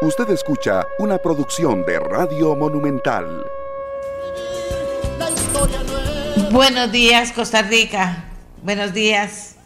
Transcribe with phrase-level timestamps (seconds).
[0.00, 3.44] Usted escucha una producción de Radio Monumental.
[6.52, 8.26] Buenos días, Costa Rica.
[8.62, 9.56] Buenos días.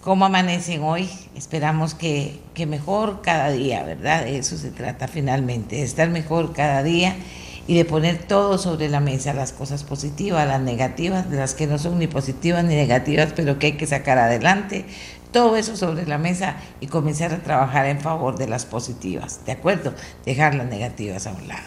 [0.00, 1.08] ¿Cómo amanecen hoy?
[1.36, 4.24] Esperamos que, que mejor cada día, ¿verdad?
[4.24, 7.14] De eso se trata finalmente, de estar mejor cada día
[7.66, 11.78] y de poner todo sobre la mesa, las cosas positivas, las negativas, las que no
[11.78, 14.84] son ni positivas ni negativas, pero que hay que sacar adelante,
[15.34, 19.50] todo eso sobre la mesa y comenzar a trabajar en favor de las positivas, ¿de
[19.50, 19.92] acuerdo?
[20.24, 21.66] Dejar las negativas a un lado.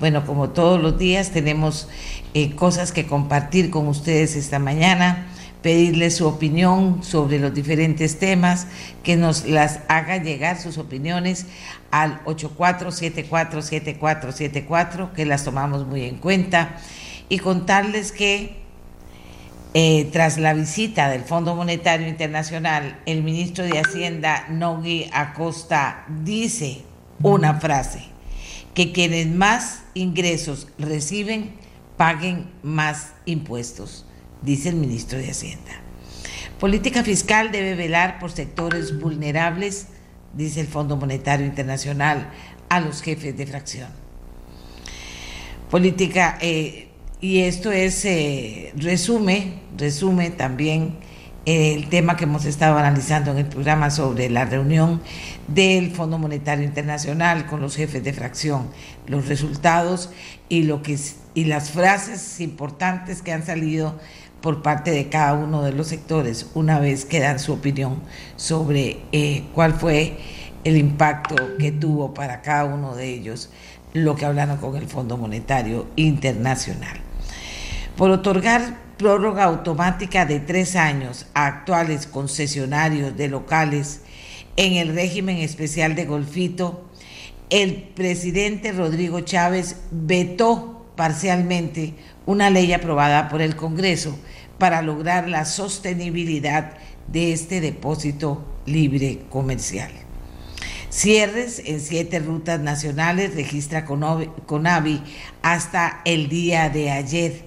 [0.00, 1.88] Bueno, como todos los días tenemos
[2.34, 5.28] eh, cosas que compartir con ustedes esta mañana
[5.62, 8.66] pedirles su opinión sobre los diferentes temas,
[9.04, 11.46] que nos las haga llegar sus opiniones
[11.92, 16.80] al 84747474, que las tomamos muy en cuenta,
[17.28, 18.65] y contarles que
[19.78, 26.80] eh, tras la visita del Fondo Monetario Internacional, el ministro de Hacienda, Nogui Acosta, dice
[27.22, 28.00] una frase,
[28.72, 31.56] que quienes más ingresos reciben
[31.98, 34.06] paguen más impuestos
[34.40, 35.72] dice el ministro de Hacienda.
[36.58, 39.88] Política fiscal debe velar por sectores vulnerables,
[40.32, 42.30] dice el Fondo Monetario Internacional,
[42.70, 43.90] a los jefes de fracción.
[45.70, 46.85] Política, eh,
[47.20, 50.96] y esto es, eh, resume, resume también
[51.46, 55.00] el tema que hemos estado analizando en el programa sobre la reunión
[55.46, 58.68] del Fondo Monetario Internacional con los jefes de fracción,
[59.06, 60.10] los resultados
[60.48, 60.98] y, lo que,
[61.34, 63.94] y las frases importantes que han salido
[64.40, 68.02] por parte de cada uno de los sectores una vez que dan su opinión
[68.34, 70.18] sobre eh, cuál fue
[70.64, 73.50] el impacto que tuvo para cada uno de ellos
[73.92, 77.05] lo que hablaron con el Fondo Monetario Internacional.
[77.96, 84.02] Por otorgar prórroga automática de tres años a actuales concesionarios de locales
[84.56, 86.90] en el régimen especial de Golfito,
[87.48, 91.94] el presidente Rodrigo Chávez vetó parcialmente
[92.26, 94.18] una ley aprobada por el Congreso
[94.58, 96.72] para lograr la sostenibilidad
[97.08, 99.90] de este depósito libre comercial.
[100.90, 105.02] Cierres en siete rutas nacionales registra Conavi
[105.40, 107.45] hasta el día de ayer.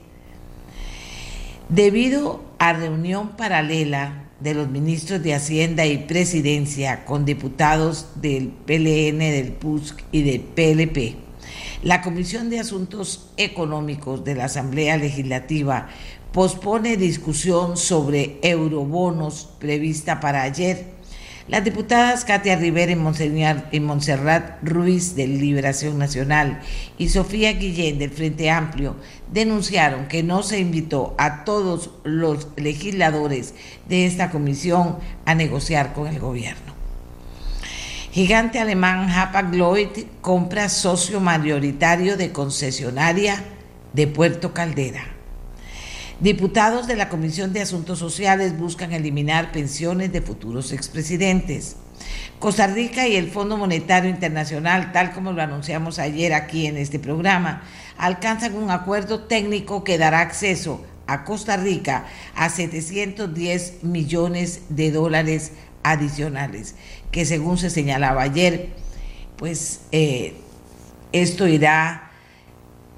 [1.69, 9.19] Debido a reunión paralela de los ministros de Hacienda y Presidencia con diputados del PLN,
[9.19, 11.16] del PUSC y del PLP,
[11.84, 15.90] la Comisión de Asuntos Económicos de la Asamblea Legislativa
[16.31, 20.98] pospone discusión sobre eurobonos prevista para ayer.
[21.49, 22.91] Las diputadas Katia Rivera
[23.71, 26.59] y Montserrat Ruiz de Liberación Nacional
[26.99, 28.95] y Sofía Guillén del Frente Amplio
[29.33, 33.55] denunciaron que no se invitó a todos los legisladores
[33.88, 36.75] de esta comisión a negociar con el gobierno.
[38.11, 43.43] Gigante alemán Hapag-Lloyd compra socio mayoritario de concesionaria
[43.93, 45.19] de Puerto Caldera.
[46.19, 51.78] Diputados de la Comisión de Asuntos Sociales buscan eliminar pensiones de futuros expresidentes.
[52.40, 57.00] Costa Rica y el Fondo Monetario Internacional, tal como lo anunciamos ayer aquí en este
[57.00, 57.63] programa,
[57.97, 62.06] alcanzan un acuerdo técnico que dará acceso a Costa Rica
[62.36, 65.53] a 710 millones de dólares
[65.84, 66.75] adicionales,
[67.12, 68.72] que según se señalaba ayer,
[69.38, 70.34] pues eh,
[71.13, 72.08] esto irá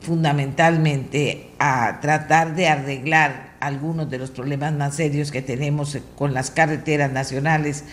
[0.01, 6.49] fundamentalmente a tratar de arreglar algunos de los problemas más serios que tenemos con las
[6.49, 7.83] carreteras nacionales,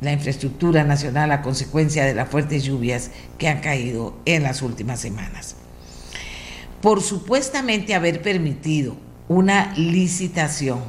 [0.00, 5.00] la infraestructura nacional a consecuencia de las fuertes lluvias que han caído en las últimas
[5.00, 5.56] semanas.
[6.80, 10.80] Por supuestamente haber permitido una licitación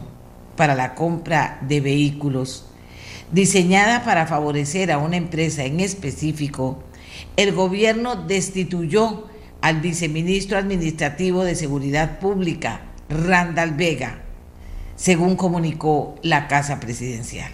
[0.55, 2.67] para la compra de vehículos
[3.31, 6.83] diseñada para favorecer a una empresa en específico,
[7.37, 9.28] el gobierno destituyó
[9.61, 14.21] al viceministro administrativo de Seguridad Pública, Randall Vega,
[14.95, 17.51] según comunicó la Casa Presidencial.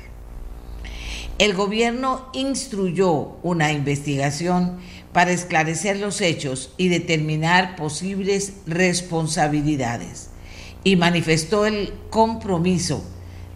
[1.38, 4.78] El gobierno instruyó una investigación
[5.11, 10.29] para esclarecer los hechos y determinar posibles responsabilidades
[10.85, 13.03] y manifestó el compromiso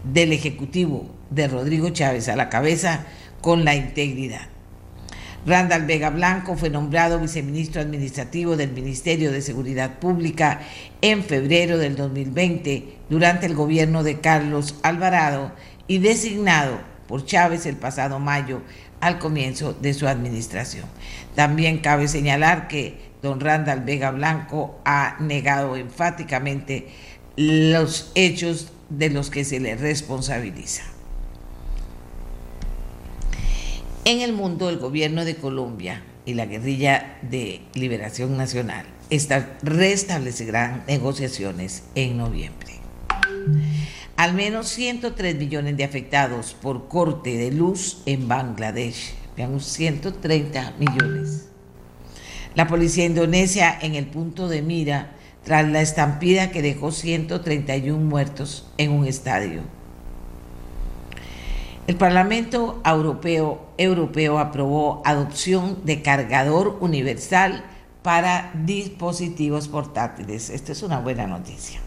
[0.04, 3.06] del Ejecutivo de Rodrigo Chávez a la cabeza
[3.40, 4.49] con la integridad.
[5.46, 10.60] Randall Vega Blanco fue nombrado viceministro administrativo del Ministerio de Seguridad Pública
[11.00, 15.52] en febrero del 2020 durante el gobierno de Carlos Alvarado
[15.88, 16.78] y designado
[17.08, 18.60] por Chávez el pasado mayo
[19.00, 20.84] al comienzo de su administración.
[21.34, 26.88] También cabe señalar que don Randall Vega Blanco ha negado enfáticamente
[27.36, 30.89] los hechos de los que se le responsabiliza.
[34.06, 38.86] En el mundo, el gobierno de Colombia y la guerrilla de Liberación Nacional
[39.62, 42.80] restablecerán negociaciones en noviembre.
[44.16, 49.14] Al menos 103 millones de afectados por corte de luz en Bangladesh.
[49.36, 51.48] Veamos, 130 millones.
[52.54, 55.12] La policía indonesia en el punto de mira
[55.44, 59.62] tras la estampida que dejó 131 muertos en un estadio.
[61.90, 67.64] El Parlamento Europeo, Europeo aprobó adopción de cargador universal
[68.04, 70.50] para dispositivos portátiles.
[70.50, 71.80] Esta es una buena noticia.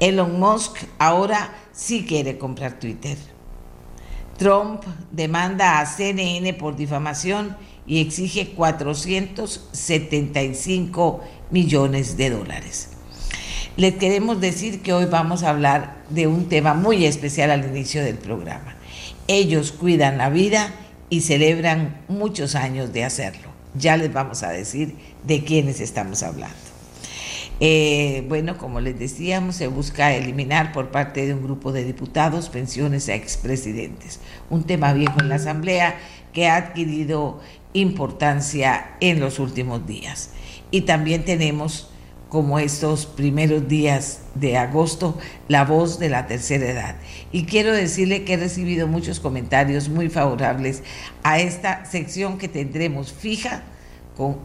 [0.00, 3.18] Elon Musk ahora sí quiere comprar Twitter.
[4.38, 4.82] Trump
[5.12, 7.54] demanda a CNN por difamación
[7.86, 11.20] y exige 475
[11.50, 12.92] millones de dólares.
[13.76, 18.02] Les queremos decir que hoy vamos a hablar de un tema muy especial al inicio
[18.02, 18.77] del programa.
[19.28, 20.74] Ellos cuidan la vida
[21.10, 23.48] y celebran muchos años de hacerlo.
[23.74, 26.56] Ya les vamos a decir de quiénes estamos hablando.
[27.60, 32.48] Eh, bueno, como les decíamos, se busca eliminar por parte de un grupo de diputados
[32.50, 35.98] pensiones a expresidentes, un tema viejo en la Asamblea
[36.32, 37.40] que ha adquirido
[37.72, 40.30] importancia en los últimos días.
[40.70, 41.90] Y también tenemos,
[42.28, 46.96] como estos primeros días de agosto, la voz de la tercera edad.
[47.32, 50.82] Y quiero decirle que he recibido muchos comentarios muy favorables
[51.22, 53.62] a esta sección que tendremos fija
[54.16, 54.36] con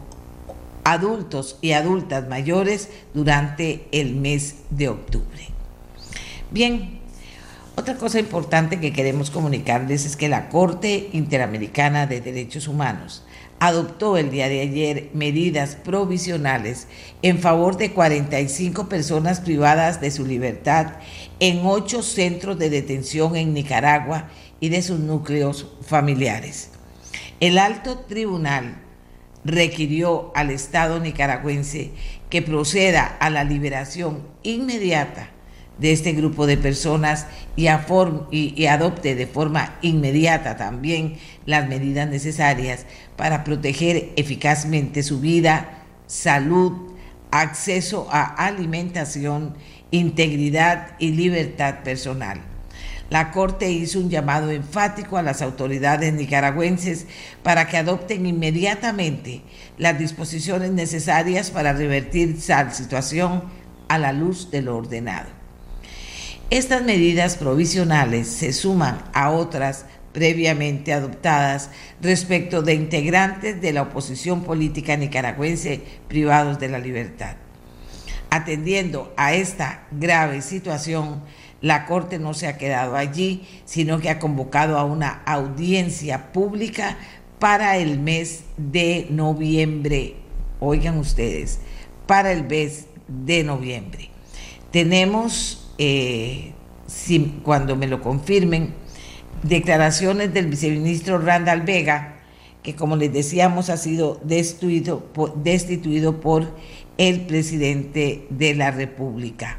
[0.84, 5.48] adultos y adultas mayores durante el mes de octubre.
[6.50, 7.00] Bien,
[7.76, 13.23] otra cosa importante que queremos comunicarles es que la Corte Interamericana de Derechos Humanos
[13.60, 16.86] adoptó el día de ayer medidas provisionales
[17.22, 20.94] en favor de 45 personas privadas de su libertad
[21.40, 24.28] en ocho centros de detención en Nicaragua
[24.60, 26.70] y de sus núcleos familiares.
[27.40, 28.76] El alto tribunal
[29.44, 31.90] requirió al Estado nicaragüense
[32.30, 35.33] que proceda a la liberación inmediata
[35.78, 37.26] de este grupo de personas
[37.56, 37.66] y,
[38.30, 41.16] y, adopte de forma inmediata también
[41.46, 42.86] las medidas necesarias
[43.16, 46.94] para proteger eficazmente su vida, salud,
[47.30, 49.54] acceso a alimentación,
[49.90, 52.40] integridad y libertad personal.
[53.10, 57.06] La Corte hizo un llamado enfático a las autoridades nicaragüenses
[57.42, 59.42] para que adopten inmediatamente
[59.76, 63.44] las disposiciones necesarias para revertir esa situación
[63.88, 65.33] a la luz de lo ordenado.
[66.50, 71.70] Estas medidas provisionales se suman a otras previamente adoptadas
[72.00, 77.36] respecto de integrantes de la oposición política nicaragüense privados de la libertad.
[78.30, 81.22] Atendiendo a esta grave situación,
[81.60, 86.98] la Corte no se ha quedado allí, sino que ha convocado a una audiencia pública
[87.38, 90.16] para el mes de noviembre.
[90.60, 91.58] Oigan ustedes,
[92.06, 94.10] para el mes de noviembre.
[94.70, 96.52] Tenemos, eh,
[97.42, 98.74] cuando me lo confirmen,
[99.42, 102.16] declaraciones del viceministro Randall Vega,
[102.62, 105.06] que como les decíamos ha sido destituido
[105.36, 106.54] destituido por
[106.96, 109.58] el presidente de la República.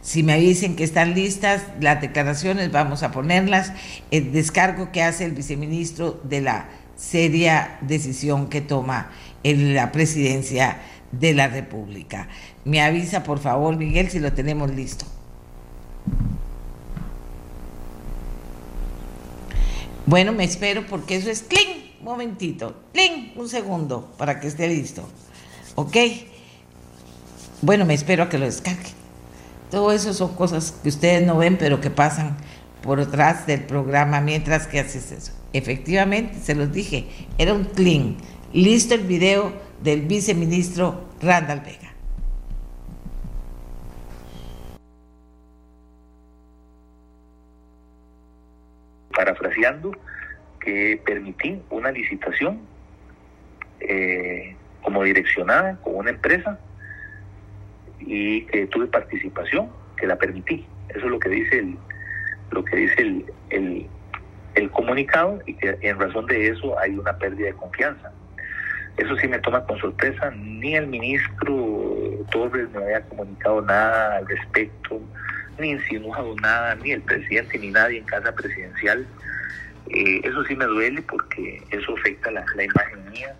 [0.00, 3.72] Si me dicen que están listas las declaraciones, vamos a ponerlas.
[4.10, 9.10] El descargo que hace el viceministro de la seria decisión que toma
[9.42, 10.78] en la presidencia
[11.12, 12.28] de la República.
[12.64, 15.04] Me avisa, por favor, Miguel, si lo tenemos listo.
[20.08, 25.06] Bueno, me espero porque eso es un momentito, cling, un segundo para que esté listo.
[25.74, 25.98] ¿Ok?
[27.60, 28.88] Bueno, me espero a que lo descargue.
[29.70, 32.38] Todo eso son cosas que ustedes no ven, pero que pasan
[32.82, 35.32] por detrás del programa mientras que haces eso.
[35.52, 37.04] Efectivamente, se los dije,
[37.36, 38.16] era un clean.
[38.54, 41.87] Listo el video del viceministro Randall Vega.
[49.18, 49.90] Parafraseando,
[50.60, 52.60] que permití una licitación
[53.80, 56.56] eh, como direccionada con una empresa
[57.98, 60.64] y que tuve participación, que la permití.
[60.90, 61.76] Eso es lo que dice el,
[62.52, 63.86] lo que dice el, el,
[64.54, 68.12] el comunicado y que en razón de eso hay una pérdida de confianza.
[68.98, 74.28] Eso sí me toma con sorpresa, ni el ministro Torres me había comunicado nada al
[74.28, 75.00] respecto,
[75.58, 79.06] ni insinuado nada, ni el presidente, ni nadie en casa presidencial.
[79.90, 83.34] Eh, eso sí me duele porque eso afecta la, la imagen mía.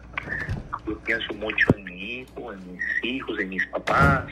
[0.87, 4.25] Yo pienso mucho en mi hijo, en mis hijos, en mis papás,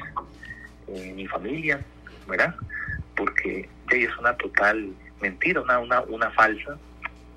[0.89, 1.81] en mi familia,
[2.27, 2.55] ¿verdad?
[3.15, 6.77] Porque es una total mentira, una, una, falsa,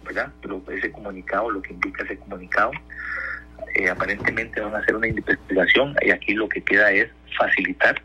[0.05, 0.31] ¿verdad?
[0.43, 2.71] Lo, ese comunicado, lo que indica ese comunicado.
[3.75, 8.01] eh, aparentemente van a hacer una investigación y aquí lo que queda es facilitar,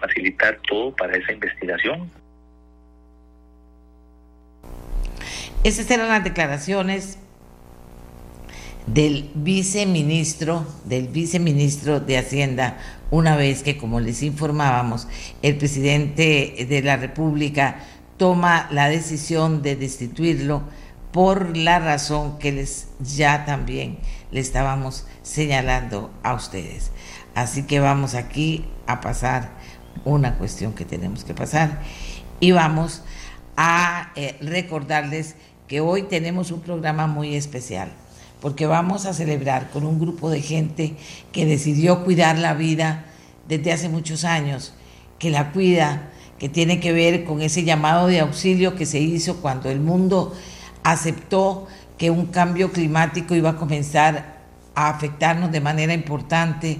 [0.00, 2.10] facilitar todo para esa investigación.
[5.62, 7.18] Esas eran las declaraciones
[8.86, 12.78] del viceministro, del viceministro de Hacienda,
[13.10, 15.06] una vez que, como les informábamos,
[15.42, 17.80] el presidente de la República
[18.16, 20.62] toma la decisión de destituirlo
[21.12, 23.98] por la razón que les ya también
[24.30, 26.92] le estábamos señalando a ustedes.
[27.34, 29.50] Así que vamos aquí a pasar
[30.04, 31.82] una cuestión que tenemos que pasar.
[32.40, 33.02] Y vamos
[33.56, 35.36] a eh, recordarles
[35.68, 37.92] que hoy tenemos un programa muy especial
[38.40, 40.94] porque vamos a celebrar con un grupo de gente
[41.32, 43.04] que decidió cuidar la vida
[43.48, 44.72] desde hace muchos años,
[45.18, 49.36] que la cuida, que tiene que ver con ese llamado de auxilio que se hizo
[49.36, 50.34] cuando el mundo
[50.82, 51.66] aceptó
[51.98, 54.40] que un cambio climático iba a comenzar
[54.74, 56.78] a afectarnos de manera importante,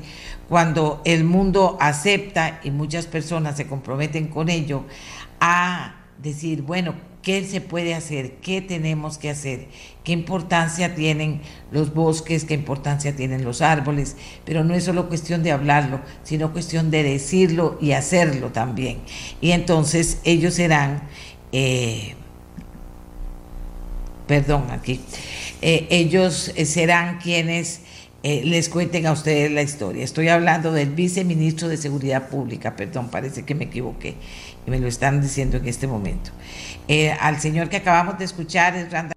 [0.50, 4.82] cuando el mundo acepta y muchas personas se comprometen con ello
[5.38, 8.32] a decir, bueno, ¿qué se puede hacer?
[8.42, 9.68] ¿Qué tenemos que hacer?
[10.02, 11.40] ¿Qué importancia tienen
[11.70, 12.44] los bosques?
[12.44, 14.16] ¿Qué importancia tienen los árboles?
[14.44, 18.98] Pero no es solo cuestión de hablarlo, sino cuestión de decirlo y hacerlo también.
[19.40, 21.04] Y entonces ellos serán...
[21.52, 22.16] Eh,
[24.26, 25.00] perdón, aquí,
[25.62, 27.82] eh, ellos eh, serán quienes
[28.22, 30.04] eh, les cuenten a ustedes la historia.
[30.04, 34.14] Estoy hablando del viceministro de Seguridad Pública, perdón, parece que me equivoqué
[34.66, 36.30] y me lo están diciendo en este momento.
[37.20, 39.14] al señor que acabamos de escuchar es Randa,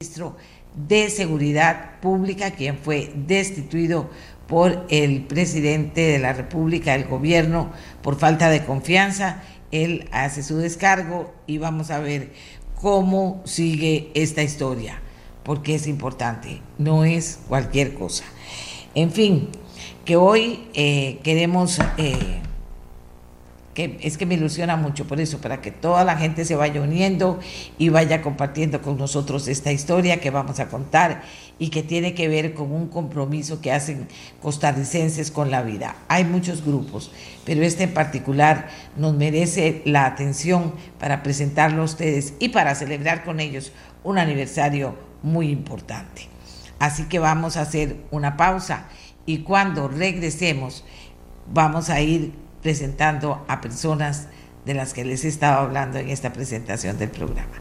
[0.00, 0.36] ministro
[0.86, 4.10] de Seguridad Pública, quien fue destituido
[4.46, 7.70] por el presidente de la República, el gobierno,
[8.02, 9.42] por falta de confianza.
[9.70, 12.32] Él hace su descargo y vamos a ver
[12.80, 15.02] cómo sigue esta historia,
[15.48, 18.22] porque es importante, no es cualquier cosa.
[18.94, 19.48] En fin,
[20.04, 22.42] que hoy eh, queremos eh,
[23.74, 27.40] es que me ilusiona mucho por eso, para que toda la gente se vaya uniendo
[27.78, 31.22] y vaya compartiendo con nosotros esta historia que vamos a contar
[31.58, 34.06] y que tiene que ver con un compromiso que hacen
[34.42, 35.96] costarricenses con la vida.
[36.08, 37.10] Hay muchos grupos,
[37.46, 43.24] pero este en particular nos merece la atención para presentarlo a ustedes y para celebrar
[43.24, 43.72] con ellos
[44.04, 46.28] un aniversario muy importante.
[46.78, 48.86] Así que vamos a hacer una pausa
[49.26, 50.84] y cuando regresemos
[51.52, 52.32] vamos a ir
[52.62, 54.28] presentando a personas
[54.64, 57.52] de las que les he estado hablando en esta presentación del programa.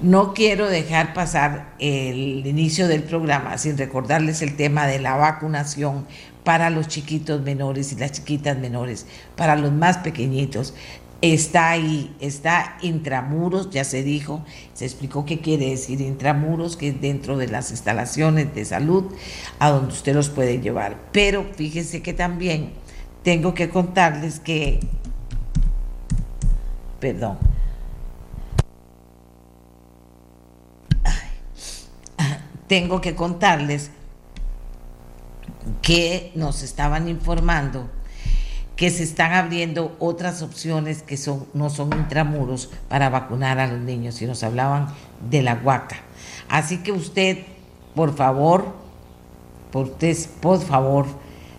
[0.00, 6.06] No quiero dejar pasar el inicio del programa sin recordarles el tema de la vacunación
[6.42, 9.06] para los chiquitos menores y las chiquitas menores,
[9.36, 10.74] para los más pequeñitos.
[11.22, 17.00] Está ahí, está intramuros, ya se dijo, se explicó qué quiere decir intramuros, que es
[17.00, 19.04] dentro de las instalaciones de salud
[19.60, 20.98] a donde usted los puede llevar.
[21.12, 22.72] Pero fíjense que también
[23.22, 24.80] tengo que contarles que,
[26.98, 27.38] perdón,
[32.66, 33.92] tengo que contarles
[35.82, 37.88] que nos estaban informando
[38.76, 43.80] que se están abriendo otras opciones que son, no son intramuros para vacunar a los
[43.80, 44.88] niños y nos hablaban
[45.30, 45.96] de la huaca.
[46.48, 47.38] Así que usted,
[47.94, 48.74] por favor,
[49.70, 51.06] por, usted, por favor,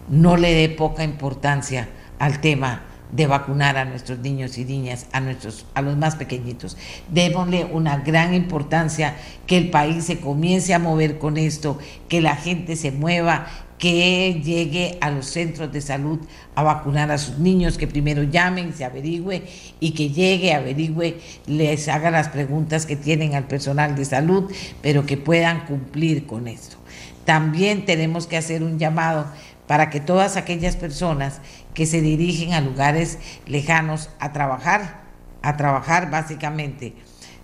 [0.10, 1.89] no le dé poca importancia
[2.20, 6.77] al tema de vacunar a nuestros niños y niñas, a nuestros, a los más pequeñitos.
[7.10, 9.15] Démosle una gran importancia
[9.46, 11.77] que el país se comience a mover con esto,
[12.10, 13.46] que la gente se mueva,
[13.83, 16.17] que llegue a los centros de salud
[16.55, 19.43] a vacunar a sus niños, que primero llamen, se averigüe
[19.81, 24.49] y que llegue, averigüe, les haga las preguntas que tienen al personal de salud,
[24.81, 26.77] pero que puedan cumplir con esto.
[27.25, 29.25] También tenemos que hacer un llamado
[29.67, 31.41] para que todas aquellas personas
[31.73, 35.01] que se dirigen a lugares lejanos a trabajar,
[35.41, 36.93] a trabajar básicamente,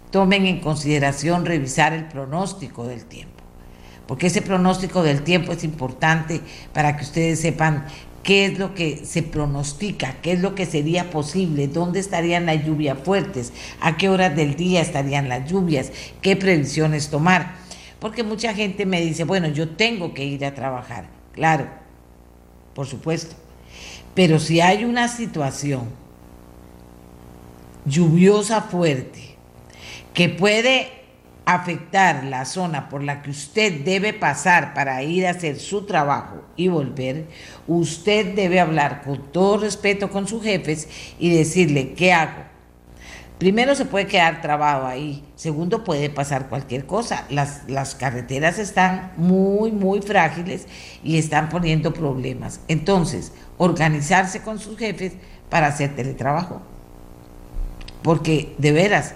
[0.09, 3.38] tomen en consideración revisar el pronóstico del tiempo.
[4.09, 6.41] Porque ese pronóstico del tiempo es importante
[6.73, 7.85] para que ustedes sepan
[8.23, 12.65] qué es lo que se pronostica, qué es lo que sería posible, dónde estarían las
[12.65, 15.91] lluvias fuertes, a qué horas del día estarían las lluvias,
[16.23, 17.53] qué previsiones tomar.
[17.99, 21.05] Porque mucha gente me dice, bueno, yo tengo que ir a trabajar.
[21.33, 21.67] Claro,
[22.73, 23.35] por supuesto.
[24.15, 25.83] Pero si hay una situación
[27.85, 29.35] lluviosa fuerte
[30.15, 30.98] que puede
[31.53, 36.43] afectar la zona por la que usted debe pasar para ir a hacer su trabajo
[36.55, 37.27] y volver,
[37.67, 40.87] usted debe hablar con todo respeto con sus jefes
[41.17, 42.49] y decirle, ¿qué hago?
[43.39, 47.25] Primero se puede quedar trabado ahí, segundo puede pasar cualquier cosa.
[47.29, 50.67] Las, las carreteras están muy, muy frágiles
[51.05, 52.59] y están poniendo problemas.
[52.67, 55.13] Entonces, organizarse con sus jefes
[55.49, 56.61] para hacer teletrabajo.
[58.03, 59.15] Porque de veras,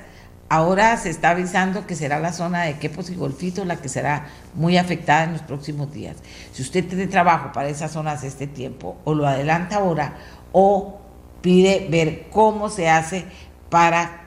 [0.49, 4.27] ahora se está avisando que será la zona de Quepos y Golfito la que será
[4.53, 6.17] muy afectada en los próximos días.
[6.51, 10.15] Si usted tiene trabajo para esas zonas este tiempo, o lo adelanta ahora,
[10.51, 10.99] o
[11.41, 13.25] pide ver cómo se hace
[13.69, 14.23] para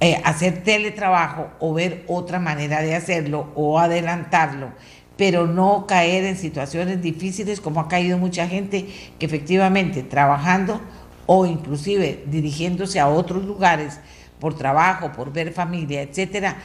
[0.00, 4.70] eh, hacer teletrabajo o ver otra manera de hacerlo o adelantarlo,
[5.16, 8.88] pero no caer en situaciones difíciles como ha caído mucha gente
[9.18, 10.80] que efectivamente trabajando
[11.26, 14.00] o inclusive dirigiéndose a otros lugares
[14.40, 16.56] por trabajo, por ver familia, etcétera,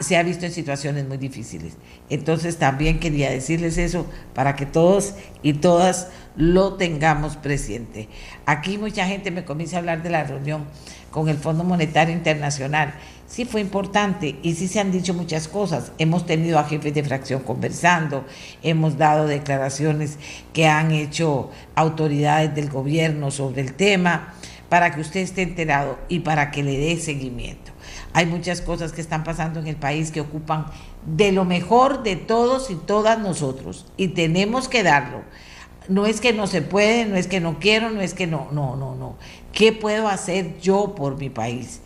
[0.00, 1.74] se ha visto en situaciones muy difíciles.
[2.08, 8.08] Entonces también quería decirles eso para que todos y todas lo tengamos presente.
[8.46, 10.64] Aquí mucha gente me comienza a hablar de la reunión
[11.10, 12.94] con el Fondo Monetario Internacional.
[13.26, 15.92] Sí fue importante y sí se han dicho muchas cosas.
[15.98, 18.24] Hemos tenido a jefes de fracción conversando,
[18.62, 20.18] hemos dado declaraciones
[20.52, 24.34] que han hecho autoridades del gobierno sobre el tema
[24.68, 27.72] para que usted esté enterado y para que le dé seguimiento.
[28.12, 30.66] Hay muchas cosas que están pasando en el país que ocupan
[31.04, 35.22] de lo mejor de todos y todas nosotros y tenemos que darlo.
[35.88, 38.48] No es que no se puede, no es que no quiero, no es que no,
[38.50, 39.16] no, no, no.
[39.52, 41.80] ¿Qué puedo hacer yo por mi país?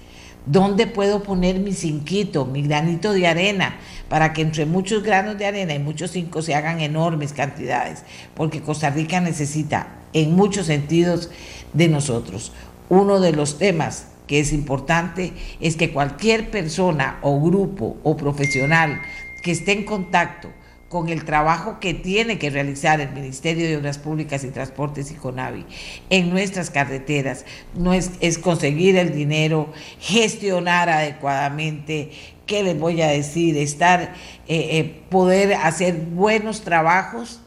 [0.46, 3.76] ¿Dónde puedo poner mi cinquito, mi granito de arena,
[4.08, 8.04] para que entre muchos granos de arena y muchos cinco se hagan enormes cantidades?
[8.34, 11.30] Porque Costa Rica necesita, en muchos sentidos,
[11.72, 12.52] de nosotros.
[12.90, 19.00] Uno de los temas que es importante es que cualquier persona o grupo o profesional
[19.42, 20.50] que esté en contacto
[20.88, 25.14] con el trabajo que tiene que realizar el Ministerio de Obras Públicas y Transportes y
[25.14, 25.64] CONAVI
[26.11, 27.44] en nuestras carreteras,
[27.76, 32.11] no es, conseguir el dinero, gestionar adecuadamente,
[32.44, 33.56] ¿qué les voy a decir?
[33.56, 34.14] Estar,
[34.49, 37.40] eh, eh, poder hacer buenos trabajos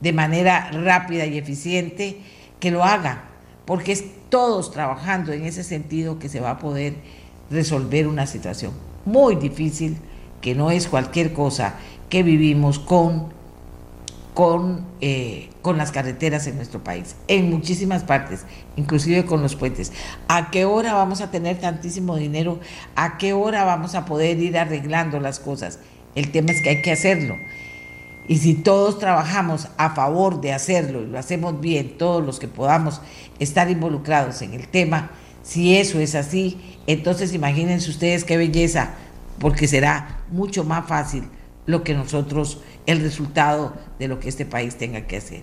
[0.00, 2.18] de manera rápida y eficiente,
[2.58, 3.28] que lo haga,
[3.64, 6.94] porque es todos trabajando en ese sentido que se va a poder
[7.50, 8.72] resolver una situación
[9.04, 9.98] muy difícil,
[10.40, 11.74] que no es cualquier cosa
[12.08, 13.26] que vivimos con,
[14.32, 19.92] con, eh, con las carreteras en nuestro país, en muchísimas partes, inclusive con los puentes.
[20.28, 22.58] ¿A qué hora vamos a tener tantísimo dinero?
[22.96, 25.78] ¿A qué hora vamos a poder ir arreglando las cosas?
[26.14, 27.36] El tema es que hay que hacerlo.
[28.32, 32.48] Y si todos trabajamos a favor de hacerlo y lo hacemos bien, todos los que
[32.48, 33.02] podamos
[33.38, 35.10] estar involucrados en el tema,
[35.42, 38.94] si eso es así, entonces imagínense ustedes qué belleza,
[39.38, 41.24] porque será mucho más fácil
[41.66, 45.42] lo que nosotros, el resultado de lo que este país tenga que hacer.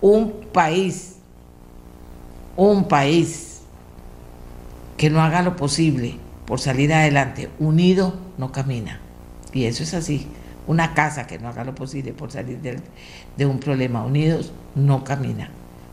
[0.00, 1.18] Un país,
[2.56, 3.60] un país
[4.96, 6.16] que no haga lo posible
[6.46, 8.98] por salir adelante, unido, no camina.
[9.52, 10.26] Y eso es así.
[10.66, 15.50] Una casa que no haga lo posible por salir de, un problema unidos no camina.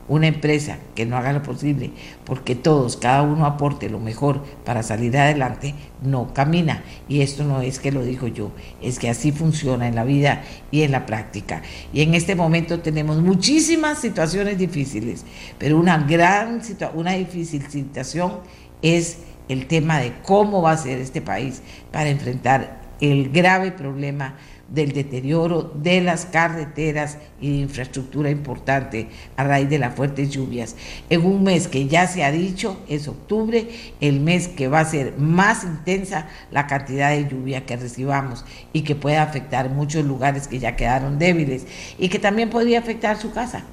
[0.08, 1.92] Una empresa que no haga lo posible
[2.26, 6.84] porque todos, cada uno aporte lo mejor para salir adelante, no camina.
[7.08, 10.44] Y esto no es que lo digo yo, es que así funciona en la vida
[10.70, 11.62] y en la práctica.
[11.94, 15.26] Y en este momento tenemos muchísimas situaciones difíciles,
[15.58, 16.62] pero una gran
[16.94, 18.40] una difícil situación
[18.82, 24.36] es el tema de cómo va a ser este país para enfrentar el grave problema
[24.72, 30.76] del deterioro de las carreteras y de infraestructura importante a raíz de las fuertes lluvias.
[31.10, 33.68] En un mes que ya se ha dicho, es octubre,
[34.00, 38.82] el mes que va a ser más intensa la cantidad de lluvia que recibamos y
[38.82, 41.68] que puede afectar muchos lugares que ya quedaron débiles
[42.00, 43.64] y que también podría afectar su casa.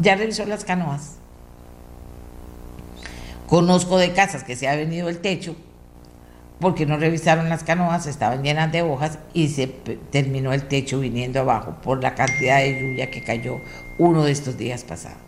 [0.00, 1.18] Ya revisó las canoas.
[3.46, 5.54] Conozco de casas que se ha venido el techo
[6.64, 11.40] porque no revisaron las canoas, estaban llenas de hojas y se terminó el techo viniendo
[11.40, 13.60] abajo por la cantidad de lluvia que cayó
[13.98, 15.18] uno de estos días pasados.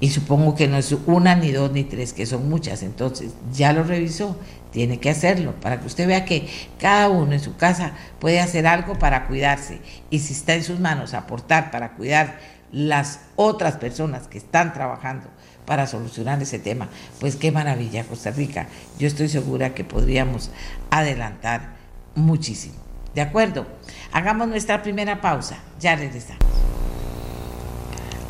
[0.00, 2.82] Y supongo que no es una, ni dos, ni tres, que son muchas.
[2.82, 4.36] Entonces, ya lo revisó,
[4.72, 6.48] tiene que hacerlo para que usted vea que
[6.80, 9.78] cada uno en su casa puede hacer algo para cuidarse.
[10.10, 12.40] Y si está en sus manos aportar para cuidar
[12.72, 15.28] las otras personas que están trabajando
[15.66, 16.88] para solucionar ese tema.
[17.20, 18.68] Pues qué maravilla, Costa Rica.
[18.98, 20.50] Yo estoy segura que podríamos
[20.90, 21.74] adelantar
[22.14, 22.74] muchísimo.
[23.14, 23.66] ¿De acuerdo?
[24.12, 25.58] Hagamos nuestra primera pausa.
[25.80, 26.44] Ya regresamos.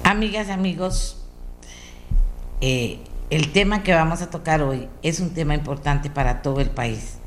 [0.05, 1.25] Amigas, amigos,
[2.61, 2.99] eh,
[3.31, 7.19] el tema que vamos a tocar hoy es un tema importante para todo el país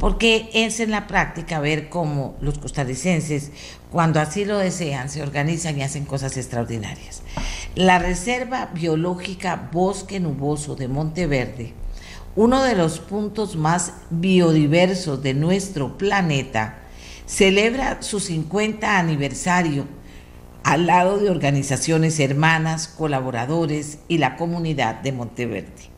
[0.00, 3.52] porque es en la práctica ver cómo los costarricenses,
[3.90, 7.22] cuando así lo desean, se organizan y hacen cosas extraordinarias.
[7.74, 11.74] La Reserva Biológica Bosque Nuboso de Monteverde
[12.36, 16.78] uno de los puntos más biodiversos de nuestro planeta,
[17.26, 19.86] celebra su 50 aniversario
[20.62, 25.90] al lado de organizaciones hermanas, colaboradores y la comunidad de Monteverde.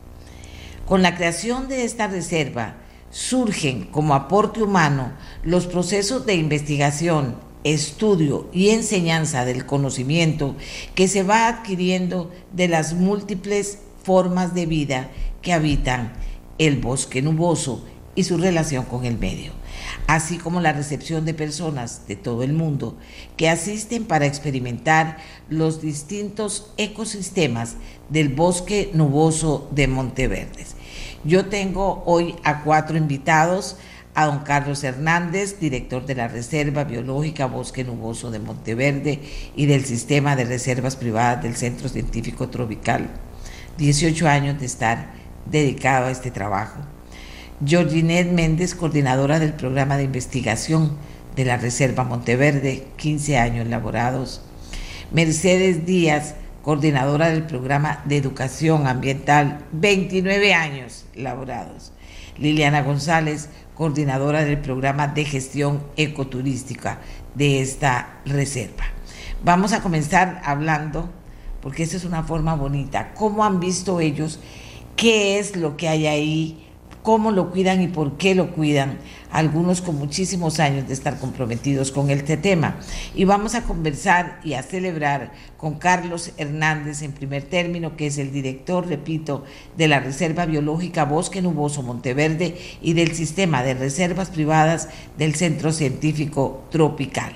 [0.87, 2.75] Con la creación de esta reserva
[3.11, 5.11] surgen como aporte humano
[5.43, 10.55] los procesos de investigación, estudio y enseñanza del conocimiento
[10.95, 15.09] que se va adquiriendo de las múltiples formas de vida
[15.41, 16.13] que habitan
[16.57, 17.83] el bosque nuboso
[18.15, 19.53] y su relación con el medio,
[20.07, 22.95] así como la recepción de personas de todo el mundo
[23.37, 25.17] que asisten para experimentar
[25.49, 27.75] los distintos ecosistemas
[28.09, 30.75] del bosque nuboso de Monteverdes.
[31.23, 33.77] Yo tengo hoy a cuatro invitados,
[34.15, 39.19] a don Carlos Hernández, director de la Reserva Biológica Bosque Nuboso de Monteverde
[39.55, 43.09] y del Sistema de Reservas Privadas del Centro Científico Tropical.
[43.77, 45.13] 18 años de estar
[45.45, 46.79] dedicado a este trabajo.
[47.65, 50.97] Georginette Méndez, coordinadora del programa de investigación
[51.35, 54.41] de la Reserva Monteverde, 15 años laborados.
[55.11, 61.91] Mercedes Díaz, coordinadora del programa de educación ambiental, 29 años laborados.
[62.37, 66.99] Liliana González, coordinadora del programa de gestión ecoturística
[67.35, 68.85] de esta reserva.
[69.43, 71.09] Vamos a comenzar hablando,
[71.61, 74.39] porque esa es una forma bonita, cómo han visto ellos
[74.95, 76.62] qué es lo que hay ahí,
[77.03, 78.97] cómo lo cuidan y por qué lo cuidan,
[79.29, 82.77] algunos con muchísimos años de estar comprometidos con este tema.
[83.13, 88.17] Y vamos a conversar y a celebrar con Carlos Hernández en primer término, que es
[88.17, 89.43] el director, repito,
[89.77, 94.87] de la Reserva Biológica Bosque Nuboso Monteverde y del Sistema de Reservas Privadas
[95.17, 97.33] del Centro Científico Tropical.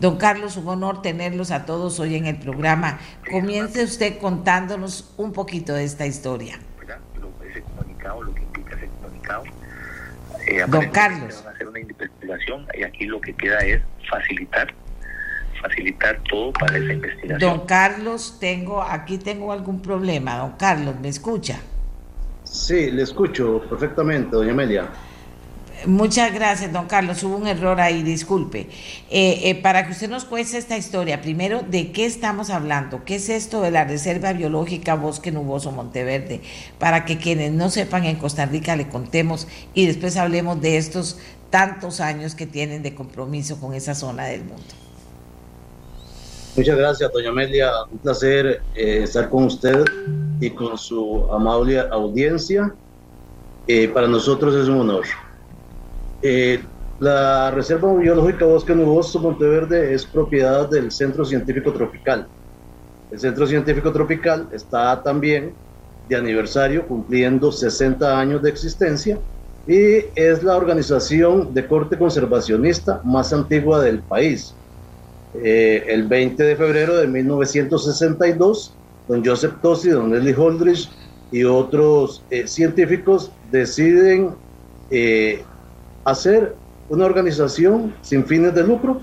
[0.00, 2.98] Don Carlos, un honor tenerlos a todos hoy en el programa.
[3.30, 6.58] Comience usted contándonos un poquito de esta historia
[7.20, 8.39] lo que implica ese
[10.46, 11.44] Eh, Don Carlos.
[11.46, 14.72] a hacer una investigación y aquí lo que queda es facilitar
[15.60, 17.38] facilitar todo para esa investigación.
[17.38, 20.38] Don Carlos, tengo aquí tengo algún problema.
[20.38, 21.60] Don Carlos, ¿me escucha?
[22.44, 24.88] Sí, le escucho perfectamente, doña Amelia.
[25.86, 27.22] Muchas gracias, don Carlos.
[27.22, 28.68] Hubo un error ahí, disculpe.
[29.10, 33.04] Eh, eh, para que usted nos cuente esta historia, primero, ¿de qué estamos hablando?
[33.04, 36.40] ¿Qué es esto de la Reserva Biológica Bosque Nuboso Monteverde?
[36.78, 41.18] Para que quienes no sepan en Costa Rica le contemos y después hablemos de estos
[41.50, 44.62] tantos años que tienen de compromiso con esa zona del mundo.
[46.56, 47.70] Muchas gracias, doña Amelia.
[47.90, 49.84] Un placer eh, estar con usted
[50.40, 52.74] y con su amable audiencia.
[53.94, 55.04] para nosotros es un honor.
[56.22, 56.62] Eh,
[56.98, 62.28] la Reserva Biológica Bosque Nuboso Monteverde es propiedad del Centro Científico Tropical.
[63.10, 65.54] El Centro Científico Tropical está también
[66.08, 69.18] de aniversario, cumpliendo 60 años de existencia,
[69.66, 74.54] y es la organización de corte conservacionista más antigua del país.
[75.34, 78.74] Eh, el 20 de febrero de 1962,
[79.08, 80.90] don Joseph Tosi, don Leslie Holdridge
[81.30, 84.34] y otros eh, científicos deciden
[86.04, 86.54] hacer
[86.88, 89.00] una organización sin fines de lucro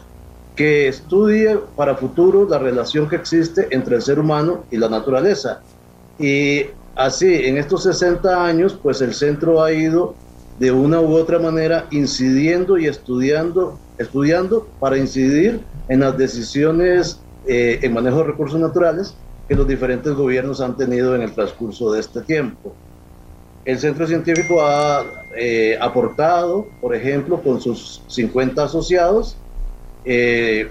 [0.56, 5.62] que estudie para futuro la relación que existe entre el ser humano y la naturaleza.
[6.20, 10.16] Y así, en estos 60 años, pues el centro ha ido
[10.60, 17.80] de una u otra manera incidiendo y estudiando, estudiando para incidir en las decisiones eh,
[17.84, 19.16] en manejo de recursos naturales
[19.48, 22.74] que los diferentes gobiernos han tenido en el transcurso de este tiempo.
[23.64, 25.04] El centro científico ha
[25.38, 29.38] eh, aportado, por ejemplo, con sus 50 asociados,
[30.04, 30.70] eh,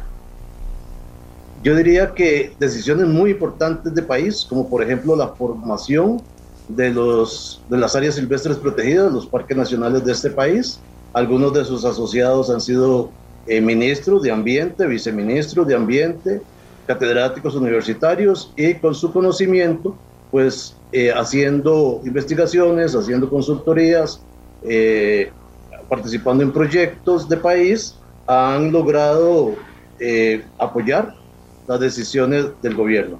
[1.63, 6.23] yo diría que decisiones muy importantes de país, como por ejemplo la formación
[6.69, 10.79] de, los, de las áreas silvestres protegidas, los parques nacionales de este país.
[11.13, 13.11] Algunos de sus asociados han sido
[13.47, 16.43] eh, ministros de ambiente, viceministros de ambiente,
[16.87, 19.97] catedráticos universitarios y con su conocimiento
[20.31, 24.21] pues eh, haciendo investigaciones, haciendo consultorías,
[24.63, 25.31] eh,
[25.89, 29.55] participando en proyectos de país, han logrado
[30.01, 31.15] eh, apoyar
[31.67, 33.19] las decisiones del gobierno.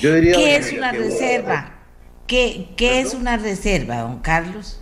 [0.00, 1.74] Yo diría ¿Qué es una reserva?
[2.26, 4.80] ¿Qué, qué es una reserva, don Carlos?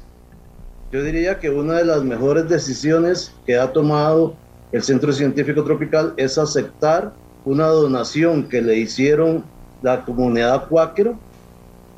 [0.92, 4.37] Yo diría que una de las mejores decisiones que ha tomado
[4.72, 7.12] el Centro Científico Tropical es aceptar
[7.44, 9.44] una donación que le hicieron
[9.82, 11.18] la comunidad cuáquero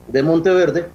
[0.08, 0.88] de Monteverde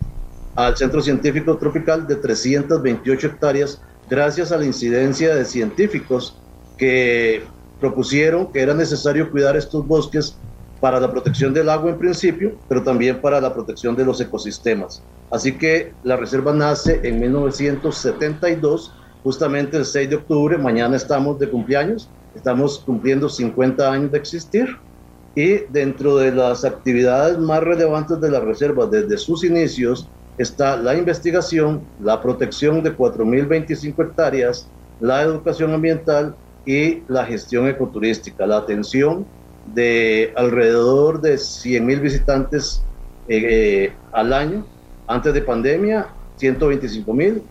[0.56, 6.38] al Centro Científico Tropical de 328 hectáreas gracias a la incidencia de científicos
[6.78, 7.44] que
[7.80, 10.38] propusieron que era necesario cuidar estos bosques
[10.80, 15.02] para la protección del agua en principio, pero también para la protección de los ecosistemas.
[15.32, 21.50] Así que la reserva nace en 1972, justamente el 6 de octubre, mañana estamos de
[21.50, 24.78] cumpleaños, estamos cumpliendo 50 años de existir
[25.34, 30.96] y dentro de las actividades más relevantes de la reserva desde sus inicios está la
[30.96, 34.68] investigación, la protección de 4.025 hectáreas,
[35.00, 39.26] la educación ambiental y la gestión ecoturística, la atención
[39.74, 42.84] de alrededor de 100.000 visitantes
[43.28, 44.66] eh, al año.
[45.08, 46.08] Antes de pandemia,
[46.40, 47.42] 125.000.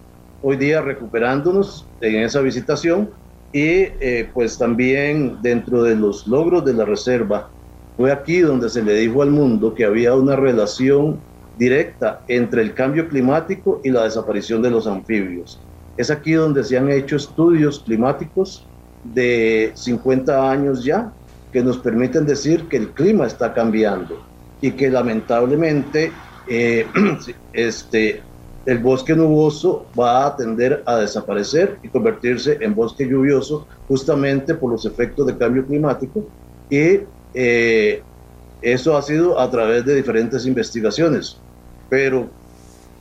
[0.42, 3.10] Hoy día recuperándonos en esa visitación
[3.52, 7.48] y eh, pues también dentro de los logros de la reserva,
[7.96, 11.20] fue aquí donde se le dijo al mundo que había una relación
[11.58, 15.60] directa entre el cambio climático y la desaparición de los anfibios.
[15.96, 18.66] Es aquí donde se han hecho estudios climáticos
[19.04, 21.12] de 50 años ya
[21.52, 24.20] que nos permiten decir que el clima está cambiando
[24.60, 26.10] y que lamentablemente
[26.48, 26.86] eh,
[27.52, 28.22] este,
[28.66, 34.72] el bosque nuboso va a tender a desaparecer y convertirse en bosque lluvioso justamente por
[34.72, 36.24] los efectos del cambio climático
[36.70, 37.00] y
[37.34, 38.02] eh,
[38.62, 41.38] eso ha sido a través de diferentes investigaciones
[41.88, 42.28] pero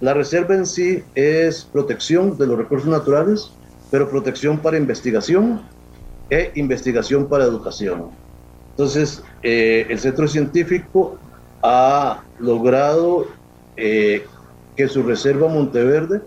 [0.01, 3.51] la reserva en sí es protección de los recursos naturales,
[3.89, 5.61] pero protección para investigación
[6.29, 8.09] e investigación para educación.
[8.71, 11.17] Entonces, eh, el centro científico
[11.61, 13.27] ha logrado
[13.77, 14.25] eh,
[14.75, 16.21] que su reserva Monteverde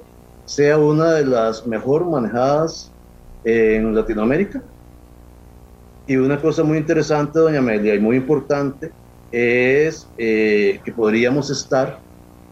[0.45, 2.93] sea una de las mejor manejadas
[3.45, 4.63] en Latinoamérica.
[6.07, 8.93] Y una cosa muy interesante, doña Amelia, y muy importante,
[9.33, 11.99] es eh, que podríamos estar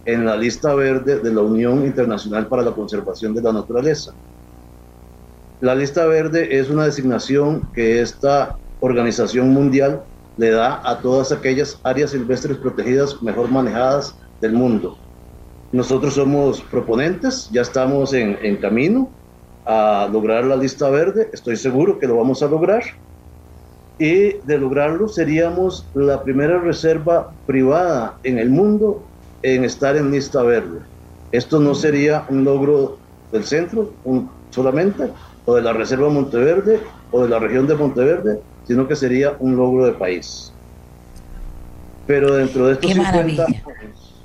[0.07, 4.13] en la lista verde de la Unión Internacional para la Conservación de la Naturaleza.
[5.61, 10.03] La lista verde es una designación que esta organización mundial
[10.37, 14.99] le da a todas aquellas áreas silvestres protegidas mejor manejadas del mundo.
[15.73, 19.09] Nosotros somos proponentes, ya estamos en, en camino
[19.65, 22.83] a lograr la lista verde, estoy seguro que lo vamos a lograr.
[23.99, 29.05] Y de lograrlo seríamos la primera reserva privada en el mundo
[29.45, 30.81] en estar en lista verde.
[31.31, 32.97] Esto no sería un logro
[33.31, 33.93] del centro
[34.51, 35.11] solamente,
[35.45, 36.81] o de la Reserva Monteverde,
[37.11, 40.51] o de la región de Monteverde, sino que sería un logro de país.
[42.07, 44.25] Pero dentro de estos 50 años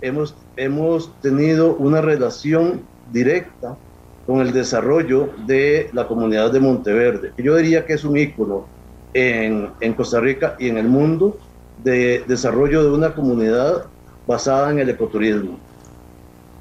[0.00, 3.76] hemos, hemos tenido una relación directa
[4.24, 7.32] con el desarrollo de la comunidad de Monteverde.
[7.38, 8.68] Yo diría que es un ícono
[9.14, 11.36] en, en Costa Rica y en el mundo
[11.82, 13.86] de desarrollo de una comunidad
[14.30, 15.58] basada en el ecoturismo.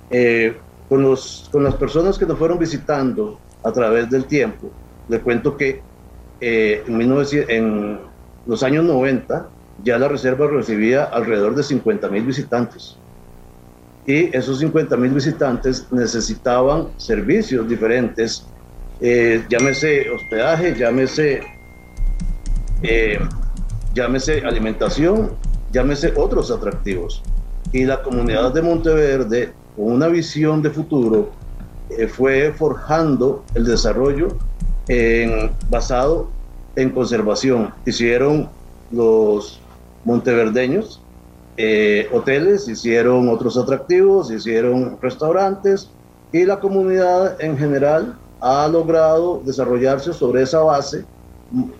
[0.09, 0.57] Eh,
[0.89, 4.71] con, los, con las personas que nos fueron visitando a través del tiempo,
[5.07, 5.79] le cuento que
[6.41, 6.99] eh, en,
[7.47, 7.99] en
[8.47, 9.49] los años 90
[9.83, 12.97] ya la reserva recibía alrededor de 50 mil visitantes.
[14.07, 18.47] Y esos 50 mil visitantes necesitaban servicios diferentes,
[18.99, 21.41] eh, llámese hospedaje, llámese,
[23.93, 25.33] llámese alimentación,
[25.71, 27.21] llámese otros atractivos
[27.71, 31.29] y la comunidad de Monteverde, con una visión de futuro,
[31.89, 34.29] eh, fue forjando el desarrollo
[34.87, 36.29] en, basado
[36.75, 37.73] en conservación.
[37.85, 38.49] Hicieron
[38.91, 39.59] los
[40.05, 41.01] monteverdeños
[41.57, 45.89] eh, hoteles, hicieron otros atractivos, hicieron restaurantes
[46.31, 51.03] y la comunidad en general ha logrado desarrollarse sobre esa base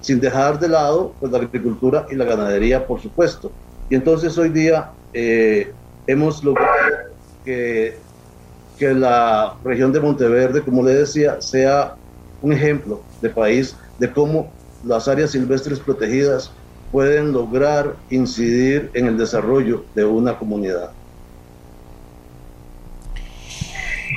[0.02, 3.52] sin dejar de lado pues, la agricultura y la ganadería, por supuesto.
[3.90, 5.72] Y entonces hoy día eh,
[6.10, 6.72] hemos logrado
[7.46, 7.98] que,
[8.80, 11.96] que la región de Monteverde, como le decía, sea
[12.42, 14.52] un ejemplo de país de cómo
[14.84, 16.52] las áreas silvestres protegidas
[16.92, 20.92] pueden lograr incidir en el desarrollo de una comunidad.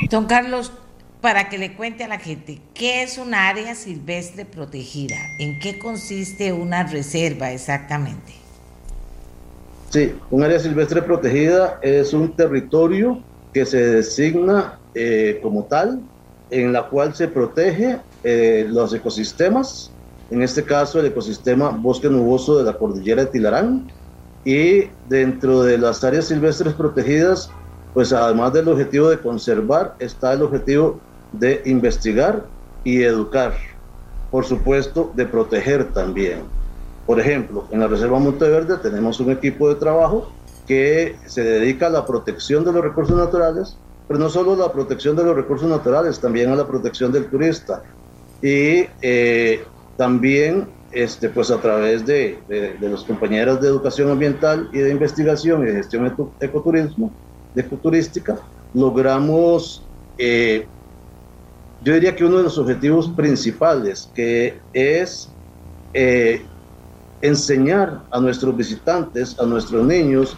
[0.08, 0.72] Don Carlos,
[1.20, 5.16] para que le cuente a la gente, ¿qué es una área silvestre protegida?
[5.38, 8.41] ¿En qué consiste una reserva exactamente?
[9.92, 16.00] Sí, un área silvestre protegida es un territorio que se designa eh, como tal,
[16.48, 19.90] en la cual se protege eh, los ecosistemas,
[20.30, 23.86] en este caso el ecosistema bosque nuboso de la cordillera de Tilarán,
[24.42, 27.50] y dentro de las áreas silvestres protegidas,
[27.92, 31.02] pues además del objetivo de conservar, está el objetivo
[31.32, 32.46] de investigar
[32.82, 33.54] y educar,
[34.30, 36.61] por supuesto, de proteger también.
[37.12, 40.32] Por ejemplo, en la Reserva Monteverde tenemos un equipo de trabajo
[40.66, 43.76] que se dedica a la protección de los recursos naturales,
[44.08, 47.26] pero no solo a la protección de los recursos naturales, también a la protección del
[47.26, 47.82] turista.
[48.40, 49.62] Y eh,
[49.98, 54.90] también, este, pues a través de, de, de los compañeros de educación ambiental y de
[54.90, 57.12] investigación y de gestión ecoturismo,
[57.54, 58.38] de ecoturística,
[58.72, 59.82] logramos,
[60.16, 60.66] eh,
[61.82, 65.28] yo diría que uno de los objetivos principales, que es
[65.92, 66.46] eh,
[67.22, 70.36] enseñar a nuestros visitantes, a nuestros niños,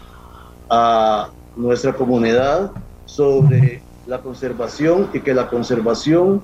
[0.71, 2.71] a nuestra comunidad
[3.07, 6.43] sobre la conservación y que la conservación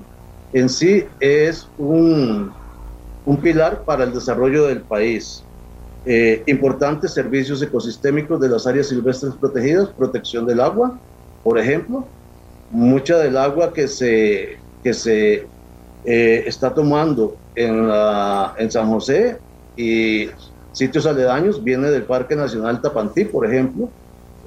[0.51, 2.51] en sí es un,
[3.25, 5.43] un pilar para el desarrollo del país.
[6.05, 10.99] Eh, importantes servicios ecosistémicos de las áreas silvestres protegidas, protección del agua,
[11.43, 12.05] por ejemplo.
[12.71, 15.45] Mucha del agua que se, que se
[16.05, 19.37] eh, está tomando en, la, en San José
[19.75, 20.29] y
[20.71, 23.89] sitios aledaños viene del Parque Nacional Tapantí, por ejemplo.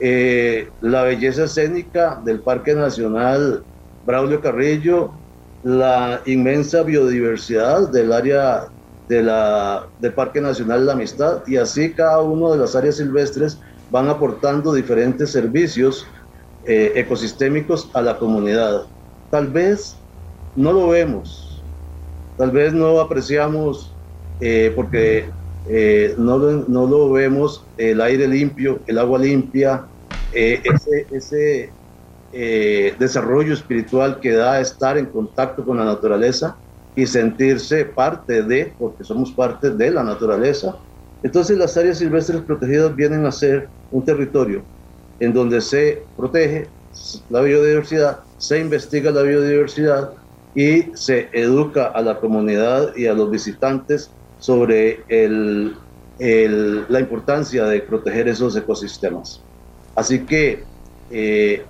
[0.00, 3.62] Eh, la belleza escénica del Parque Nacional
[4.04, 5.12] Braulio Carrillo,
[5.62, 8.66] la inmensa biodiversidad del área
[9.08, 13.58] de la, del Parque Nacional La Amistad y así cada una de las áreas silvestres
[13.90, 16.06] van aportando diferentes servicios
[16.66, 18.82] eh, ecosistémicos a la comunidad.
[19.30, 19.96] Tal vez
[20.56, 21.62] no lo vemos,
[22.36, 23.93] tal vez no apreciamos
[24.40, 25.30] eh, porque
[25.68, 29.88] eh, no, lo, no, lo, vemos el aire limpio, el agua limpia,
[30.32, 31.72] ese, ese
[32.98, 36.58] desarrollo espiritual que da estar en contacto con la naturaleza
[36.96, 40.76] y sentirse parte de, porque somos parte de la naturaleza.
[41.22, 44.64] Entonces las áreas silvestres protegidas vienen a ser un territorio
[45.18, 46.68] en donde se protege
[47.28, 50.12] la biodiversidad, se investiga la biodiversidad
[50.54, 54.10] y se educa a la comunidad y a los visitantes
[54.44, 55.04] sobre
[56.88, 59.40] la importancia de proteger esos ecosistemas.
[59.94, 60.64] Así que
[61.10, 61.62] eh,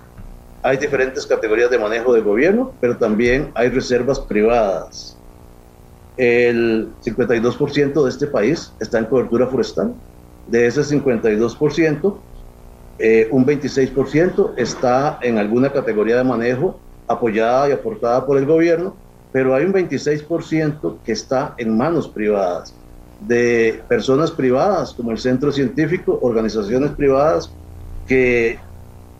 [0.63, 5.17] hay diferentes categorías de manejo de gobierno, pero también hay reservas privadas
[6.17, 9.95] el 52% de este país está en cobertura forestal.
[10.47, 12.17] De ese 52%,
[12.99, 18.95] eh, un 26% está en alguna categoría de manejo apoyada y aportada por el gobierno,
[19.35, 22.73] pero hay un 26% que está en manos privadas,
[23.19, 27.51] de personas privadas como el centro científico, organizaciones privadas
[28.07, 28.61] que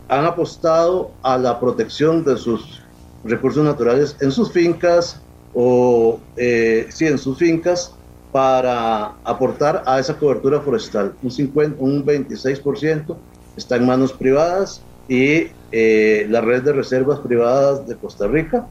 [0.07, 2.81] han apostado a la protección de sus
[3.25, 5.19] recursos naturales en sus fincas,
[5.53, 7.93] o eh, sí, en sus fincas
[8.31, 11.13] para aportar a esa cobertura forestal.
[11.21, 13.17] Un, 50, un 26%
[13.57, 18.69] está en manos privadas y eh, la red de reservas privadas de Costa Rica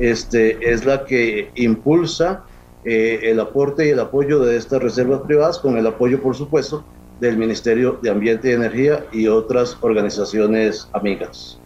[0.00, 2.44] este, es la que impulsa
[2.84, 6.82] eh, el aporte y el apoyo de estas reservas privadas con el apoyo, por supuesto,
[7.20, 11.58] del Ministerio de Ambiente y Energía y otras organizaciones amigas.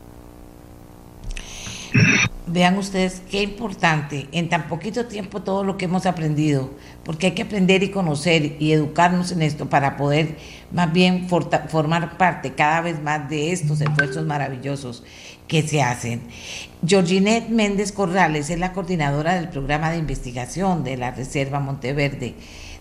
[2.46, 6.70] Vean ustedes qué importante en tan poquito tiempo todo lo que hemos aprendido,
[7.04, 10.36] porque hay que aprender y conocer y educarnos en esto para poder
[10.72, 15.04] más bien formar parte cada vez más de estos esfuerzos maravillosos
[15.48, 16.22] que se hacen.
[16.86, 22.34] Georginette Méndez Corrales es la coordinadora del programa de investigación de la Reserva Monteverde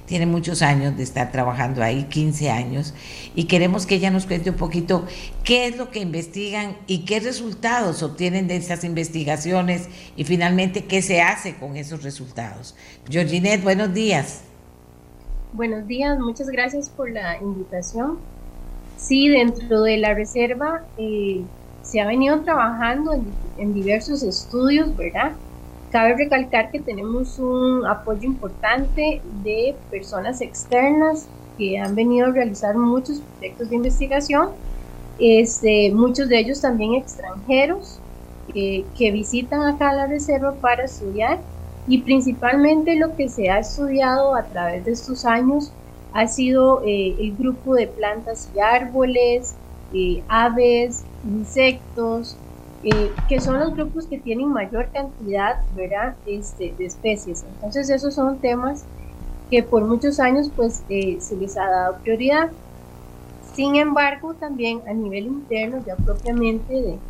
[0.06, 2.94] tiene muchos años de estar trabajando ahí, 15 años,
[3.36, 5.06] y queremos que ella nos cuente un poquito
[5.44, 11.02] qué es lo que investigan y qué resultados obtienen de esas investigaciones y finalmente qué
[11.02, 12.76] se hace con esos resultados.
[13.10, 14.42] Georginette, buenos días.
[15.54, 18.18] Buenos días, muchas gracias por la invitación.
[18.98, 21.42] Sí, dentro de la reserva eh,
[21.84, 25.40] se ha venido trabajando en, en diversos estudios, ¿verdad?
[25.90, 32.76] Cabe recalcar que tenemos un apoyo importante de personas externas que han venido a realizar
[32.78, 34.58] muchos proyectos de investigación,
[35.18, 38.04] este, muchos de ellos también extranjeros
[38.48, 41.46] que visitan acá la reserva para estudiar
[41.86, 45.76] y principalmente lo que se ha estudiado a través de estos años
[46.12, 49.63] ha sido eh, el grupo de plantas y árboles,
[49.94, 52.38] eh, aves, insectos,
[52.84, 56.18] eh, que son los grupos que tienen mayor cantidad ¿verdad?
[56.26, 57.44] Este, de especies.
[57.44, 58.86] Entonces esos son temas
[59.50, 62.52] que por muchos años pues eh, se les ha dado prioridad.
[63.42, 67.04] Sin embargo, también a nivel interno, ya propiamente de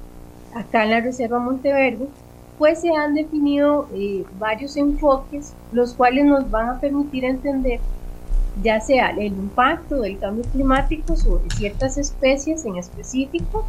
[0.51, 2.13] acá en la Reserva Monteverde,
[2.57, 7.85] pues se han definido eh, varios enfoques, los cuales nos van a permitir entender
[8.61, 13.65] ya sea el impacto del cambio climático sobre ciertas especies en específico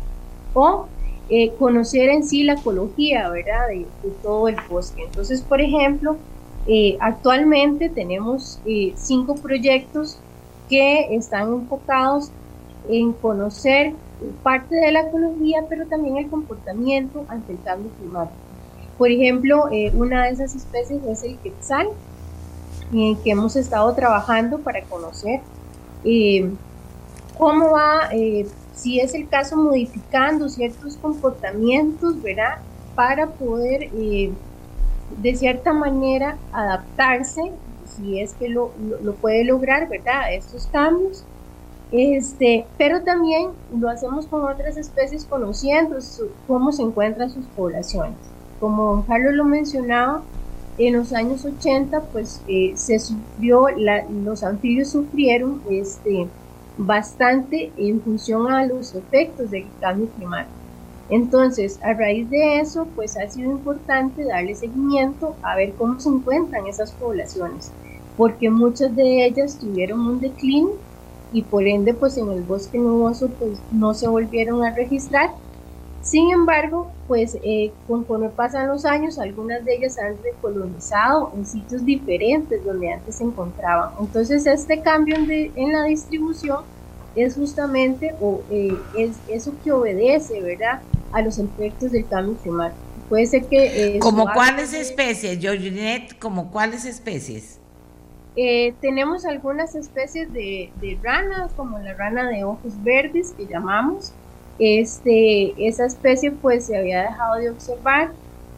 [0.53, 0.87] o
[1.30, 3.68] eh, conocer en sí la ecología, ¿verdad?
[3.68, 3.87] De,
[4.22, 5.05] todo el bosque.
[5.05, 6.16] Entonces, por ejemplo,
[6.66, 10.18] eh, actualmente tenemos eh, cinco proyectos
[10.68, 12.30] que están enfocados
[12.89, 13.95] en conocer
[14.43, 18.37] parte de la ecología, pero también el comportamiento ante el cambio climático.
[18.99, 19.64] Por ejemplo,
[19.95, 21.89] una de esas especies es el quetzal,
[23.03, 25.40] en que hemos estado trabajando para conocer
[27.38, 28.11] cómo va
[28.74, 32.59] si es el caso, modificando ciertos comportamientos, ¿verdad?
[32.95, 34.32] Para poder, eh,
[35.22, 37.53] de cierta manera, adaptarse,
[37.97, 38.72] si es que lo,
[39.03, 40.34] lo, puede lograr, ¿verdad?
[40.34, 41.24] Estos cambios.
[41.92, 45.97] Este, pero también lo hacemos con otras especies conociendo
[46.49, 48.16] cómo se encuentran sus poblaciones.
[48.59, 50.22] Como don Carlos lo mencionaba,
[50.79, 53.66] en los años 80 pues eh, se sufrió,
[54.25, 56.29] los anfibios sufrieron este,
[56.77, 60.55] bastante en función a los efectos del cambio climático.
[61.11, 66.09] Entonces, a raíz de eso, pues ha sido importante darle seguimiento a ver cómo se
[66.09, 67.70] encuentran esas poblaciones,
[68.16, 70.81] porque muchas de ellas tuvieron un declínio
[71.31, 75.31] y por ende, pues en el bosque nuboso, pues no se volvieron a registrar
[76.05, 81.85] sin embargo, pues eh, conforme pasan los años, algunas de ellas han recolonizado en sitios
[81.85, 83.91] diferentes donde antes se encontraban.
[84.01, 86.65] Entonces, este cambio en, la distribución
[87.15, 90.81] es justamente o eh, es eso que obedece, ¿verdad?,
[91.13, 92.81] a los efectos del cambio climático.
[93.09, 93.97] Puede ser que...
[93.97, 96.19] Eh, ¿Como cuáles especies, Georginette?
[96.19, 97.61] ¿Como cuáles especies?
[98.37, 104.13] Eh, tenemos algunas especies de, de ranas, como la rana de ojos verdes que llamamos,
[104.59, 108.13] este, esa especie pues se había dejado de observar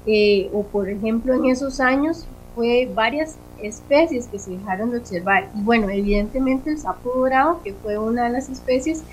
[0.06, 5.50] eh, o por ejemplo en esos años fue varias especies que se dejaron de observar.
[5.54, 9.04] Y bueno evidentemente el sapo dorado que fue una de las especies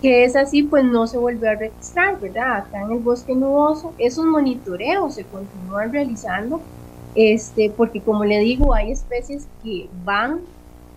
[0.00, 3.94] que es así pues no se volvió a registrar verdad acá en el bosque nuboso
[3.98, 6.66] esos monitoreos se continúan realizando
[7.14, 10.40] este porque como le digo hay especies que van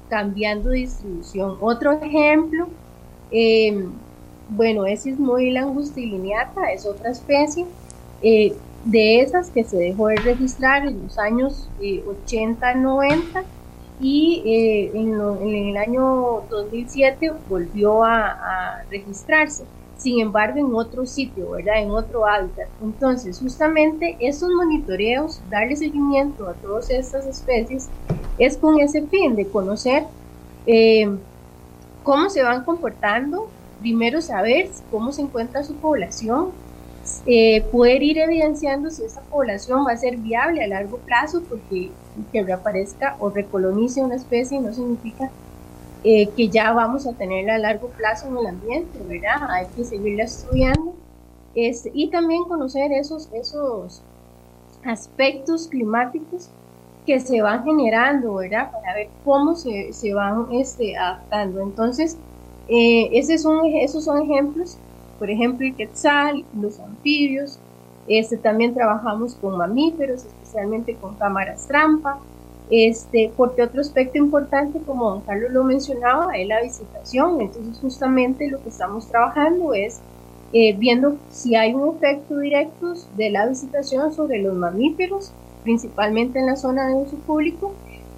[0.07, 1.57] cambiando distribución.
[1.59, 2.67] Otro ejemplo
[3.29, 3.91] eh,
[4.49, 7.65] bueno, es muy langustilineata, es otra especie.
[8.21, 13.43] Eh, de esas que se dejó de registrar en los años 80, eh, 90
[13.99, 19.63] y eh, en, el año 2007 volvió a, registrarse.
[19.97, 21.81] Sin embargo, en otro sitio, ¿verdad?
[21.81, 22.67] En otro hábitat.
[22.83, 27.89] Entonces, justamente esos monitoreos, darle seguimiento a todas estas especies,
[28.37, 30.03] es con ese fin de conocer
[32.03, 33.49] cómo se van comportando
[33.85, 36.49] primero saber cómo se encuentra su población,
[37.27, 41.91] eh, poder ir evidenciando si esa población va a ser viable a largo plazo, porque
[42.31, 45.29] que reaparezca o recolonice una especie no significa
[46.03, 49.51] eh, que ya vamos a tenerla a largo plazo en el ambiente, ¿verdad?
[49.51, 50.95] Hay que seguirla estudiando
[51.53, 54.01] este, y también conocer esos, esos
[54.83, 56.49] aspectos climáticos
[57.05, 58.71] que se van generando, ¿verdad?
[58.71, 61.61] Para ver cómo se, se van este, adaptando.
[61.61, 62.17] Entonces,
[62.67, 64.77] eh, ese esos son ejemplos,
[65.19, 67.59] por ejemplo, el quetzal, los anfibios,
[68.07, 72.19] este, también trabajamos con mamíferos, especialmente con cámaras trampa,
[72.69, 78.49] este, porque otro aspecto importante, como don Carlos lo mencionaba, es la visitación, entonces justamente
[78.49, 79.99] lo que estamos trabajando es
[80.53, 85.31] eh, viendo si hay un efecto directo de la visitación sobre los mamíferos,
[85.63, 87.73] principalmente en la zona de uso público,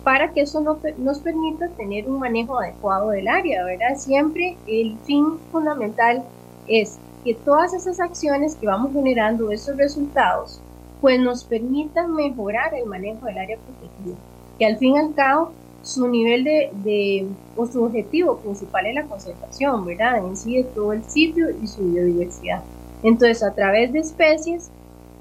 [0.08, 3.98] para que eso nos permita tener un manejo adecuado del área, ¿verdad?
[3.98, 6.24] Siempre el fin fundamental
[6.66, 10.62] es que todas esas acciones que vamos generando, esos resultados,
[11.02, 14.16] pues nos permitan mejorar el manejo del área protegida,
[14.58, 15.52] que al fin y al cabo
[15.84, 17.28] su nivel de,
[17.58, 20.20] o su objetivo principal es la conservación, ¿verdad?
[20.20, 22.64] En sí de todo el sitio y su biodiversidad.
[23.04, 24.70] Entonces, a través de especies,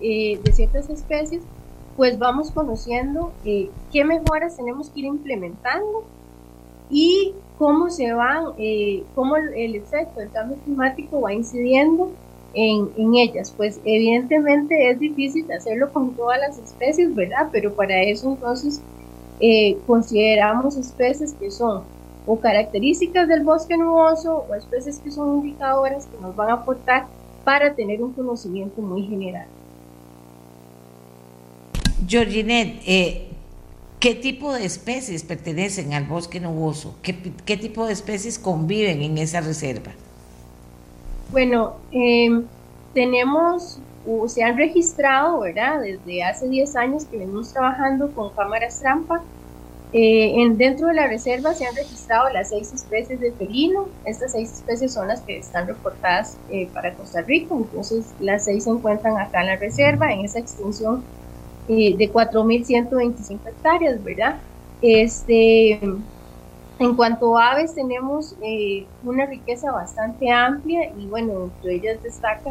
[0.01, 1.43] eh, de ciertas especies,
[1.97, 6.05] pues vamos conociendo eh, qué mejoras tenemos que ir implementando
[6.91, 12.11] y cómo se van, eh, cómo el, efecto del cambio climático va incidiendo
[12.55, 13.53] en, en, ellas.
[13.57, 17.49] Pues evidentemente es difícil hacerlo con todas las especies, ¿verdad?
[17.51, 18.81] Pero para eso entonces
[19.41, 21.83] eh, consideramos especies que son
[22.29, 27.07] o características del bosque nuboso o especies que son indicadoras que nos van a aportar
[27.45, 29.47] para tener un conocimiento muy general.
[32.05, 33.29] Georginet, eh,
[34.01, 36.95] ¿qué tipo de especies pertenecen al bosque nuboso?
[37.03, 39.93] ¿Qué, tipo de especies conviven en esa reserva?
[41.33, 42.45] Bueno, em,
[42.93, 43.79] tenemos,
[44.27, 45.81] se han registrado, ¿verdad?
[45.81, 49.23] Desde hace 10 años que venimos trabajando con cámaras trampa.
[49.93, 53.89] Eh, en, dentro de la reserva se han registrado las seis especies de felino.
[54.05, 57.55] Estas seis especies son las que están reportadas eh, para Costa Rica.
[57.55, 61.03] Entonces, las seis se encuentran acá en la reserva, en esa extensión
[61.69, 64.41] eh, de 4.125 hectáreas, ¿verdad?
[64.81, 65.73] Este,
[66.79, 72.51] en cuanto a aves, tenemos eh, una riqueza bastante amplia y bueno, entre ellas destaca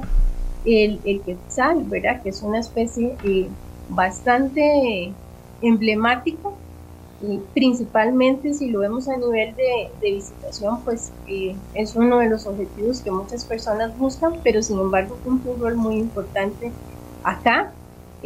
[0.66, 2.22] el, el quetzal, ¿verdad?
[2.24, 3.49] Que es una especie eh,
[3.89, 5.13] bastante
[5.61, 6.49] emblemática
[7.53, 13.01] principalmente si lo vemos a nivel de, visitación, pues eh, es uno de los objetivos
[13.01, 16.72] que muchas personas buscan, pero sin embargo cumple un rol muy importante
[17.24, 17.74] acá.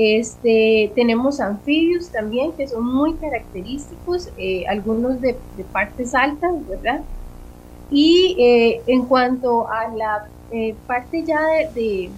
[0.02, 5.42] Este, tenemos anfibios también que son muy característicos, eh, algunos de,
[5.74, 7.02] partes altas, ¿verdad?
[7.90, 10.32] Y eh, en cuanto a la
[10.88, 11.40] parte ya
[11.74, 12.12] de,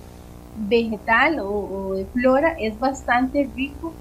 [0.54, 3.96] vegetal o de flora, es bastante rico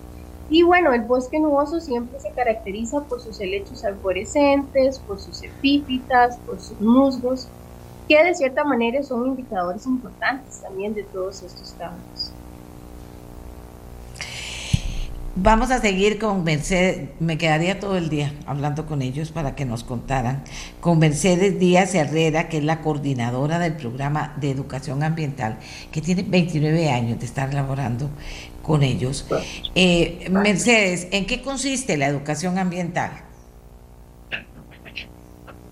[0.53, 6.41] y bueno, el bosque nuboso siempre se caracteriza por sus helechos arborescentes, por sus epífitas,
[6.45, 7.53] por sus musgos,
[8.09, 12.37] que de cierta manera son indicadores importantes también de todos estos cambios.
[15.37, 19.65] Vamos a seguir con Mercedes, me quedaría todo el día hablando con ellos para que
[19.65, 20.43] nos contaran,
[20.81, 25.59] con Mercedes Díaz Herrera, que es la coordinadora del programa de educación ambiental,
[25.93, 28.11] que tiene 29 años de estar laborando
[28.63, 29.25] con ellos.
[29.77, 33.13] Eh, Mercedes, ¿en qué consiste la educación ambiental?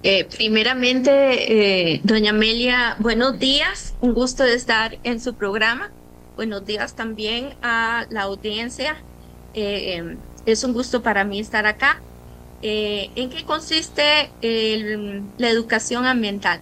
[0.04, 5.90] Eh, primeramente, eh, doña Amelia, buenos días, un gusto de estar en su programa.
[6.36, 8.96] Buenos días también a la audiencia.
[10.46, 12.00] Es un gusto para mí estar acá.
[12.60, 14.30] ¿En qué consiste
[15.38, 16.60] la educación ambiental?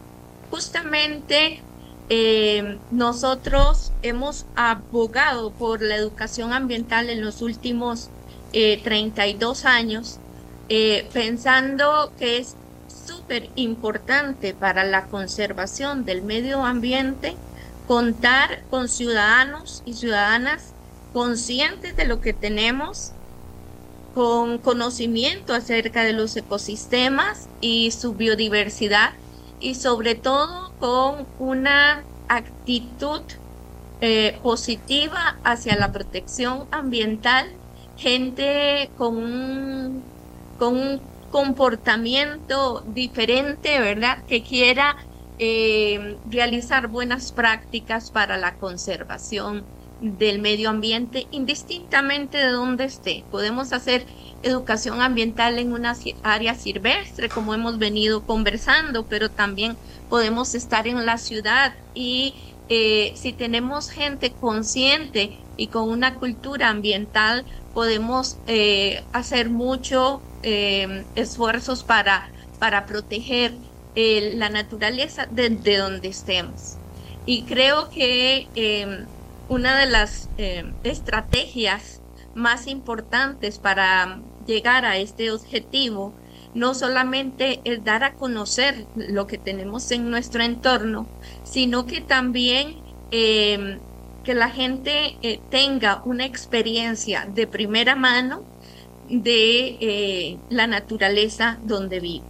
[0.50, 1.60] Justamente
[2.08, 8.10] eh, nosotros hemos abogado por la educación ambiental en los últimos
[8.52, 10.18] 32 eh, años,
[10.68, 12.54] eh, pensando que es
[12.86, 17.36] súper importante para la conservación del medio ambiente
[17.88, 20.74] contar con ciudadanos y ciudadanas
[21.16, 23.14] conscientes de lo que tenemos,
[24.12, 29.14] con conocimiento acerca de los ecosistemas y su biodiversidad
[29.58, 33.22] y sobre todo con una actitud
[34.02, 37.46] eh, positiva hacia la protección ambiental,
[37.94, 40.12] gente con un,
[40.58, 41.00] con un
[41.30, 44.22] comportamiento diferente, ¿verdad?
[44.26, 44.96] Que quiera
[45.38, 53.24] eh, realizar buenas prácticas para la conservación del medio ambiente, indistintamente de dónde esté.
[53.30, 54.06] Podemos hacer
[54.42, 59.76] educación ambiental en una área silvestre, como hemos venido conversando, pero también
[60.08, 62.34] podemos estar en la ciudad y
[62.68, 71.04] eh, si tenemos gente consciente y con una cultura ambiental, podemos eh, hacer mucho eh,
[71.14, 73.54] esfuerzos para, para proteger
[73.94, 76.76] la naturaleza desde donde estemos.
[77.24, 78.46] Y creo que
[79.48, 80.28] una de las
[80.82, 82.00] estrategias
[82.34, 86.12] más importantes para llegar a este objetivo
[86.54, 91.06] no solamente es dar a conocer lo que tenemos en nuestro entorno,
[91.44, 92.76] sino que también
[93.10, 93.78] em,
[94.24, 98.42] que la gente eh, tenga una experiencia de primera mano
[99.08, 102.24] de eh, la naturaleza donde vive.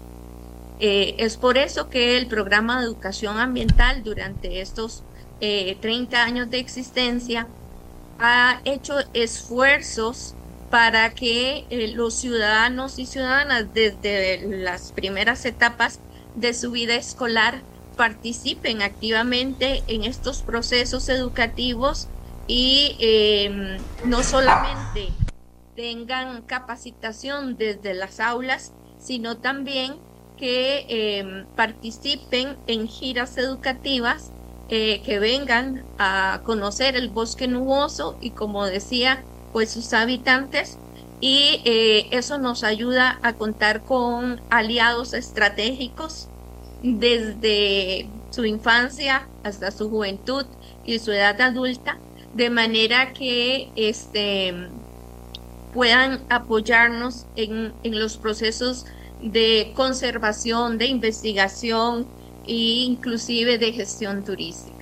[0.79, 5.05] Eh, es por eso que el programa de educación ambiental durante estos
[5.41, 7.47] 30 años de existencia
[8.19, 10.35] ha hecho esfuerzos
[10.71, 16.01] para que eh, los ciudadanos y ciudadanas desde las primeras etapas
[16.35, 17.63] de su vida escolar
[17.97, 22.09] participen activamente en estos procesos educativos
[22.47, 25.09] y em, no solamente
[25.75, 29.95] tengan capacitación desde las aulas, sino también
[30.37, 34.31] que em, participen en giras educativas
[34.69, 40.79] eh, que vengan a conocer el bosque nuboso y como decía pues sus habitantes.
[41.21, 46.29] Y eh, eso nos ayuda a contar con aliados estratégicos
[46.83, 50.45] desde su infancia hasta su juventud
[50.85, 51.99] y su edad adulta,
[52.35, 54.69] de manera que este,
[55.73, 58.85] puedan apoyarnos en, en los procesos
[59.23, 62.07] de conservación, de investigación
[62.47, 64.77] e inclusive de gestión turística.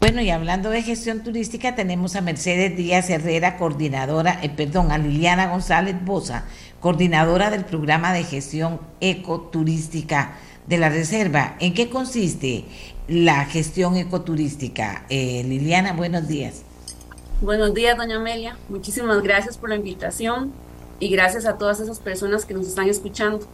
[0.00, 4.98] Bueno, y hablando de gestión turística, tenemos a Mercedes Díaz Herrera, coordinadora, eh, perdón, a
[4.98, 6.46] Liliana González Bosa,
[6.80, 11.56] coordinadora del programa de gestión ecoturística de la Reserva.
[11.60, 12.64] ¿En qué consiste
[13.08, 15.04] la gestión ecoturística?
[15.10, 16.62] Eh, Liliana, buenos días.
[17.42, 18.56] Buenos días, doña Amelia.
[18.68, 20.52] Muchísimas gracias por la invitación
[20.98, 23.46] y gracias a todas esas personas que nos están escuchando.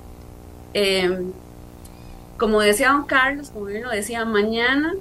[0.74, 1.32] Em,
[2.38, 4.94] como decía don Carlos, como bien lo decía, mañana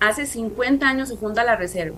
[0.00, 1.96] hace 50 años se funda la reserva.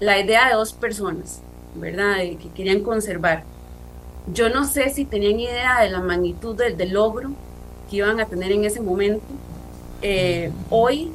[0.00, 1.40] La idea de dos personas,
[1.74, 2.16] ¿verdad?
[2.18, 3.44] que querían conservar.
[4.32, 7.30] Yo no sé si tenían idea de la magnitud del, logro
[7.88, 9.24] que iban a tener en ese momento.
[10.02, 11.12] Eh, hoy,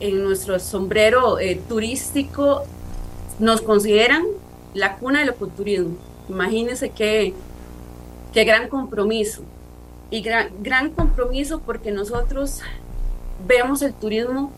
[0.00, 2.62] en nuestro sombrero eh, turístico,
[3.38, 4.24] nos consideran
[4.72, 5.96] la cuna del ecoturismo.
[6.28, 7.34] Imagínense qué,
[8.32, 9.42] qué gran compromiso.
[10.10, 12.60] Y gran, gran compromiso porque nosotros
[13.46, 14.52] vemos el turismo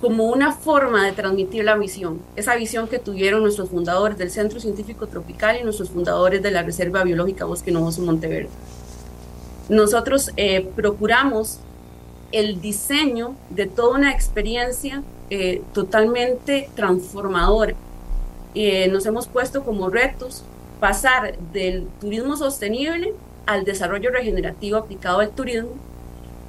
[0.00, 4.60] como una forma de transmitir la visión, esa visión que tuvieron nuestros fundadores del Centro
[4.60, 8.50] Científico Tropical y nuestros fundadores de la Reserva Biológica Bosque Nuevo Monteverde.
[9.70, 11.58] Nosotros eh, procuramos
[12.32, 17.74] el diseño de toda una experiencia eh, totalmente transformadora.
[18.54, 20.44] Eh, nos hemos puesto como retos
[20.80, 23.14] pasar del turismo sostenible
[23.46, 25.70] al desarrollo regenerativo aplicado al turismo,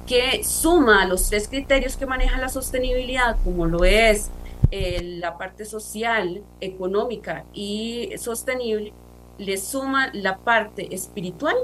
[0.06, 4.30] que suma los tres criterios que maneja la sostenibilidad, como lo es
[4.70, 8.92] eh, la parte social, económica y sostenible,
[9.38, 11.56] le suma la parte espiritual,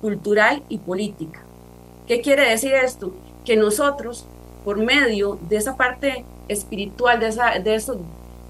[0.00, 1.42] cultural y política.
[2.06, 3.12] ¿Qué quiere decir esto?
[3.44, 4.26] Que nosotros,
[4.64, 7.98] por medio de esa parte espiritual, de, esa, de, eso,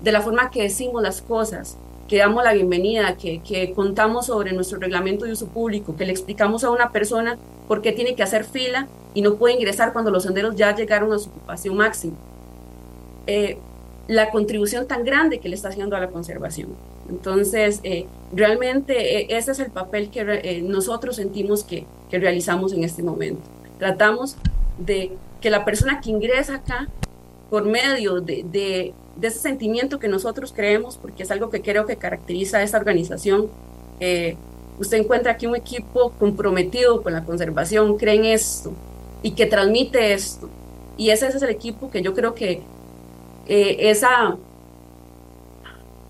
[0.03, 1.77] de la forma que decimos las cosas,
[2.09, 6.13] que damos la bienvenida, que, que, contamos sobre nuestro reglamento de uso público, que le
[6.13, 7.39] explicamos a una persona
[7.69, 11.13] por qué tiene que hacer fila y no puede ingresar cuando los senderos ya llegaron
[11.13, 12.17] a su ocupación máxima.
[13.27, 13.59] Eh,
[14.07, 16.71] la contribución tan grande que le está haciendo a la conservación.
[17.11, 22.85] Entonces, eh, realmente eh, ese es el papel que nosotros sentimos que, que realizamos en
[22.85, 23.43] este momento.
[23.79, 24.37] Tratamos
[24.79, 26.89] de que la persona que ingresa acá,
[27.51, 31.87] por medio de, de de ese sentimiento que nosotros creemos, porque es algo que creo
[31.87, 33.49] que caracteriza a esta organización.
[34.79, 38.73] Usted encuentra aquí un equipo comprometido con la conservación, cree en esto
[39.23, 40.49] y que transmite esto.
[40.97, 42.63] Y ese, es el equipo que yo creo que
[43.47, 44.37] eh, esa,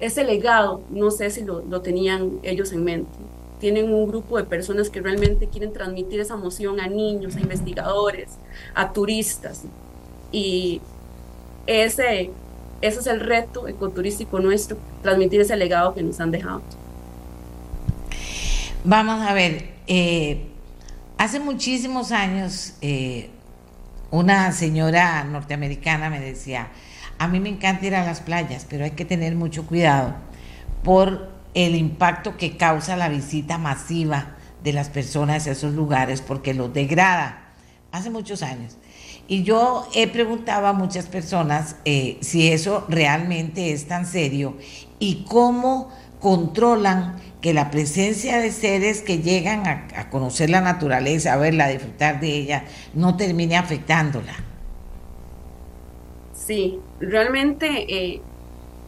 [0.01, 3.11] ese legado, no sé si lo, lo tenían ellos en mente.
[3.59, 8.39] Tienen un grupo de personas que realmente quieren transmitir esa emoción a niños, a investigadores,
[8.75, 9.65] a turistas.
[10.31, 10.81] Y
[11.67, 12.31] ese,
[12.81, 16.63] ese es el reto ecoturístico nuestro, transmitir ese legado que nos han dejado.
[18.85, 20.47] Vamos a ver, eh,
[21.19, 23.31] hace muchísimos años eh,
[24.11, 26.69] una señora norteamericana me decía,
[27.19, 30.15] a mí me encanta ir a las playas, pero hay que tener mucho cuidado
[30.85, 36.55] por el impacto que causa la visita masiva de las personas a esos lugares porque
[36.55, 37.45] los degrada.
[37.91, 38.77] Hace muchos años.
[39.29, 44.57] Y yo he preguntado a muchas personas eh, si eso realmente es tan serio
[44.99, 51.37] y cómo controlan que la presencia de seres que llegan a, conocer la naturaleza, a
[51.37, 52.65] verla, a disfrutar de ella,
[52.95, 54.33] no termine afectándola.
[56.33, 58.23] Sí, realmente eh,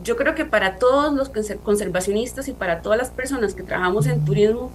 [0.03, 4.25] yo creo que para todos los conservacionistas y para todas las personas que trabajamos en
[4.25, 4.71] turismo,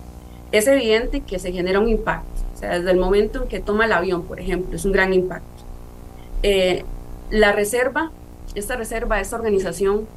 [0.52, 2.30] es evidente que se genera un impacto.
[2.54, 5.12] O sea, desde el momento en que toma el avión, por ejemplo, es un gran
[5.12, 5.55] impacto.
[6.44, 6.84] Eh,
[7.32, 8.12] la reserva,
[8.56, 10.08] esta reserva, esta organización,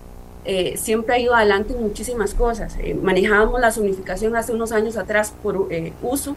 [0.45, 2.77] eh, siempre ha ido adelante en muchísimas cosas.
[2.79, 5.69] Eh, manejábamos la zonificación hace unos años atrás por
[6.03, 6.37] uso.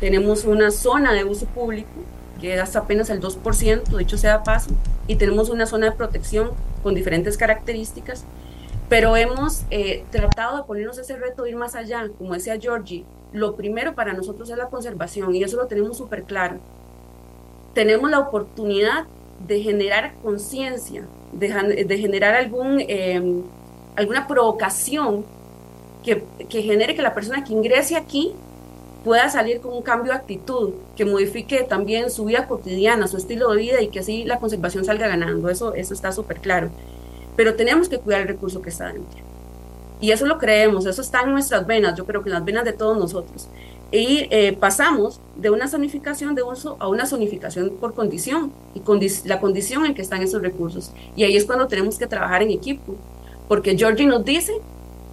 [0.00, 1.88] tenemos una zona de uso público
[2.40, 4.70] que hasta apenas el 2%, dicho sea paso,
[5.06, 6.50] y tenemos una zona de protección
[6.82, 8.24] con diferentes características,
[8.88, 9.64] pero hemos
[10.10, 14.12] tratado de ponernos ese reto de ir más allá, como decía Georgie, lo primero para
[14.12, 16.60] nosotros es la conservación y eso lo tenemos súper claro
[17.76, 19.04] tenemos la oportunidad
[19.46, 21.02] de generar conciencia,
[21.32, 23.42] de, generar algún, em,
[23.94, 25.26] alguna provocación
[26.02, 28.32] que, que, genere que la persona que ingrese aquí
[29.04, 33.50] pueda salir con un cambio de actitud, que modifique también su vida cotidiana, su estilo
[33.50, 35.50] de vida y que así la conservación salga ganando.
[35.50, 36.70] Eso, eso está súper claro.
[37.36, 39.20] Pero tenemos que cuidar el recurso que está dentro.
[40.00, 42.64] Y eso lo creemos, eso está en nuestras venas, yo creo que en las venas
[42.64, 43.48] de todos nosotros
[43.92, 48.82] y eh, pasamos de una zonificación de uso a una zonificación por condición y
[49.28, 50.90] la condición en que están esos recursos.
[51.14, 52.96] Y ahí es cuando tenemos que trabajar en equipo,
[53.48, 54.52] porque Georgie nos dice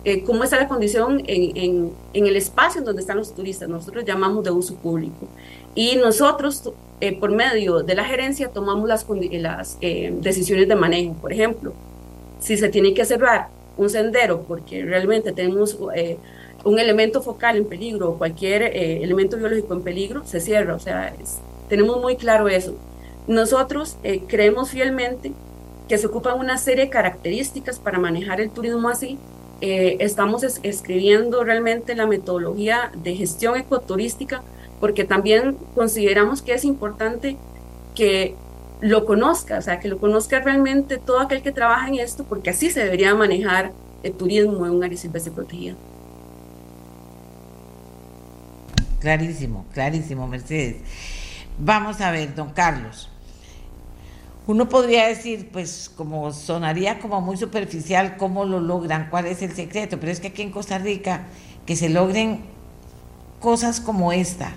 [0.05, 4.05] eh, cómo está la condición en, en, el espacio en donde están los turistas, nosotros
[4.05, 5.27] llamamos de uso público.
[5.75, 11.13] Y nosotros, eh, por medio de la gerencia, tomamos las, las decisiones de manejo.
[11.13, 11.73] Por ejemplo,
[12.39, 15.77] si se tiene que cerrar un sendero porque realmente tenemos
[16.63, 20.75] un elemento focal en peligro o cualquier eh, elemento biológico en peligro, se cierra.
[20.75, 21.13] O sea,
[21.69, 22.75] tenemos muy claro eso.
[23.27, 25.33] Nosotros eh, creemos fielmente
[25.87, 29.17] que se ocupan una serie de características para manejar el turismo así.
[29.61, 34.43] Eh, estamos escribiendo realmente la metodología de gestión ecoturística
[34.79, 37.37] porque también consideramos que es importante
[37.95, 38.35] que
[38.81, 42.49] lo conozca, o sea, que lo conozca realmente todo aquel que trabaja en esto, porque
[42.49, 43.71] así se debería manejar
[44.03, 45.75] el turismo en un área silvestre protegida.
[49.03, 50.77] Clarísimo, clarísimo, Mercedes.
[51.59, 53.09] Vamos a ver, don Carlos.
[54.47, 59.09] Uno podría decir, pues como sonaría como muy superficial, ¿cómo lo logran?
[59.09, 59.99] ¿Cuál es el secreto?
[59.99, 61.25] Pero es que aquí en Costa Rica,
[61.65, 62.45] que se logren
[63.41, 64.53] cosas como esta,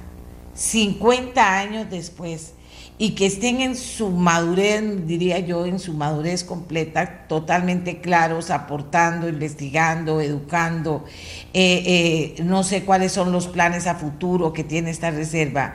[0.55, 2.53] 50 años después,
[2.99, 9.29] y que estén en su madurez, diría yo, en su madurez completa, totalmente claros, aportando,
[9.29, 11.05] investigando, educando.
[11.53, 15.75] Eh, eh, no sé cuáles son los planes a futuro que tiene esta reserva.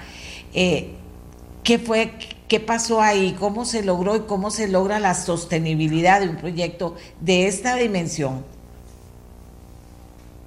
[0.54, 0.96] Eh,
[1.64, 2.14] ¿Qué fue?
[2.48, 3.36] ¿Qué pasó ahí?
[3.40, 8.44] ¿Cómo se logró y cómo se logra la sostenibilidad de un proyecto de esta dimensión?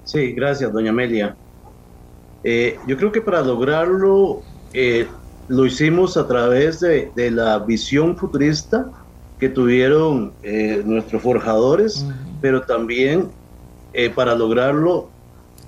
[0.05, 1.37] Sí, gracias, doña Amelia.
[2.43, 4.43] Eh, yo creo que para lograrlo
[4.75, 5.07] eh,
[5.49, 8.91] lo hicimos a través de, la visión futurista
[9.39, 12.07] que tuvieron eh, nuestros forjadores,
[12.41, 13.29] pero también
[14.15, 15.09] para lograrlo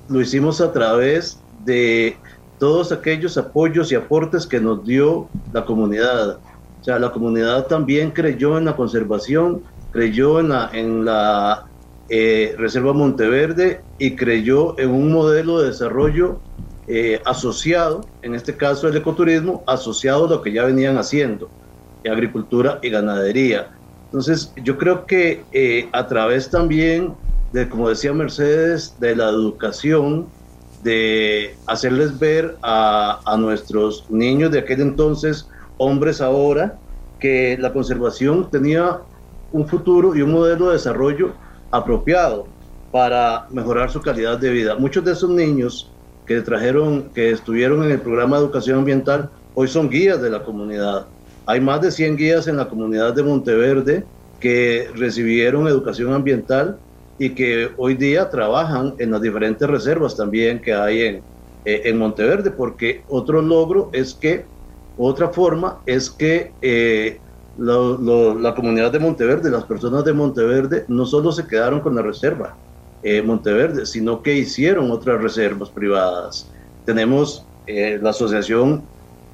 [0.08, 2.16] lo hicimos a través de
[2.58, 6.38] todos aquellos apoyos y aportes que nos dio la comunidad.
[6.80, 9.62] O sea, la comunidad también creyó en la conservación,
[9.92, 11.66] creyó en la, en la
[12.08, 16.38] eh, Reserva Monteverde y creyó en un modelo de desarrollo
[16.88, 21.50] eh, asociado, en este caso el ecoturismo, asociado a lo que ya venían haciendo,
[22.08, 23.70] agricultura y ganadería.
[24.04, 27.14] Entonces, yo creo que eh, a través también
[27.52, 30.26] de, como decía Mercedes, de la educación,
[30.82, 36.78] de hacerles ver a, nuestros niños de aquel entonces, hombres ahora,
[37.18, 39.00] que la conservación tenía
[39.52, 41.32] un futuro y un modelo de desarrollo
[41.70, 42.46] apropiado
[42.92, 44.76] para mejorar su calidad de vida.
[44.76, 45.90] Muchos de esos niños
[46.26, 50.42] que trajeron, que estuvieron en el programa de educación ambiental, hoy son guías de la
[50.42, 51.06] comunidad.
[51.46, 54.04] Hay más de 100 guías en la comunidad de Monteverde
[54.40, 56.78] que recibieron educación ambiental
[57.18, 61.14] y que hoy día trabajan en las diferentes reservas también que hay en,
[61.64, 64.44] eh, en Monteverde, porque otro logro es que,
[64.98, 67.20] otra forma es que eh,
[67.58, 72.54] la comunidad de Monteverde, las personas de Monteverde, no solo se quedaron con la reserva
[73.06, 76.50] eh, Monteverde, sino que hicieron otras reservas privadas.
[76.84, 78.84] Tenemos la Asociación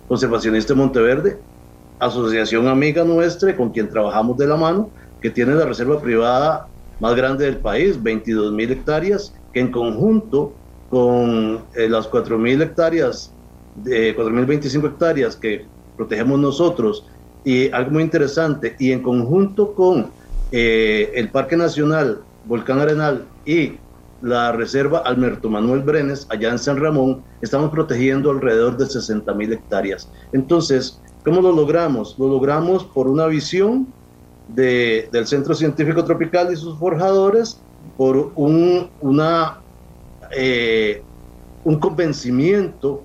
[0.09, 1.39] Conservacionista de Monteverde,
[1.99, 6.67] asociación amiga nuestra con quien trabajamos de la mano, que tiene la reserva privada
[7.01, 10.53] más grande del país, 22 mil hectáreas, que en conjunto
[10.91, 13.33] con eh, las 4 mil hectáreas,
[13.77, 15.65] de 4.025 hectáreas que
[15.97, 17.07] protegemos nosotros,
[17.45, 20.11] y algo muy interesante, y en conjunto con
[20.51, 23.75] eh, el Parque Nacional Volcán Arenal y
[24.23, 29.53] la Reserva Alberto Manuel Brenes, allá en San Ramón, estamos protegiendo alrededor de 60 mil
[29.53, 30.09] hectáreas.
[30.33, 32.17] Entonces, ¿cómo lo logramos?
[32.19, 33.89] Lo logramos por una visión
[34.49, 37.59] del Centro Científico Tropical y sus forjadores
[37.97, 38.91] por un,
[40.37, 41.03] eh,
[41.65, 43.03] un convencimiento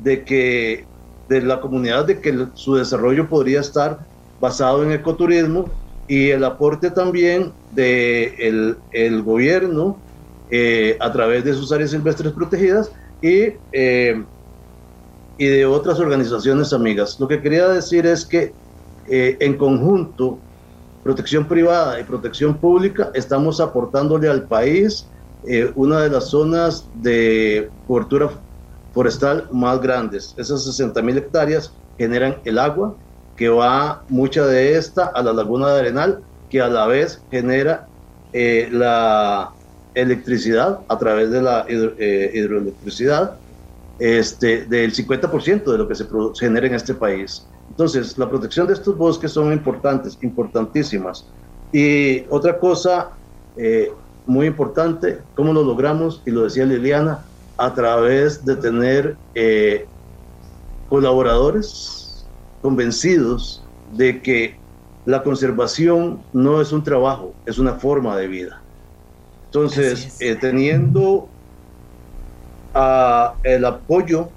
[0.00, 0.84] de que
[1.28, 3.98] de la comunidad de que su desarrollo podría estar
[4.40, 5.66] basado en ecoturismo
[6.06, 10.02] y el aporte también del de el gobierno
[10.48, 12.90] eh, a través de sus áreas silvestres protegidas
[13.20, 14.24] y, eh,
[15.36, 17.16] y de otras organizaciones amigas.
[17.18, 18.54] Lo que quería decir es que
[19.08, 20.42] en conjunto
[21.06, 25.08] protección privada y protección pública, estamos aportándole al país
[25.44, 28.28] eh, una de las zonas de cobertura
[28.90, 30.34] forestal más grandes.
[30.36, 32.98] Esas 60 mil hectáreas generan el agua,
[33.36, 36.20] que va mucha de esta a la laguna de Arenal,
[36.50, 37.86] que a la vez genera
[38.32, 39.50] eh, la
[39.94, 43.36] electricidad a través de la eh, hidroelectricidad,
[43.98, 46.06] este, del 50% de lo que se
[46.38, 47.46] genera en este país.
[47.70, 51.26] Entonces, la protección de estos bosques son importantes, importantísimas.
[51.72, 53.10] Y otra cosa
[53.56, 53.90] eh,
[54.26, 56.22] muy importante, ¿cómo lo logramos?
[56.26, 57.24] Y lo decía Liliana,
[57.56, 59.86] a través de tener eh,
[60.88, 62.05] colaboradores
[62.66, 63.62] convencidos
[63.92, 64.56] de que
[65.04, 68.60] la conservación no es un trabajo, es una forma de vida.
[69.44, 71.28] Entonces, eh, teniendo
[73.44, 74.30] el apoyo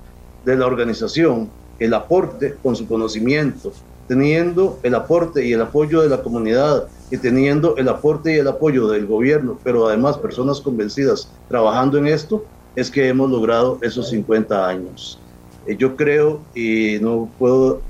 [0.45, 1.49] de la organización,
[1.80, 3.73] el aporte con su conocimiento,
[4.07, 8.47] teniendo el aporte y el apoyo de la comunidad y teniendo el aporte y el
[8.47, 14.07] apoyo del gobierno, pero además personas convencidas trabajando en esto, es que hemos logrado esos
[14.09, 15.17] 50 años.
[15.65, 17.82] Eh, yo creo y no puedo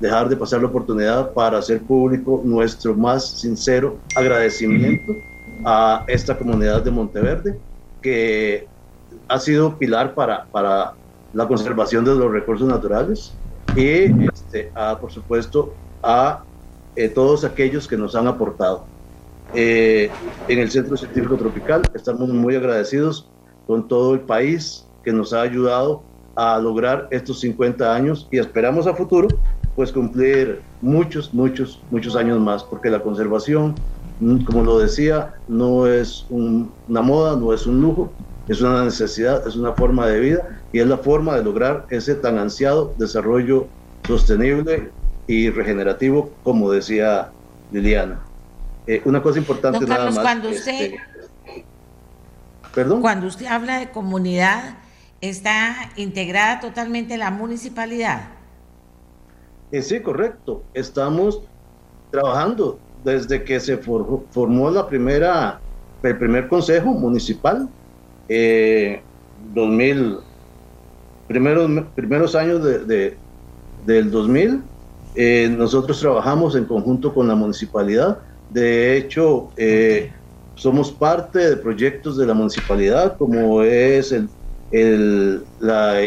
[0.00, 5.14] dejar de pasar la oportunidad para hacer público nuestro más sincero agradecimiento
[5.64, 7.58] a esta comunidad de Monteverde,
[8.02, 8.66] que
[9.28, 10.94] ha sido pilar para, para
[11.32, 13.32] la conservación de los recursos naturales
[13.76, 14.70] y, este,
[15.00, 15.72] por supuesto,
[16.02, 16.42] a
[16.96, 18.84] eh, todos aquellos que nos han aportado.
[19.54, 20.10] Eh,
[20.48, 23.28] en el Centro Científico Tropical estamos muy agradecidos
[23.66, 26.02] con todo el país que nos ha ayudado
[26.34, 29.28] a lograr estos 50 años y esperamos a futuro
[29.76, 33.74] pues cumplir muchos, muchos, muchos años más, porque la conservación,
[34.20, 38.12] mm, como lo decía, no es una moda, no es un lujo,
[38.48, 42.14] es una necesidad, es una forma de vida y es la forma de lograr ese
[42.14, 43.66] tan ansiado desarrollo
[44.06, 44.90] sostenible
[45.26, 47.30] y regenerativo, como decía
[47.72, 48.20] Liliana.
[48.86, 50.18] Eh, una cosa importante nada más.
[50.18, 51.64] Cuando usted, este,
[52.74, 53.00] ¿Perdón?
[53.00, 54.76] Cuando usted habla de comunidad,
[55.20, 58.33] ¿está integrada totalmente la municipalidad?
[59.74, 60.68] Eh, sí, correcto.
[60.72, 61.42] Estamos
[62.10, 65.60] trabajando desde que se formó la primera,
[66.02, 67.68] el primer consejo municipal,
[68.28, 69.04] eh,
[69.34, 70.18] 2000,
[71.26, 73.20] primeros, primeros años de,
[73.76, 74.64] del 2000,
[75.14, 78.22] eh, nosotros trabajamos en conjunto con la municipalidad.
[78.48, 80.12] De hecho, eh,
[80.54, 84.30] somos parte de proyectos de la municipalidad, como es el,
[84.70, 86.00] el, la,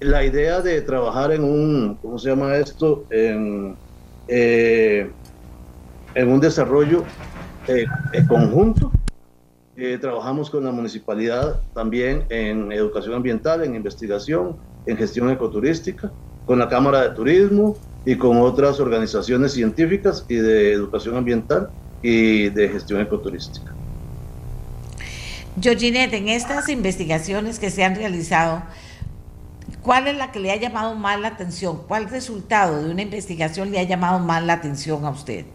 [0.00, 3.04] la idea de trabajar en un, ¿cómo se llama esto?
[3.10, 3.76] En,
[4.28, 5.10] eh,
[6.16, 7.04] un desarrollo
[8.28, 8.90] conjunto.
[10.00, 16.10] trabajamos con la municipalidad también en educación ambiental, en investigación, en gestión ecoturística
[16.46, 21.68] con la Cámara de Turismo y con otras organizaciones científicas y de educación ambiental
[22.02, 23.74] y de gestión ecoturística.
[25.60, 28.62] Georginette, en estas investigaciones que se han realizado,
[29.86, 31.80] ¿cuál es la que le ha llamado más la atención?
[31.86, 35.46] ¿Cuál resultado de una investigación le ha llamado más la atención a usted?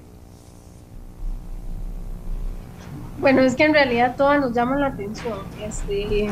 [3.19, 5.37] Bueno, es que en realidad todas nos llaman la atención.
[5.61, 6.29] Este,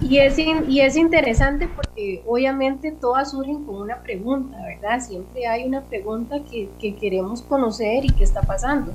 [0.00, 5.00] y, es y es interesante porque obviamente todas surgen con una pregunta, ¿verdad?
[5.00, 8.92] Siempre hay una pregunta que, queremos conocer y qué está pasando.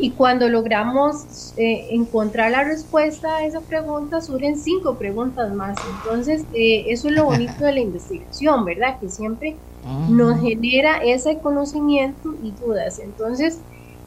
[0.00, 5.76] Y cuando logramos eh, encontrar la respuesta a esa pregunta, surgen cinco preguntas más.
[5.98, 8.98] Entonces, eh, eso es lo bonito de la investigación, ¿verdad?
[8.98, 9.56] Que siempre
[10.08, 12.98] nos genera ese conocimiento y dudas.
[12.98, 13.60] Entonces,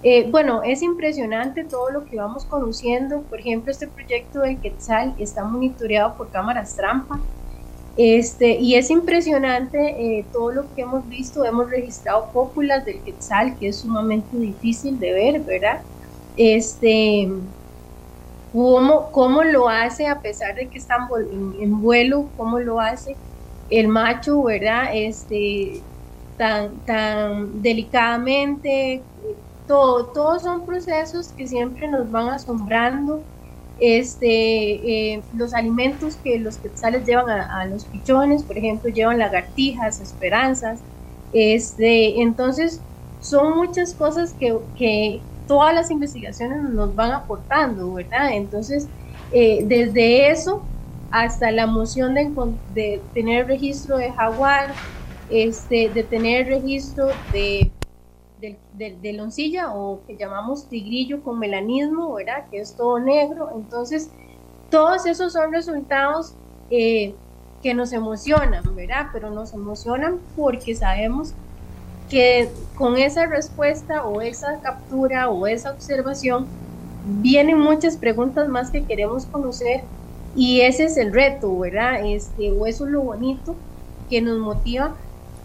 [0.03, 3.21] eh, bueno, es impresionante todo lo que vamos conociendo.
[3.21, 7.19] Por ejemplo, este proyecto del Quetzal está monitoreado por cámaras trampa.
[7.95, 9.77] Este, y es impresionante
[10.19, 11.45] eh, todo lo que hemos visto.
[11.45, 15.83] Hemos registrado cópulas del Quetzal, que es sumamente difícil de ver, ¿verdad?
[16.35, 17.27] Este,
[18.51, 23.19] cómo, cómo lo hace a pesar de que están en, en vuelo, cómo lo hace
[23.69, 24.89] el macho, ¿verdad?
[24.93, 25.87] Este,
[26.35, 29.07] tan, tan delicadamente,
[29.65, 33.27] todo, todos son procesos que siempre nos van asombrando.
[33.79, 39.99] Este, eh, los alimentos que los quetzales llevan a, los pichones, por ejemplo, llevan lagartijas,
[39.99, 40.79] esperanzas.
[41.31, 42.81] Este, entonces,
[43.19, 48.33] son muchas cosas que, que todas las investigaciones nos van aportando, ¿verdad?
[48.33, 48.87] Entonces,
[49.31, 50.63] eh, desde eso
[51.09, 52.31] hasta la moción de,
[52.73, 54.73] de tener registro de jaguar,
[55.29, 57.71] este, de tener registro de
[58.73, 62.45] de, loncilla o que llamamos tigrillo con melanismo, ¿verdad?
[62.49, 63.51] Que es todo negro.
[63.55, 64.09] Entonces,
[64.69, 66.33] todos esos son resultados
[66.69, 67.15] eh,
[67.61, 69.07] que nos emocionan, ¿verdad?
[69.13, 71.33] Pero nos emocionan porque sabemos
[72.09, 76.45] que con esa respuesta o esa captura o esa observación
[77.05, 79.81] vienen muchas preguntas más que queremos conocer
[80.35, 82.05] y ese es el reto, ¿verdad?
[82.05, 83.55] Este, o eso es lo bonito
[84.09, 84.95] que nos motiva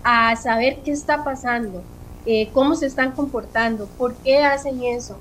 [0.03, 1.83] a saber qué está pasando,
[2.31, 5.17] eh, cómo se están comportando, por qué hacen eso,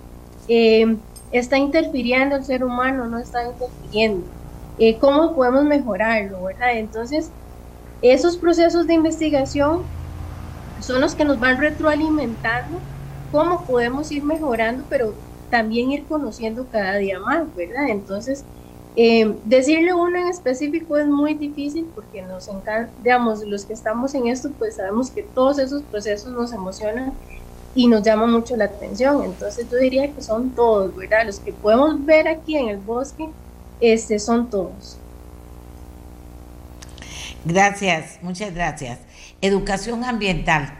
[0.49, 0.97] eh,
[1.31, 4.25] está interfiriendo el ser humano, no está interfiriendo,
[4.77, 6.75] eh, cómo podemos mejorarlo, ¿verdad?
[6.75, 7.31] Entonces,
[8.01, 9.83] esos procesos de investigación
[10.81, 12.77] son los que nos van retroalimentando
[13.31, 15.13] cómo podemos ir mejorando, pero
[15.49, 17.87] también ir conociendo cada día más, ¿verdad?
[17.87, 18.43] Entonces,
[18.99, 24.15] eh, decirle uno en específico es muy difícil porque nos encanta, digamos, los que estamos
[24.15, 27.13] en esto, pues sabemos que todos esos procesos nos emocionan
[27.75, 29.23] y nos llaman mucho la atención.
[29.23, 31.27] Entonces yo diría que son todos, ¿verdad?
[31.27, 33.29] Los que podemos ver aquí en el bosque,
[33.79, 34.97] este, son todos.
[37.45, 38.97] Gracias, muchas gracias.
[39.41, 40.73] Educación ambiental.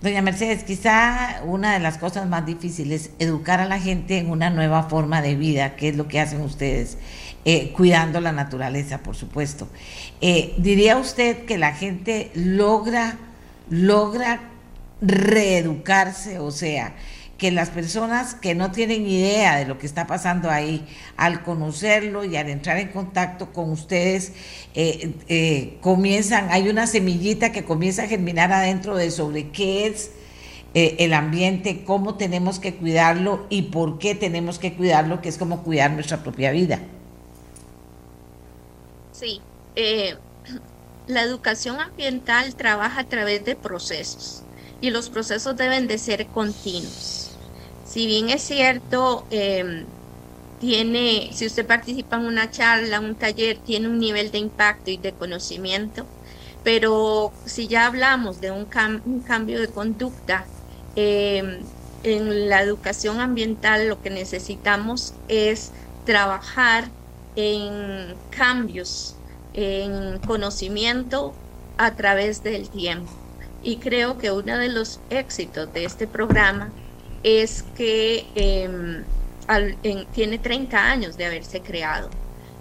[0.00, 4.48] Doña Mercedes, quizá una de las cosas más difíciles, educar a la gente en una
[4.48, 6.96] nueva forma de vida, que es lo que hacen ustedes.
[7.44, 9.68] Eh, cuidando la naturaleza, por supuesto.
[10.20, 13.16] Eh, ¿Diría usted que la gente logra,
[13.70, 14.40] logra
[15.00, 16.40] reeducarse?
[16.40, 16.94] O sea,
[17.38, 20.84] que las personas que no tienen idea de lo que está pasando ahí,
[21.16, 24.32] al conocerlo y al entrar en contacto con ustedes,
[24.74, 30.10] eh, comienzan, hay una semillita que comienza a germinar adentro de sobre qué es
[30.74, 35.62] el ambiente, cómo tenemos que cuidarlo y por qué tenemos que cuidarlo, que es como
[35.62, 36.80] cuidar nuestra propia vida.
[39.18, 39.40] Sí.
[39.74, 40.16] Eh,
[41.06, 44.48] la educación ambiental trabaja a través de procesos
[44.80, 47.40] y los procesos deben de ser continuos.
[47.82, 49.86] Si bien es cierto, em,
[50.58, 54.98] tiene, si usted participa en una charla, un taller, tiene un nivel de impacto y
[54.98, 56.12] de conocimiento,
[56.62, 60.52] pero si ya hablamos de un, cambio de conducta,
[60.94, 65.72] em, en la educación ambiental lo que necesitamos es
[66.04, 66.92] trabajar
[67.38, 69.14] en cambios,
[69.54, 71.32] en conocimiento
[71.76, 73.12] a través del tiempo.
[73.62, 76.72] Y creo que uno de los éxitos de este programa
[77.22, 79.04] es que em,
[80.12, 82.10] tiene 30 años de haberse creado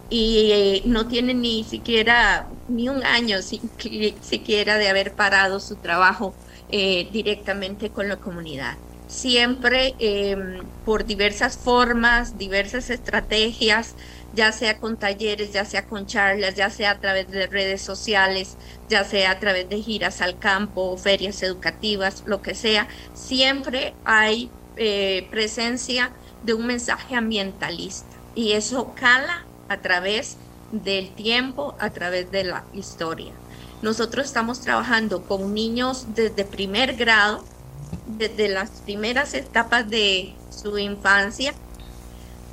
[0.10, 6.36] y eh, no tiene ni siquiera ni un año siquiera de haber parado su trabajo
[6.70, 8.78] eh, directamente con la comunidad.
[9.08, 13.96] Siempre em, por diversas formas, diversas estrategias,
[14.32, 18.58] ya sea con talleres, ya sea con charlas, ya sea a través de redes sociales,
[18.88, 24.56] ya sea a través de giras al campo, ferias educativas, lo que sea, siempre hay
[24.76, 32.30] eh, presencia de un mensaje ambientalista y eso cala a través del tiempo, a través
[32.32, 33.42] de la historia.
[33.82, 37.50] Nosotros estamos trabajando con niños desde primer grado,
[38.06, 41.54] desde las primeras etapas de su infancia,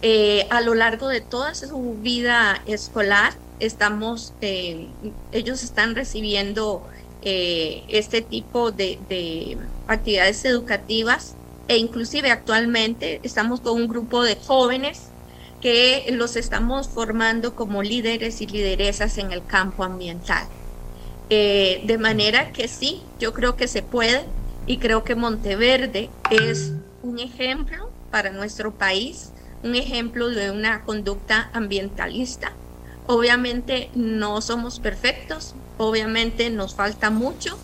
[0.06, 4.86] eh, a lo largo de toda su vida escolar, estamos, eh,
[5.32, 6.86] ellos están recibiendo
[7.22, 11.36] eh, este tipo de, de actividades educativas
[11.68, 15.08] e inclusive actualmente estamos con un grupo de jóvenes
[15.62, 20.46] que los estamos formando como líderes y lideresas en el campo ambiental.
[21.30, 24.26] De manera que sí, yo creo que se puede
[24.66, 29.32] y creo que Monteverde es un ejemplo para nuestro país,
[29.64, 32.52] un ejemplo de una conducta ambientalista.
[33.06, 37.58] Obviamente no somos perfectos, obviamente nos falta mucho,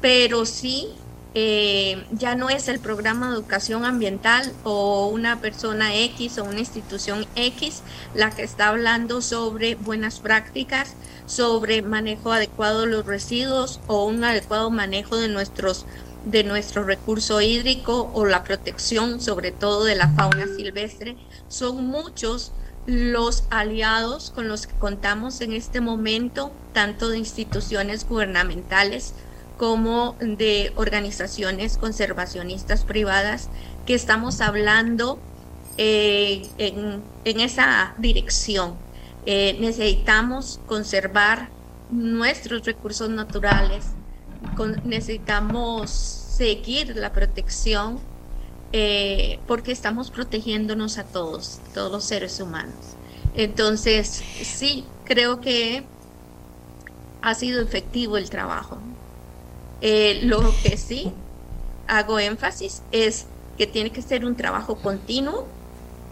[0.00, 0.88] pero sí
[1.34, 6.58] eh, ya no es el programa de educación ambiental o una persona X o una
[6.58, 7.82] institución X
[8.14, 10.94] la que está hablando sobre buenas prácticas,
[11.26, 15.86] sobre manejo adecuado de los residuos o un adecuado manejo de nuestros
[16.24, 21.16] de nuestro recurso hídrico o la protección sobre todo de la fauna silvestre.
[21.48, 22.52] Son muchos
[22.86, 29.14] los aliados con los que contamos en este momento, tanto de instituciones gubernamentales
[29.56, 33.48] como de organizaciones conservacionistas privadas
[33.86, 35.20] que estamos hablando
[35.78, 38.74] eh, en, esa dirección.
[39.24, 41.48] Eh, necesitamos conservar
[41.90, 43.84] nuestros recursos naturales,
[44.84, 48.00] necesitamos seguir la protección
[48.72, 52.98] eh, porque estamos protegiéndonos a todos, todos los seres humanos.
[53.34, 54.08] Entonces,
[54.42, 55.92] sí, creo que
[57.20, 58.78] ha sido efectivo el trabajo.
[59.80, 61.12] Eh, lo que sí
[61.86, 63.26] hago énfasis es
[63.56, 65.58] que tiene que ser un trabajo continuo,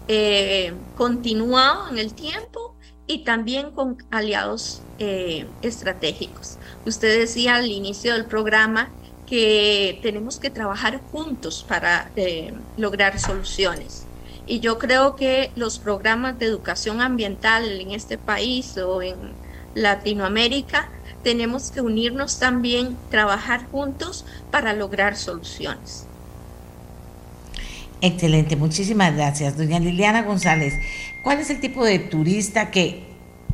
[0.07, 2.70] eh, continuado en el tiempo
[3.11, 6.59] y también con aliados eh, estratégicos.
[6.85, 8.95] Usted decía al inicio del programa
[9.25, 12.13] que tenemos que trabajar juntos para
[12.75, 14.09] lograr soluciones.
[14.45, 19.39] Y yo creo que los programas de educación ambiental en este país o en
[19.73, 20.89] Latinoamérica
[21.21, 26.10] tenemos que unirnos también, trabajar juntos para lograr soluciones.
[28.01, 29.55] Excelente, muchísimas gracias.
[29.57, 30.73] Doña Liliana González,
[31.23, 33.03] ¿cuál es el tipo de turista que,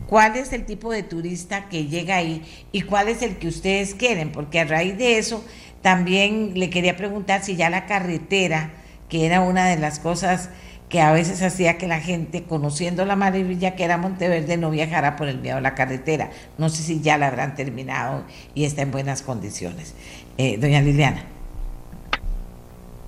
[0.07, 2.41] cuál es el tipo de turista que llega ahí
[2.71, 4.31] y cuál es el que ustedes quieren?
[4.31, 5.43] Porque a raíz de eso
[5.81, 8.71] también le quería preguntar si ya la carretera,
[9.09, 10.49] que era una de las cosas
[10.87, 15.17] que a veces hacía que la gente, conociendo la maravilla que era Monteverde, no viajara
[15.17, 16.31] por el miedo a la carretera.
[16.57, 18.23] No sé si ya la habrán terminado
[18.55, 19.93] y está en buenas condiciones.
[20.37, 21.36] Eh, doña Liliana.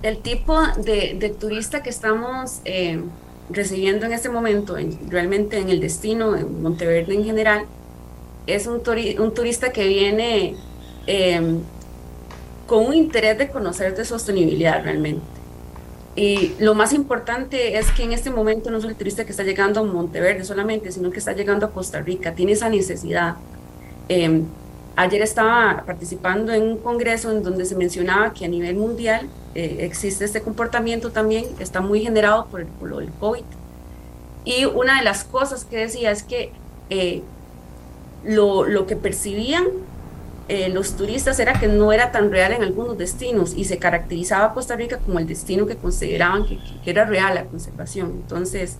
[0.02, 3.02] El tipo de, turista que estamos eh,
[3.50, 4.76] recibiendo en este momento,
[5.08, 7.66] realmente en el destino, en Monteverde en general,
[8.46, 10.56] es un, turista que viene
[11.06, 11.58] eh,
[12.66, 15.40] con un interés de conocer de sostenibilidad realmente
[16.16, 19.44] y lo más importante es que en este momento no es el turista que está
[19.44, 23.36] llegando a Monteverde solamente, sino que está llegando a Costa Rica, tiene esa necesidad.
[24.08, 24.44] Em,
[25.00, 29.78] ayer estaba participando en un congreso en donde se mencionaba que a nivel mundial eh,
[29.80, 33.44] existe este comportamiento también, está muy generado por, el, por lo del COVID.
[34.44, 36.52] Y una de las cosas que decía es que
[36.90, 37.22] eh,
[38.24, 39.64] lo, lo que percibían
[40.48, 44.52] eh, los turistas era que no era tan real en algunos destinos y se caracterizaba
[44.52, 48.10] Costa Rica como el destino que consideraban que, era real la conservación.
[48.22, 48.78] Entonces,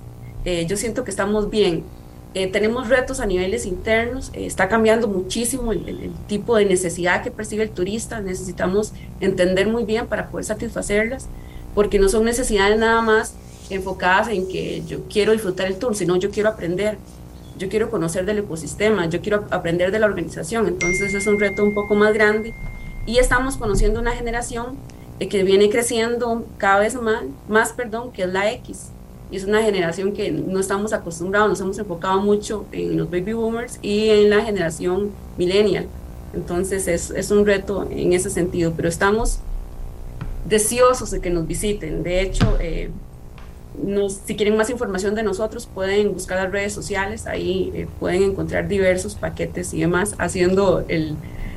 [0.66, 1.84] yo siento que estamos bien.
[2.32, 7.32] Eh, tenemos retos a niveles internos, eh, está cambiando muchísimo el, tipo de necesidad que
[7.32, 11.26] percibe el turista, necesitamos entender muy bien para poder satisfacerlas,
[11.74, 13.34] porque no son necesidades nada más
[13.68, 16.98] enfocadas en que yo quiero disfrutar el tour, sino yo quiero aprender,
[17.58, 21.64] yo quiero conocer del ecosistema, yo quiero aprender de la organización, entonces es un reto
[21.64, 22.54] un poco más grande
[23.06, 24.76] y estamos conociendo una generación
[25.18, 28.92] eh, que viene creciendo cada vez más, más perdón, que es la X
[29.30, 33.32] y es una generación que no estamos acostumbrados, nos hemos enfocado mucho en los baby
[33.32, 35.86] boomers y en la generación millennial.
[36.32, 39.40] Entonces es, es un reto en ese sentido, pero estamos
[40.46, 42.02] deseosos de que nos visiten.
[42.02, 42.90] De hecho, eh,
[43.82, 48.22] nos, si quieren más información de nosotros, pueden buscar las redes sociales, ahí eh, pueden
[48.22, 51.16] encontrar diversos paquetes y demás, haciendo el,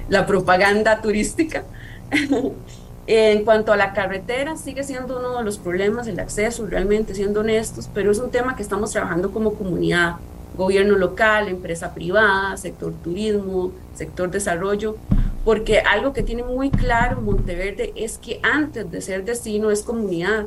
[0.09, 1.63] la propaganda turística.
[3.05, 7.41] En cuanto a la carretera, sigue siendo uno de los problemas el acceso, realmente siendo
[7.41, 10.15] honestos, pero es un tema que estamos trabajando como comunidad,
[10.55, 14.95] gobierno local, empresa privada, sector turismo, sector desarrollo,
[15.43, 20.45] porque algo que tiene muy claro Monteverde es que antes de ser destino es comunidad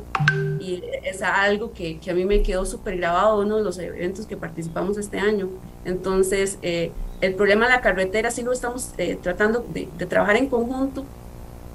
[0.59, 4.25] y es algo que, que a mí me quedó súper grabado uno de los eventos
[4.25, 5.49] que participamos este año.
[5.85, 6.91] Entonces, eh,
[7.21, 11.05] el problema de la carretera sí lo estamos eh, tratando de, de trabajar en conjunto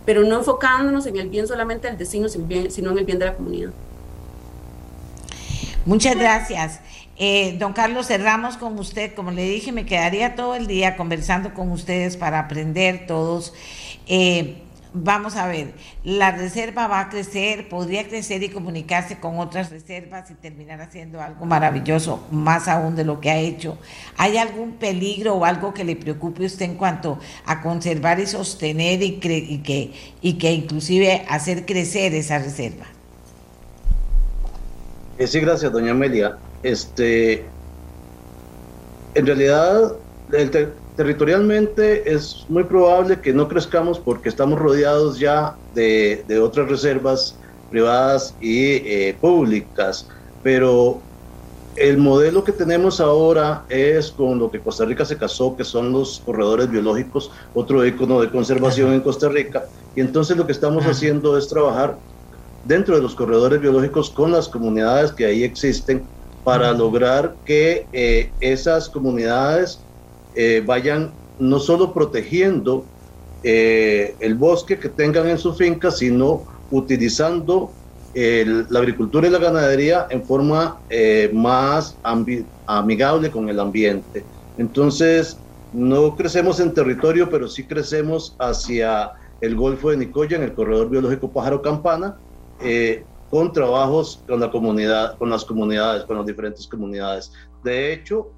[0.04, 3.34] pero no enfocándonos en el bien solamente del destino, sino en el bien de la
[3.34, 3.70] comunidad.
[5.84, 6.80] Muchas gracias.
[7.16, 9.14] Eh, don Carlos, cerramos con usted.
[9.14, 13.52] Como le dije, me quedaría todo el día conversando con ustedes para aprender todos.
[14.06, 14.62] Eh,
[14.94, 15.72] vamos a ver,
[16.04, 21.20] la reserva va a crecer, podría crecer y comunicarse con otras reservas y terminar haciendo
[21.20, 23.78] algo maravilloso, más aún de lo que ha hecho.
[24.16, 28.26] ¿Hay algún peligro o algo que le preocupe a usted en cuanto a conservar y
[28.26, 32.86] sostener y, que, y que inclusive hacer crecer esa reserva?
[35.18, 36.36] Eh, sí, gracias, doña Amelia.
[36.62, 37.44] Este,
[39.14, 39.92] en realidad,
[40.32, 47.36] el, territorialmente es muy probable que no crezcamos porque estamos rodeados ya de, otras reservas
[47.70, 50.06] privadas y eh, públicas,
[50.42, 51.00] pero
[51.76, 55.90] el modelo que tenemos ahora es con lo que Costa Rica se casó, que son
[55.90, 59.64] los corredores biológicos, otro icono de conservación en Costa Rica,
[59.96, 61.96] y entonces lo que estamos haciendo es trabajar
[62.64, 66.06] dentro de los corredores biológicos con las comunidades que ahí existen
[66.44, 69.80] para lograr que eh, esas comunidades
[70.34, 72.86] eh, vayan no solo protegiendo
[73.42, 77.74] eh, el bosque que tengan en su finca, sino utilizando
[78.14, 81.98] la agricultura y la ganadería en forma eh, más
[82.66, 84.26] amigable con el ambiente.
[84.58, 85.38] Entonces,
[85.72, 90.90] no crecemos en territorio, pero sí crecemos hacia el Golfo de Nicoya, en el corredor
[90.90, 92.20] biológico Pájaro Campana,
[93.30, 97.32] con trabajos con la comunidad, con las comunidades, con las diferentes comunidades.
[97.64, 98.34] De hecho,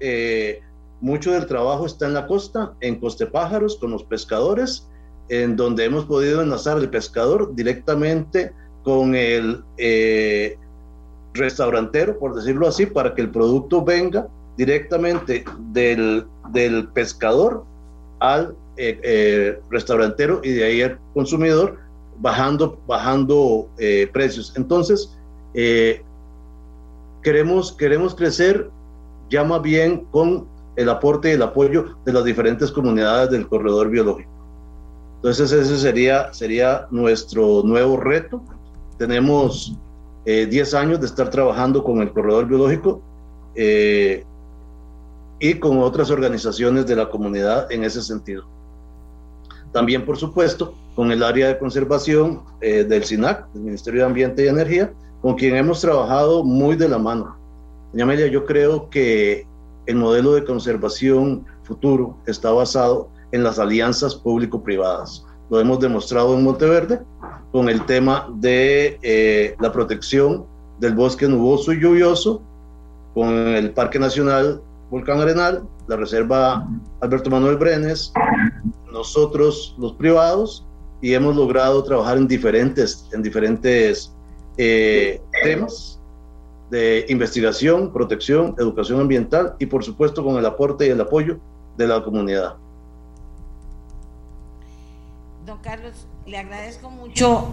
[1.01, 4.87] mucho del trabajo está en la costa, en Costepájaros, con los pescadores,
[5.29, 10.57] en donde hemos podido enlazar el pescador directamente con el eh,
[11.33, 14.27] restaurantero, por decirlo así, para que el producto venga
[14.57, 17.65] directamente del, del pescador
[18.19, 21.79] al eh, eh, restaurantero y de ahí al consumidor,
[22.19, 23.67] bajando, bajando
[24.13, 24.53] precios.
[24.55, 25.17] Entonces,
[27.21, 28.69] queremos, queremos crecer
[29.29, 33.89] ya más bien con el aporte y el apoyo de las diferentes comunidades del corredor
[33.89, 34.29] biológico.
[35.17, 38.43] Entonces ese sería, sería nuestro nuevo reto.
[38.97, 39.75] Tenemos
[40.25, 43.01] 10 eh, años de estar trabajando con el corredor biológico
[43.55, 44.23] eh,
[45.39, 48.45] y con otras organizaciones de la comunidad en ese sentido.
[49.71, 54.45] También, por supuesto, con el área de conservación eh, del SINAC, del Ministerio de Ambiente
[54.45, 57.35] y Energía, con quien hemos trabajado muy de la mano.
[57.91, 59.45] Doña Amelia, yo creo que
[59.85, 65.25] el modelo de conservación futuro está basado en las alianzas público-privadas.
[65.49, 67.01] Lo hemos demostrado en Monteverde
[67.51, 70.45] con el tema de eh, la protección
[70.79, 72.41] del bosque nuboso y lluvioso,
[73.13, 76.67] con el Parque Nacional Volcán Arenal, la Reserva
[77.01, 78.11] Alberto Manuel Brenes,
[78.91, 80.65] nosotros los privados,
[81.01, 84.13] y hemos logrado trabajar en diferentes, en diferentes
[84.57, 85.99] eh, temas
[86.69, 91.39] de investigación, protección, educación ambiental y por supuesto con el aporte y el apoyo
[91.77, 92.55] de la comunidad.
[95.45, 97.49] Don Carlos, le agradezco mucho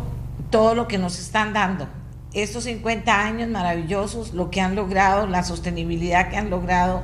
[0.50, 1.86] todo lo que nos están dando.
[2.32, 7.02] Estos 50 años maravillosos, lo que han logrado, la sostenibilidad que han logrado,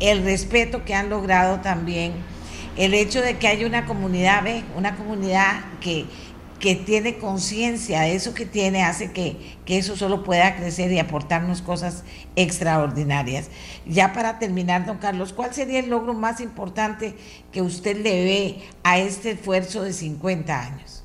[0.00, 2.14] el respeto que han logrado también,
[2.78, 4.64] el hecho de que haya una comunidad, ¿ve?
[4.74, 6.06] una comunidad que
[6.60, 10.98] que tiene conciencia de eso que tiene, hace que, que, eso solo pueda crecer y
[10.98, 12.04] aportarnos cosas
[12.36, 13.48] extraordinarias.
[13.86, 17.16] Ya para terminar, don Carlos, ¿cuál sería el logro más importante
[17.50, 21.02] que usted le ve a este esfuerzo de 50 años?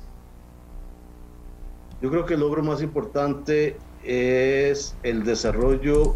[2.02, 6.14] Yo creo que el logro más importante es el desarrollo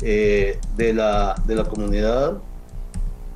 [0.00, 2.38] eh, de, la, de la comunidad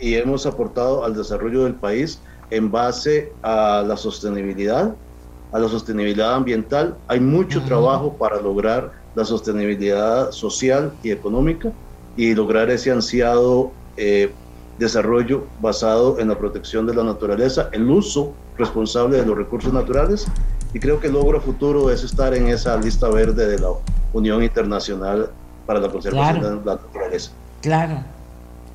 [0.01, 2.21] y hemos aportado al desarrollo del país
[2.51, 4.95] en base a la sostenibilidad,
[5.53, 6.97] a la sostenibilidad ambiental.
[7.09, 11.71] Hay mucho trabajo para lograr la sostenibilidad social y económica
[12.17, 14.33] y lograr ese ansiado eh,
[14.79, 20.27] desarrollo basado en la protección de la naturaleza, el uso responsable de los recursos naturales
[20.75, 23.69] y creo que el logro futuro es estar en esa lista verde de la
[24.13, 25.31] Unión Internacional
[25.67, 27.31] para la Conservación de la Naturaleza.
[27.61, 28.03] Claro,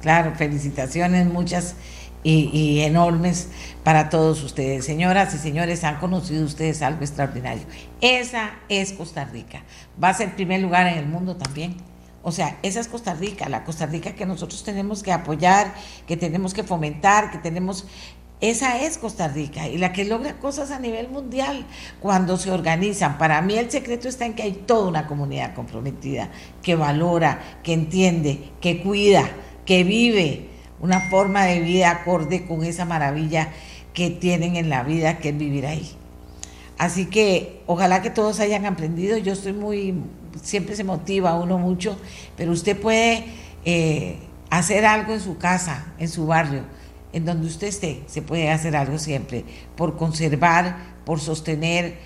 [0.02, 1.76] claro, felicitaciones muchas
[2.24, 3.50] y, enormes
[3.84, 4.86] para todos ustedes.
[4.86, 7.64] Señoras y señores, han conocido ustedes algo extraordinario.
[8.02, 9.64] Esa es Costa Rica.
[10.02, 11.78] Va a ser primer lugar en el mundo también.
[12.24, 15.74] O sea, esa es Costa Rica, la Costa Rica que nosotros tenemos que apoyar,
[16.08, 17.86] que tenemos que fomentar, que tenemos
[18.40, 21.66] esa es Costa Rica y la que logra cosas a nivel mundial
[22.00, 23.18] cuando se organizan.
[23.18, 26.30] Para mí el secreto está en que hay toda una comunidad comprometida
[26.62, 29.28] que valora, que entiende, que cuida,
[29.66, 30.50] que vive
[30.80, 33.50] una forma de vida acorde con esa maravilla
[33.94, 35.92] que tienen en la vida que es vivir ahí.
[36.78, 39.18] Así que ojalá que todos hayan aprendido.
[39.18, 39.96] Yo estoy muy,
[40.42, 41.98] siempre se motiva uno mucho,
[42.36, 43.26] pero usted puede
[43.66, 44.18] eh,
[44.50, 46.64] hacer algo en su casa, en su barrio
[47.14, 49.46] en donde usted esté, se puede hacer algo siempre
[49.76, 51.98] por conservar, por sostener,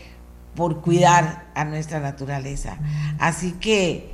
[0.55, 2.77] por cuidar a nuestra naturaleza.
[3.19, 4.09] Así que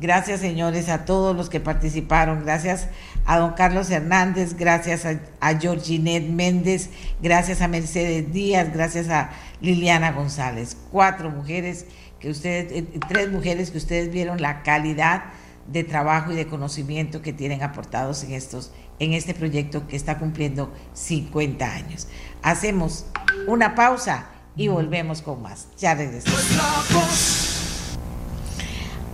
[0.00, 2.88] gracias señores a todos los que participaron, gracias
[3.30, 6.90] a don Carlos Hernández, gracias a, a Méndez,
[7.22, 9.30] gracias a Mercedes Díaz, gracias a
[9.60, 11.86] Liliana González, cuatro mujeres
[12.18, 15.26] que ustedes, eh, tres mujeres que ustedes vieron la calidad
[15.68, 20.18] de trabajo y de conocimiento que tienen aportados en estos en este proyecto que está
[20.18, 22.08] cumpliendo 50 años.
[22.42, 23.06] Hacemos
[23.46, 24.26] una pausa
[24.56, 25.68] y volvemos con más.
[25.78, 27.39] Ya regresamos.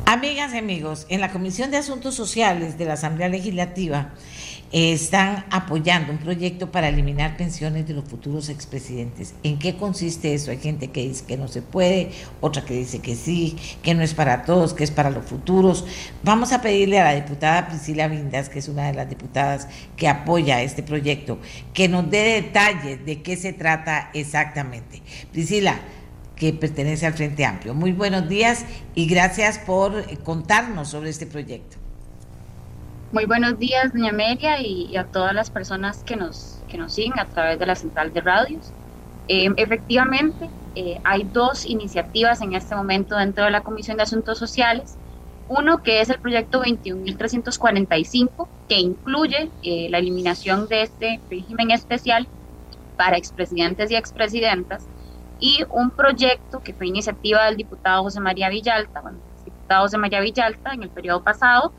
[0.08, 4.12] Amigas y amigos, en la Comisión de Asuntos Sociales de la Asamblea Legislativa
[4.70, 9.34] están apoyando un proyecto para eliminar pensiones de los futuros expresidentes.
[9.42, 10.52] ¿En qué consiste eso?
[10.52, 14.02] Hay gente que dice que no se puede, otra que dice que sí, que no
[14.04, 15.84] es para todos, que es para los futuros.
[16.22, 19.66] Vamos a pedirle a la diputada Priscila Vindas, que es una de las diputadas
[19.96, 21.40] que apoya este proyecto,
[21.74, 25.02] que nos dé detalles de qué se trata exactamente.
[25.32, 25.80] Priscila,
[26.36, 27.74] que pertenece al Frente Amplio.
[27.74, 28.64] Muy buenos días
[28.94, 31.78] y gracias por contarnos sobre este proyecto.
[33.12, 37.18] Muy buenos días, doña Amelia, y, a todas las personas que nos, que nos siguen
[37.18, 38.72] a través de la central de radios.
[39.28, 44.38] Em, efectivamente, eh, hay dos iniciativas en este momento dentro de la Comisión de Asuntos
[44.38, 44.96] Sociales.
[45.48, 52.26] Uno que es el proyecto 21.345, que incluye eh, la eliminación de este régimen especial
[52.96, 54.86] para expresidentes y expresidentas,
[55.38, 60.20] y un proyecto que fue iniciativa del diputado José María Villalta, bueno, diputado José María
[60.20, 61.72] Villalta en el periodo pasado,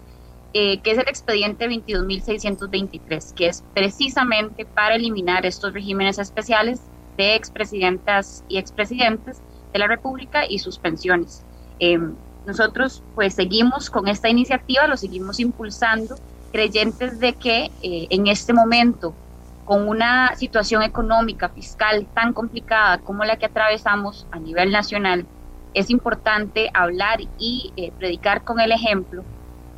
[0.54, 6.82] eh, que es el expediente 22.623, que es precisamente para eliminar estos regímenes especiales
[7.18, 9.42] de expresidentas y expresidentes
[9.74, 11.44] de la República y sus pensiones.
[11.80, 12.16] Em,
[12.46, 16.16] nosotros pues seguimos con esta iniciativa, lo seguimos impulsando,
[16.52, 19.14] creyentes de que eh, en este momento,
[19.68, 25.28] con una situación económica, fiscal tan complicada como la que atravesamos a nivel nacional,
[25.74, 29.26] es importante hablar y eh, predicar con el ejemplo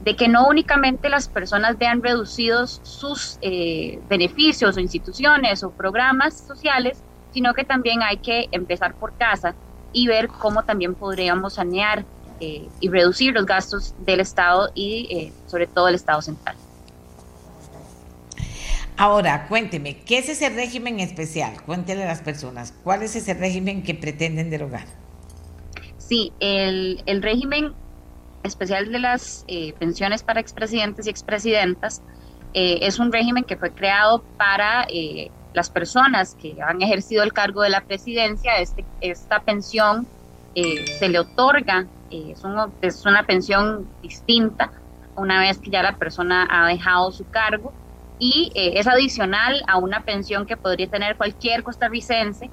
[0.02, 6.40] de que no únicamente las personas vean reducidos sus eh, beneficios o instituciones o programas
[6.40, 7.04] sociales,
[7.34, 9.56] sino que también hay que empezar por casa
[9.92, 12.06] y ver cómo también podríamos sanear
[12.40, 16.56] eh, y reducir los gastos del Estado y eh, sobre todo el Estado central.
[19.02, 21.54] Ahora, cuénteme, ¿qué es ese régimen especial?
[21.66, 24.84] Cuéntele a las personas, ¿cuál es ese régimen que pretenden derogar?
[25.98, 27.72] Sí, el, régimen
[28.44, 32.02] especial de las eh, pensiones para expresidentes y expresidentas
[32.54, 37.32] eh, es un régimen que fue creado para eh, las personas que han ejercido el
[37.32, 38.58] cargo de la presidencia.
[38.58, 40.08] Este, esta pensión
[40.54, 42.44] se le otorga, es,
[42.82, 44.74] es una pensión distinta
[45.16, 47.72] una vez que ya la persona ha dejado su cargo
[48.20, 52.52] y es adicional a una pensión que podría tener cualquier costarricense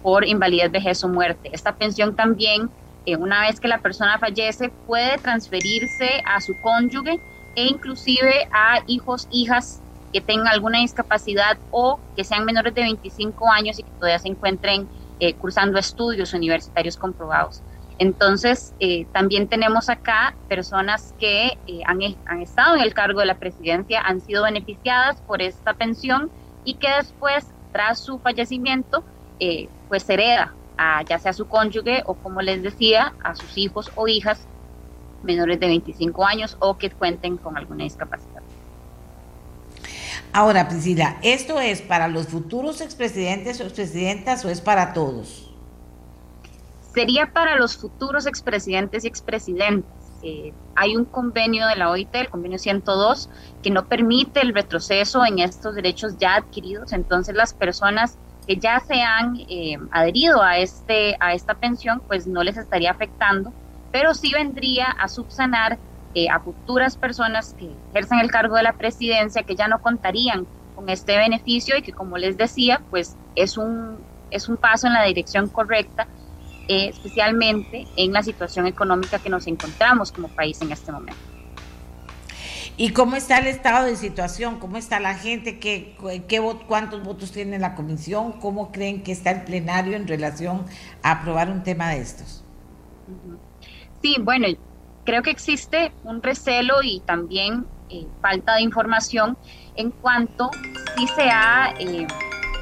[0.00, 1.50] por invalidez, vejez o muerte.
[1.52, 2.70] Esta pensión también
[3.06, 7.22] eh, una vez que la persona fallece, puede transferirse a su cónyuge
[7.54, 9.82] e inclusive a hijos, hijas
[10.12, 14.28] que tengan alguna discapacidad o que sean menores de 25 años y que todavía se
[14.28, 17.64] encuentren eh, cursando estudios universitarios comprobados.
[18.00, 23.26] Entonces, eh, también tenemos acá personas que eh, han, han, estado en el cargo de
[23.26, 26.30] la presidencia, han sido beneficiadas por esta pensión
[26.64, 29.04] y que después, tras su fallecimiento,
[29.88, 34.08] pues hereda a ya sea su cónyuge o, como les decía, a sus hijos o
[34.08, 34.46] hijas
[35.22, 38.42] menores de 25 años o que cuenten con alguna discapacidad.
[40.32, 45.49] Ahora, Priscila, ¿esto es para los futuros expresidentes o expresidentas o es para todos?
[46.92, 49.90] Sería para los futuros expresidentes y expresidentes.
[50.22, 53.30] Eh, hay un convenio de la OIT, el convenio 102,
[53.62, 56.92] que no permite el retroceso en estos derechos ya adquiridos.
[56.92, 62.26] Entonces, las personas que ya se han eh, adherido a, este, a esta pensión, pues
[62.26, 63.52] no les estaría afectando,
[63.92, 65.78] pero sí vendría a subsanar
[66.14, 70.48] eh, a futuras personas que ejercen el cargo de la presidencia que ya no contarían
[70.74, 74.94] con este beneficio y que como les decía, pues es un, es un paso en
[74.94, 76.08] la dirección correcta,
[76.70, 81.18] eh, especialmente en la situación económica que nos encontramos como país en este momento.
[82.76, 84.60] ¿Y cómo está el estado de situación?
[84.60, 85.58] ¿Cómo está la gente?
[85.58, 85.96] ¿Qué,
[86.28, 88.34] qué, ¿Cuántos votos tiene la comisión?
[88.34, 90.64] ¿Cómo creen que está el plenario en relación
[91.02, 92.44] a aprobar un tema de estos?
[94.00, 94.46] Sí, bueno,
[95.04, 99.36] creo que existe un recelo y también eh, falta de información
[99.74, 100.52] en cuanto
[100.96, 102.06] si se ha eh,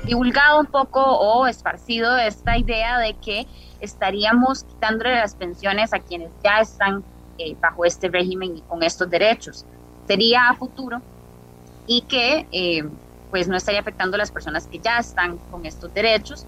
[0.06, 3.46] divulgado un poco o esparcido esta idea de que
[3.80, 7.04] estaríamos quitándole las pensiones a quienes ya están
[7.38, 9.64] eh, bajo este régimen y con estos derechos.
[10.06, 11.00] Sería a futuro
[11.86, 12.84] y que
[13.30, 16.46] pues no estaría afectando a las personas que ya están con estos derechos.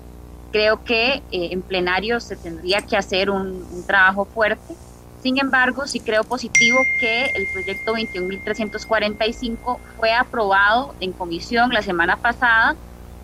[0.51, 4.74] Creo que en plenario se tendría que hacer un, un trabajo fuerte
[5.23, 12.16] sin embargo, sí creo positivo que el proyecto 21.345 fue aprobado en comisión la semana
[12.16, 12.74] pasada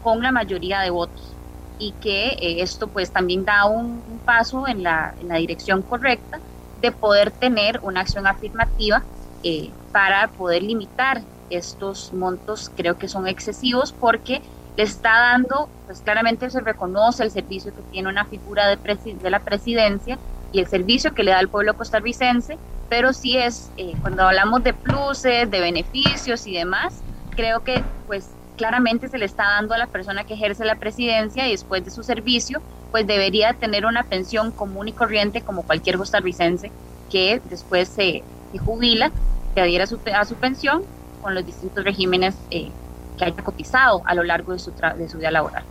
[0.03, 1.36] con la mayoría de votos
[1.79, 6.41] y que eh, esto pues también da un, paso en la, en la, dirección correcta
[6.81, 9.03] de poder tener una acción afirmativa
[9.43, 14.43] eh, para poder limitar estos montos creo que son excesivos porque
[14.77, 19.31] le está dando, pues claramente se reconoce el servicio que tiene una figura de, de
[19.31, 20.19] la presidencia
[20.53, 22.59] y el servicio que le da al pueblo costarricense,
[22.89, 28.29] pero sí es, eh, cuando hablamos de pluses, de beneficios y demás, creo que pues
[28.57, 31.91] claramente se le está dando a la persona que ejerce la presidencia y después de
[31.91, 32.61] su servicio,
[32.91, 36.71] pues debería tener una pensión común y corriente como cualquier costarricense
[37.11, 38.23] que después se,
[38.65, 39.11] jubila,
[39.55, 40.83] que adhiera a su, a su, pensión
[41.23, 42.71] con los distintos regímenes eh,
[43.19, 45.65] que haya cotizado a lo largo de su, de su vida laboral.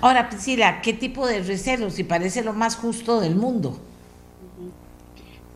[0.00, 1.90] Ahora, Priscila, ¿qué tipo de recelo?
[1.90, 3.78] Si parece lo más justo del mundo.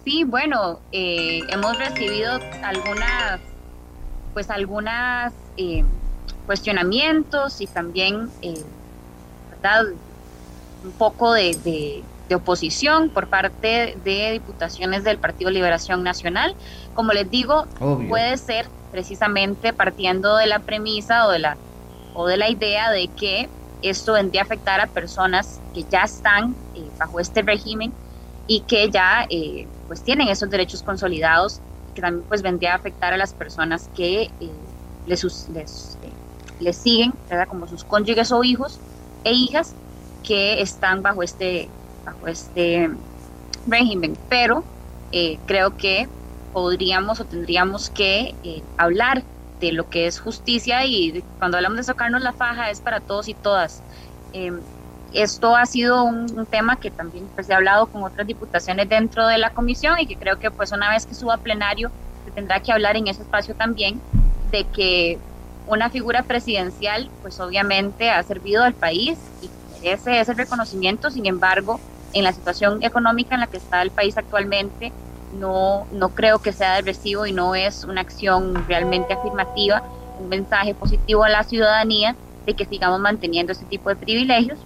[0.05, 3.41] Sí, bueno, eh, hemos recibido algunas,
[4.35, 5.85] pues algunas eh,
[6.47, 8.63] cuestionamientos y también, eh.
[10.85, 12.05] Un poco de,
[12.35, 16.55] oposición por parte de diputaciones del Partido Liberación Nacional.
[16.95, 17.65] Como les digo,
[18.11, 21.57] puede ser precisamente partiendo de la premisa o de la,
[22.13, 23.49] o de la idea de que
[23.83, 27.93] esto vendría a afectar a personas que ya están eh, bajo este régimen
[28.47, 31.61] y que ya eh, pues tienen esos derechos consolidados,
[31.95, 34.51] que también pues vendría a afectar a las personas que eh,
[35.07, 35.49] les,
[36.61, 37.49] les, siguen, ¿verdad?
[37.49, 38.79] como sus cónyuges o hijos
[39.25, 39.75] e hijas
[40.23, 41.69] que están bajo este,
[42.05, 42.91] bajo este
[43.67, 44.17] régimen.
[44.29, 44.65] Pero
[45.47, 46.09] creo que
[46.53, 48.35] podríamos o tendríamos que
[48.77, 49.23] hablar
[49.61, 53.29] de lo que es justicia y cuando hablamos de sacarnos la faja es para todos
[53.29, 53.83] y todas.
[54.33, 54.61] Em,
[55.15, 59.39] esto ha sido un, tema que también pues, he hablado con otras diputaciones dentro de
[59.39, 61.91] la comisión y que creo que pues una vez que suba a plenario
[62.25, 64.01] se tendrá que hablar en ese espacio también
[64.51, 65.19] de que
[65.67, 69.49] una figura presidencial pues obviamente ha servido al país y
[69.81, 71.81] merece ese reconocimiento, sin embargo
[72.13, 74.93] en la situación económica en la que está el país actualmente
[75.33, 79.83] no, no creo que sea de recibo y no es una acción realmente afirmativa,
[80.19, 82.17] un mensaje positivo a la ciudadanía
[82.47, 84.61] de que sigamos manteniendo ese tipo de privilegios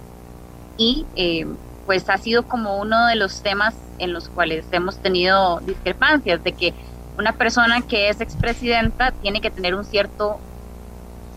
[0.79, 1.45] y eh,
[1.85, 6.55] pues ha sido como uno de los temas en los cuales hemos tenido discrepancias de
[6.55, 6.75] que
[7.17, 10.45] una persona que es expresidenta tiene que tener un cierto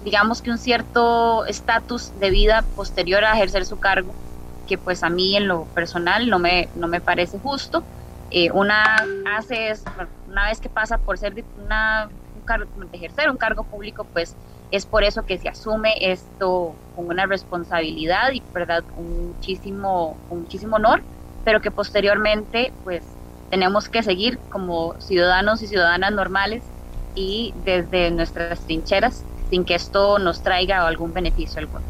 [0.01, 4.19] digamos que un cierto estatus de vida posterior a ejercer su cargo
[4.67, 7.89] que pues a mí en lo personal no me, no me parece justo.
[8.31, 8.83] Eh, una
[9.37, 9.73] hace
[10.27, 14.39] una vez que pasa por ser una, un ejercer un cargo público, pues
[14.73, 21.03] es por eso que se asume esto con una responsabilidad y verdad muchísimo, muchísimo honor,
[21.45, 23.03] pero que posteriormente pues
[23.51, 26.63] tenemos que seguir como ciudadanos y ciudadanas normales
[27.15, 31.85] y desde nuestras trincheras sin que esto nos traiga algún beneficio alguno.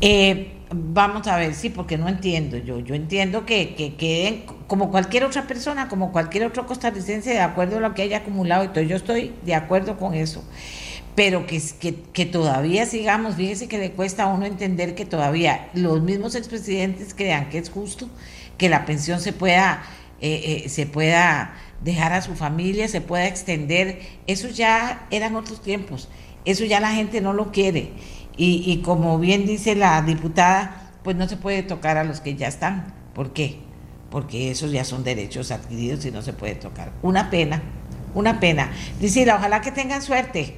[0.00, 2.80] Eh, vamos a ver, sí, porque no entiendo yo.
[2.80, 7.78] Yo entiendo que, que queden como cualquier otra persona, como cualquier otro costarricense, de acuerdo
[7.78, 8.82] a lo que haya acumulado todo.
[8.82, 10.44] Yo estoy de acuerdo con eso.
[11.14, 15.68] Pero que, que, que todavía sigamos, fíjese que le cuesta a uno entender que todavía
[15.74, 18.08] los mismos expresidentes crean que es justo
[18.58, 19.82] que la pensión se pueda,
[20.20, 24.00] eh, eh, se pueda dejar a su familia, se pueda extender.
[24.26, 26.08] Eso ya eran otros tiempos.
[26.44, 27.92] Eso ya la gente no lo quiere.
[28.38, 32.36] Y, y como bien dice la diputada, pues no se puede tocar a los que
[32.36, 32.94] ya están.
[33.14, 33.60] ¿Por qué?
[34.10, 36.92] Porque esos ya son derechos adquiridos y no se puede tocar.
[37.02, 37.60] Una pena,
[38.14, 38.70] una pena.
[39.00, 40.56] Dice, ojalá que tengan suerte.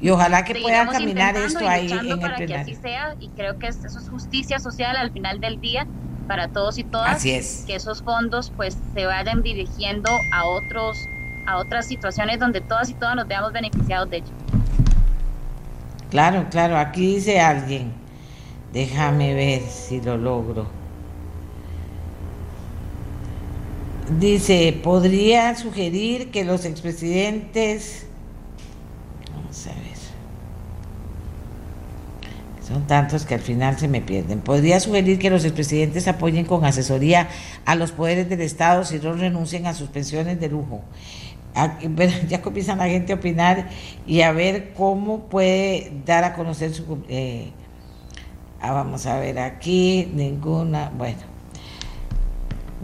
[0.00, 3.58] Y ojalá que puedan caminar esto ahí en el para que así sea, y creo
[3.58, 5.86] que eso es justicia social al final del día
[6.28, 7.16] para todos y todas.
[7.16, 7.64] Así es.
[7.66, 10.96] Que esos fondos pues se vayan dirigiendo a otros
[11.46, 14.32] a otras situaciones donde todas y todas nos veamos beneficiados de ello.
[16.10, 17.92] Claro, claro, aquí dice alguien.
[18.72, 20.66] Déjame ver si lo logro.
[24.18, 28.06] Dice, podría sugerir que los expresidentes...
[29.34, 29.88] Vamos a ver.
[32.66, 34.40] Son tantos que al final se me pierden.
[34.40, 37.28] Podría sugerir que los expresidentes apoyen con asesoría
[37.64, 40.82] a los poderes del Estado si no renuncien a sus pensiones de lujo.
[42.28, 43.68] Ya comienzan la gente a opinar
[44.06, 47.04] y a ver cómo puede dar a conocer su...
[47.08, 47.50] Eh,
[48.60, 50.90] ah, vamos a ver aquí, ninguna...
[50.96, 51.18] Bueno,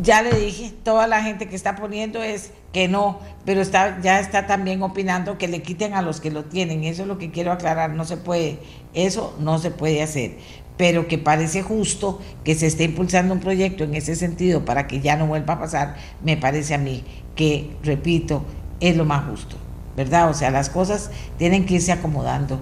[0.02, 4.18] ya le dije, toda la gente que está poniendo es que no, pero está, ya
[4.18, 6.82] está también opinando que le quiten a los que lo tienen.
[6.84, 8.58] Eso es lo que quiero aclarar, no se puede,
[8.92, 10.38] eso no se puede hacer.
[10.76, 15.00] Pero que parece justo que se esté impulsando un proyecto en ese sentido para que
[15.00, 15.94] ya no vuelva a pasar,
[16.24, 17.04] me parece a mí
[17.36, 18.44] que, repito,
[18.80, 19.56] es lo más justo,
[19.96, 20.30] ¿verdad?
[20.30, 22.60] O sea, las cosas tienen que irse acomodando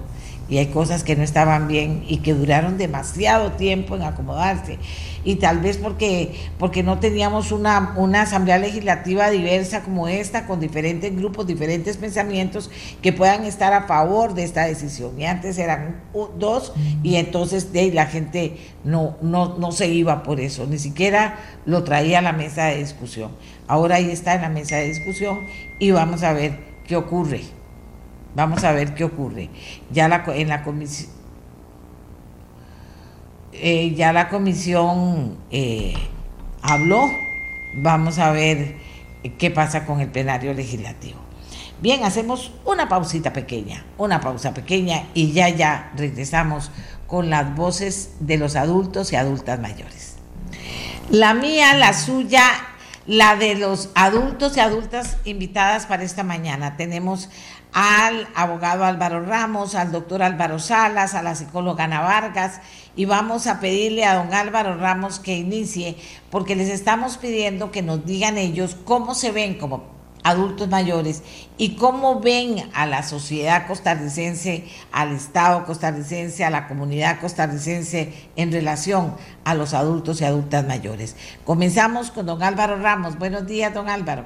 [0.49, 4.77] y hay cosas que no estaban bien y que duraron demasiado tiempo en acomodarse
[5.25, 10.59] y tal vez porque, porque no teníamos una, una asamblea legislativa diversa como esta, con
[10.59, 12.69] diferentes grupos, diferentes pensamientos
[13.01, 15.19] que puedan estar a favor de esta decisión.
[15.19, 16.01] Y antes eran
[16.37, 16.73] dos
[17.03, 21.83] y entonces de, la gente no, no, no se iba por eso, ni siquiera lo
[21.83, 23.31] traía a la mesa de discusión.
[23.67, 25.41] Ahora ahí está en la mesa de discusión
[25.79, 27.41] y vamos a ver qué ocurre.
[28.35, 29.49] Vamos a ver qué ocurre.
[29.91, 31.23] Ya la, en la comisión
[33.53, 35.93] eh, ya la comisión eh,
[36.61, 37.09] habló,
[37.75, 38.75] vamos a ver
[39.37, 41.19] qué pasa con el plenario legislativo.
[41.79, 46.71] Bien, hacemos una pausita pequeña, una pausa pequeña y ya ya regresamos
[47.07, 50.15] con las voces de los adultos y adultas mayores.
[51.11, 52.43] La mía, la suya,
[53.05, 56.77] la de los adultos y adultas invitadas para esta mañana.
[56.77, 57.29] Tenemos
[57.73, 62.61] al abogado Álvaro Ramos, al doctor Álvaro Salas, a la psicóloga Ana Vargas
[62.95, 65.97] y vamos a pedirle a don Álvaro Ramos que inicie,
[66.29, 69.92] porque les estamos pidiendo que nos digan ellos cómo se ven como
[70.23, 71.21] adultos mayores
[71.57, 78.51] y cómo ven a la sociedad costarricense, al Estado costarricense, a la comunidad costarricense en
[78.51, 81.15] relación a los adultos y adultas mayores.
[81.45, 83.17] Comenzamos con don Álvaro Ramos.
[83.19, 84.25] Buenos días, don Álvaro.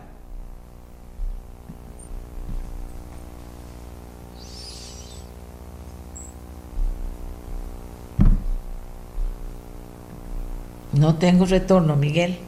[10.94, 12.40] No tengo retorno, Miguel.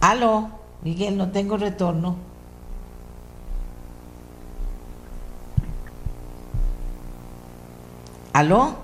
[0.00, 0.50] Aló,
[0.82, 2.16] Miguel, no tengo retorno.
[8.32, 8.76] ¿Aló?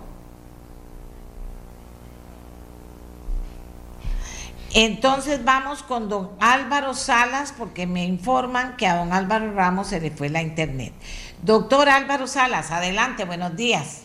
[4.74, 10.00] Entonces vamos con don Álvaro Salas porque me informan que a don Álvaro Ramos se
[10.00, 10.94] le fue la internet.
[11.42, 14.04] Doctor Álvaro Salas, adelante, buenos días.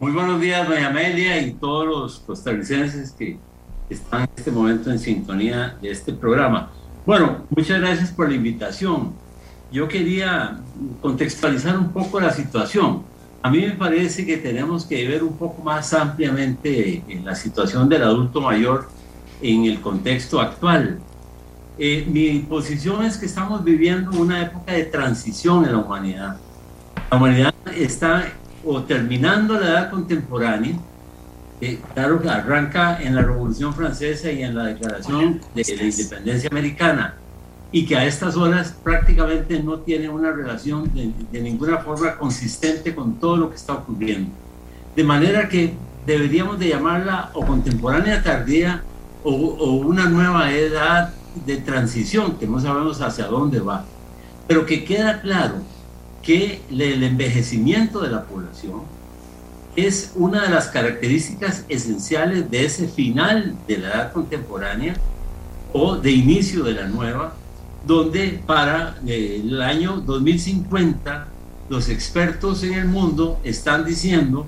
[0.00, 3.38] Muy buenos días, doña Amelia y todos los costarricenses que
[3.88, 6.70] están en este momento en sintonía de este programa.
[7.04, 9.12] Bueno, muchas gracias por la invitación.
[9.70, 10.58] Yo quería
[11.00, 13.02] contextualizar un poco la situación.
[13.42, 17.88] A mí me parece que tenemos que ver un poco más ampliamente en la situación
[17.88, 18.88] del adulto mayor
[19.40, 20.98] en el contexto actual.
[21.78, 26.36] Eh, mi posición es que estamos viviendo una época de transición en la humanidad.
[27.10, 28.32] La humanidad está
[28.64, 30.76] o terminando la edad contemporánea,
[31.60, 36.50] eh, claro que arranca en la Revolución Francesa y en la Declaración de la Independencia
[36.50, 37.14] Americana,
[37.72, 42.94] y que a estas horas prácticamente no tiene una relación de, de, ninguna forma consistente
[42.94, 44.30] con todo lo que está ocurriendo.
[44.94, 45.74] De manera que
[46.06, 48.82] deberíamos de llamarla o contemporánea tardía
[49.24, 51.12] o, o una nueva edad
[51.44, 53.84] de transición, que no sabemos hacia dónde va.
[54.46, 55.56] Pero que queda claro
[56.22, 58.95] que el envejecimiento de la población
[59.76, 64.96] es una de las características esenciales de ese final de la edad contemporánea
[65.72, 67.34] o de inicio de la nueva,
[67.86, 71.28] donde para eh, el año 2050
[71.68, 74.46] los expertos en el mundo están diciendo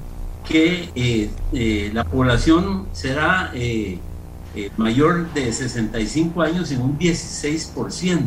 [0.48, 3.52] que eh, eh, la población será
[4.76, 8.20] mayor de 65 años en un 16%,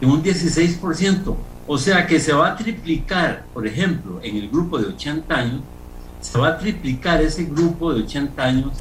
[0.00, 1.36] en un 16%.
[1.68, 5.60] O sea que se va a triplicar, por ejemplo, en el grupo de 80 años,
[6.20, 8.72] se va a triplicar ese grupo de 80 años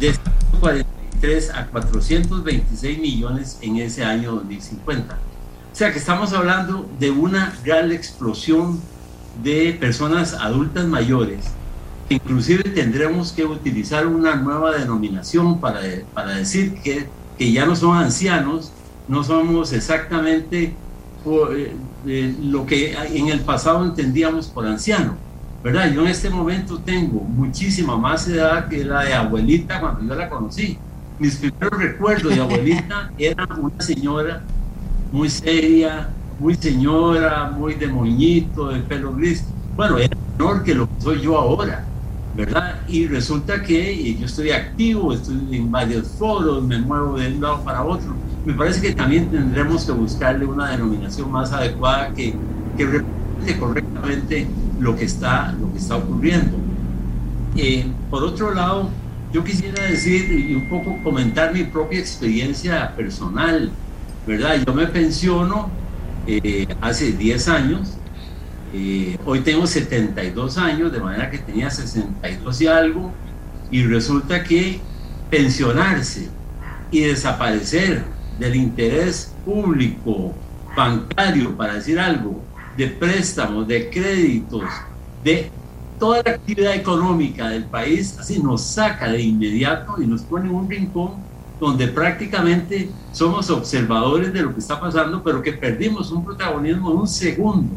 [0.00, 5.14] de 143 a 426 millones en ese año 2050.
[5.14, 8.80] O sea que estamos hablando de una gran explosión
[9.42, 11.44] de personas adultas mayores.
[12.08, 15.80] Inclusive tendremos que utilizar una nueva denominación para,
[16.12, 17.06] para decir que,
[17.38, 18.72] que ya no son ancianos,
[19.06, 20.74] no somos exactamente
[21.24, 25.16] eh, lo que en el pasado entendíamos por anciano,
[25.62, 25.92] ¿verdad?
[25.92, 30.28] Yo en este momento tengo muchísima más edad que la de abuelita cuando yo la
[30.28, 30.78] conocí.
[31.18, 34.42] Mis primeros recuerdos de abuelita era una señora
[35.12, 36.08] muy seria,
[36.40, 39.44] muy señora, muy de moñito, de pelo gris.
[39.76, 41.84] Bueno, era menor que lo que soy yo ahora,
[42.34, 42.80] ¿verdad?
[42.88, 47.62] Y resulta que yo estoy activo, estoy en varios foros, me muevo de un lado
[47.62, 52.34] para otro me parece que también tendremos que buscarle una denominación más adecuada que,
[52.76, 54.46] que represente correctamente
[54.80, 56.56] lo que está, lo que está ocurriendo.
[57.56, 58.90] Eh, por otro lado,
[59.32, 63.70] yo quisiera decir y un poco comentar mi propia experiencia personal,
[64.26, 64.56] ¿verdad?
[64.66, 65.70] Yo me pensiono
[66.26, 67.96] eh, hace 10 años,
[68.74, 73.12] eh, hoy tengo 72 años, de manera que tenía 62 y algo,
[73.70, 74.80] y resulta que
[75.30, 76.28] pensionarse
[76.90, 78.04] y desaparecer
[78.42, 80.34] del interés público
[80.76, 82.42] bancario, para decir algo,
[82.76, 84.64] de préstamos, de créditos,
[85.22, 85.50] de
[85.98, 90.54] toda la actividad económica del país, así nos saca de inmediato y nos pone en
[90.54, 91.12] un rincón
[91.60, 96.96] donde prácticamente somos observadores de lo que está pasando, pero que perdimos un protagonismo en
[96.96, 97.68] un segundo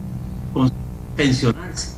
[0.52, 0.72] con
[1.16, 1.96] pensionarse.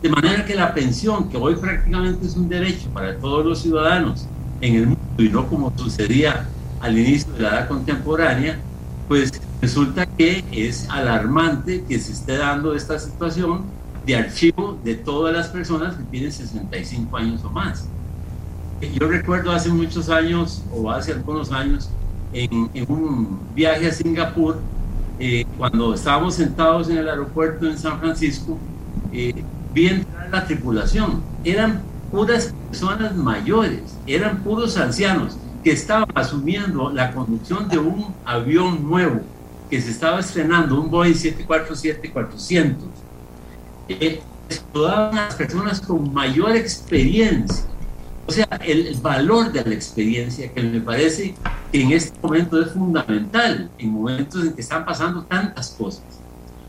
[0.00, 4.28] De manera que la pensión, que hoy prácticamente es un derecho para todos los ciudadanos
[4.60, 6.48] en el mundo y no como sucedía
[6.86, 8.58] al inicio de la edad contemporánea,
[9.08, 13.62] pues resulta que es alarmante que se esté dando esta situación
[14.06, 17.88] de archivo de todas las personas que tienen 65 años o más.
[18.80, 21.90] Yo recuerdo hace muchos años, o hace algunos años,
[22.32, 24.58] en, un viaje a Singapur,
[25.18, 28.58] eh, cuando estábamos sentados en el aeropuerto en San Francisco,
[29.12, 29.42] eh,
[29.74, 31.22] vi entrar la tripulación.
[31.42, 31.80] Eran
[32.12, 39.20] puras personas mayores, eran puros ancianos que estaba asumiendo la conducción de un avión nuevo
[39.68, 42.76] que se estaba estrenando, un Boeing 747-400.
[43.88, 47.64] Eh, estudiaban a las personas con mayor experiencia.
[48.28, 51.34] O sea, el, valor de la experiencia que me parece
[51.72, 56.04] que en este momento es fundamental, en momentos en que están pasando tantas cosas.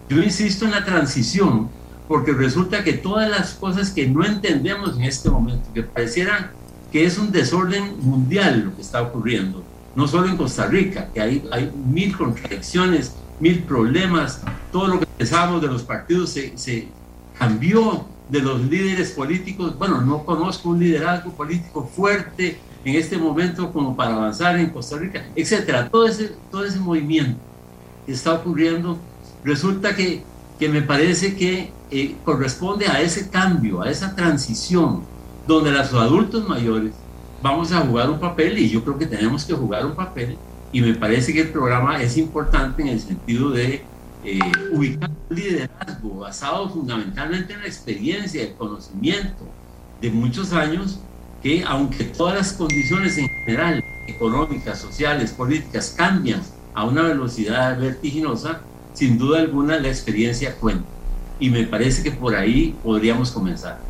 [0.10, 1.70] Yo insisto en la transición
[2.08, 6.50] porque resulta que todas las cosas que no entendemos en este momento, que parecieran
[6.92, 9.64] que es un desorden mundial lo que está ocurriendo,
[9.96, 14.42] no solo en Costa Rica, que hay, hay mil contradicciones, mil problemas,
[14.72, 16.88] todo lo que pensábamos de los partidos se, se
[17.38, 23.72] cambió de los líderes políticos, bueno, no conozco un liderazgo político fuerte en este momento
[23.72, 25.90] como para avanzar en Costa Rica, etcétera.
[25.90, 27.40] Todo ese, todo ese movimiento
[28.06, 28.98] que está ocurriendo
[29.44, 30.24] resulta que,
[30.60, 35.04] que me parece que eh, corresponde a ese cambio, a esa transición
[35.48, 36.94] donde los adultos mayores
[37.42, 40.38] vamos a jugar un papel y yo creo que tenemos que jugar un papel
[40.72, 43.84] y me parece que el programa es importante en el sentido de
[44.24, 44.40] eh,
[44.74, 49.46] ubicar un liderazgo basado fundamentalmente en la experiencia, el conocimiento
[50.02, 51.00] de muchos años
[51.42, 56.42] que aunque todas las condiciones en general, económicas, sociales, políticas, cambian
[56.74, 58.62] a una velocidad vertiginosa,
[58.94, 60.88] sin duda alguna la experiencia cuenta.
[61.40, 63.87] Y me parece que por ahí podríamos comenzar.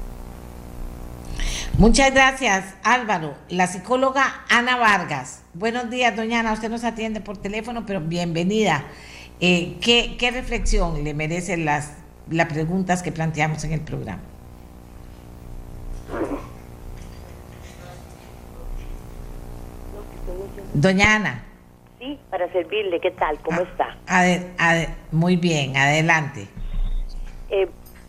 [1.77, 3.35] Muchas gracias, Álvaro.
[3.49, 5.43] La psicóloga Ana Vargas.
[5.53, 6.53] Buenos días, doña Ana.
[6.53, 8.85] Usted nos atiende por teléfono, pero bienvenida.
[9.39, 11.93] Eh, ¿qué, reflexión le merecen las,
[12.29, 14.21] las preguntas que planteamos en el programa?
[20.73, 21.43] Doña Ana.
[21.99, 22.99] Sí, para servirle.
[22.99, 23.39] ¿Qué tal?
[23.41, 23.61] ¿Cómo
[24.07, 24.95] ah, está?
[25.11, 26.47] muy bien, adelante.
[27.49, 27.67] Eh,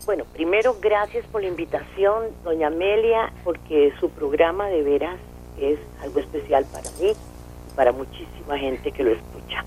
[0.09, 5.19] bueno, primero gracias por la invitación, doña Amelia, porque su programa de veras
[5.61, 9.63] es algo especial para mí y para muchísima gente que lo escucha.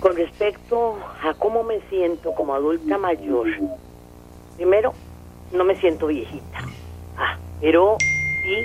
[0.00, 3.48] Con respecto a cómo me siento como adulta mayor,
[4.56, 4.94] primero,
[5.52, 6.60] no me siento viejita,
[7.18, 8.64] ah, pero sí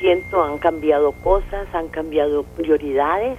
[0.00, 3.38] siento han cambiado cosas, han cambiado prioridades,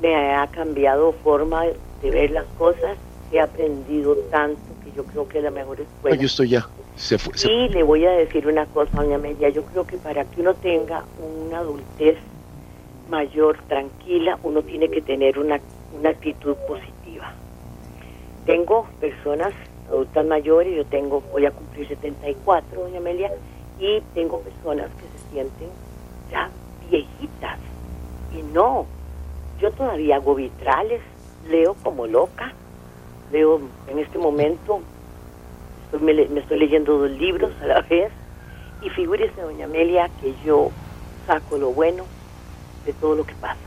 [0.00, 1.64] me ha cambiado forma
[2.00, 2.96] de ver las cosas,
[3.32, 4.65] he aprendido tanto
[4.96, 6.16] yo creo que es la mejor escuela.
[6.16, 6.66] Yo estoy ya.
[6.96, 10.40] Se Y le voy a decir una cosa, doña Media, yo creo que para que
[10.40, 12.16] uno tenga una adultez
[13.10, 15.60] mayor, tranquila, uno tiene que tener una,
[15.98, 17.34] una actitud positiva.
[18.46, 19.52] Tengo personas
[19.90, 23.30] adultas mayores, yo tengo, voy a cumplir 74, doña Amelia,
[23.78, 25.68] y tengo personas que se sienten
[26.30, 26.50] ya
[26.88, 27.58] viejitas.
[28.32, 28.86] Y no,
[29.60, 31.02] yo todavía hago vitrales,
[31.48, 32.54] leo como loca,
[33.30, 34.82] leo en este momento
[36.00, 38.12] me, estoy leyendo dos libros a la vez
[38.82, 40.70] y figúrese, doña Amelia, que yo
[41.26, 42.06] saco lo bueno
[42.84, 43.60] de todo lo que pasa.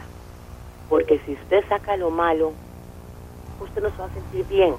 [0.88, 2.54] Porque si usted saca lo malo,
[3.60, 4.76] usted no va a sentir bien.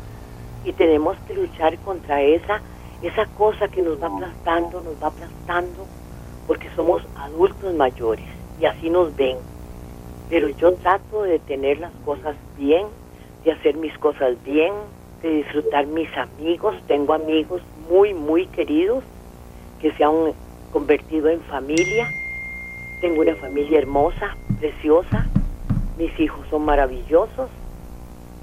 [0.64, 2.62] Y tenemos que luchar contra esa,
[3.02, 5.88] esa cosa que nos va aplastando, nos va aplastando,
[6.46, 8.26] porque somos adultos mayores
[8.58, 9.38] y así nos ven.
[10.28, 12.86] Pero yo trato de tener las cosas bien,
[13.44, 14.72] de hacer mis cosas bien,
[15.22, 16.74] de disfrutar mis amigos.
[16.86, 19.04] Tengo amigos muy, muy queridos
[19.80, 20.32] que se han
[20.72, 22.08] convertido en familia.
[23.00, 25.26] Tengo una familia hermosa, preciosa.
[25.96, 27.50] Mis hijos son maravillosos.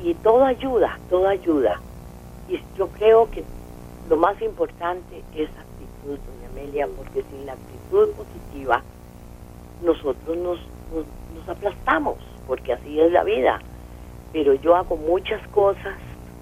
[0.04, 1.80] Y todo ayuda, todo ayuda.
[2.50, 3.44] Y yo creo que
[4.10, 8.84] lo más importante es actitud, doña Amelia, porque sin la actitud positiva
[9.84, 10.60] nosotros nos,
[10.94, 11.06] nos,
[11.36, 12.18] nos aplastamos,
[12.48, 13.60] porque así es la vida.
[14.32, 15.98] Pero yo hago muchas cosas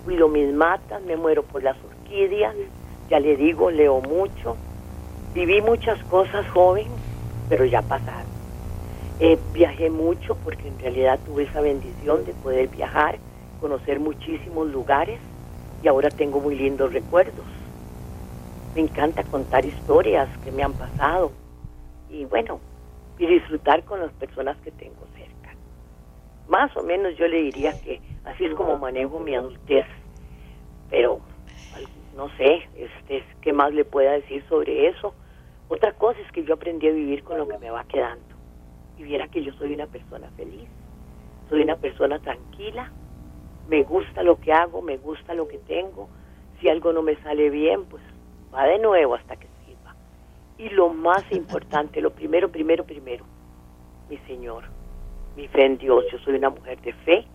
[0.06, 2.56] cuido mis matas, me muero por las orquídeas,
[3.10, 4.58] ya le digo, leo mucho,
[5.34, 6.92] viví muchas cosas joven,
[7.50, 8.30] pero ya pasaron.
[9.20, 13.20] Eh, viajé mucho porque en realidad tuve esa bendición de poder viajar,
[13.60, 15.20] conocer muchísimos lugares
[15.82, 17.48] y ahora tengo muy lindos recuerdos.
[18.76, 21.32] Me encanta contar historias que me han pasado
[22.10, 22.60] y bueno,
[23.18, 25.35] y disfrutar con las personas que tengo cerca.
[26.48, 29.86] Más o menos yo le diría que Así es como manejo mi adultez.
[30.90, 31.22] Pero
[32.16, 35.14] no sé, este, ¿qué más le pueda decir sobre eso?
[35.70, 38.36] Otra cosa es que yo aprendí a vivir con lo que me va quedando.
[38.98, 40.70] Y viera que yo soy una persona feliz,
[41.50, 42.92] soy una persona tranquila,
[43.68, 46.10] me gusta lo que hago, me gusta lo que tengo.
[46.60, 48.02] Si algo no me sale bien, pues
[48.54, 49.94] va de nuevo hasta que sirva.
[50.58, 53.26] Y lo más importante, lo primero, primero, primero,
[54.08, 54.64] mi Señor,
[55.36, 56.06] mi fe en Dios.
[56.12, 57.26] Yo soy una mujer de fe,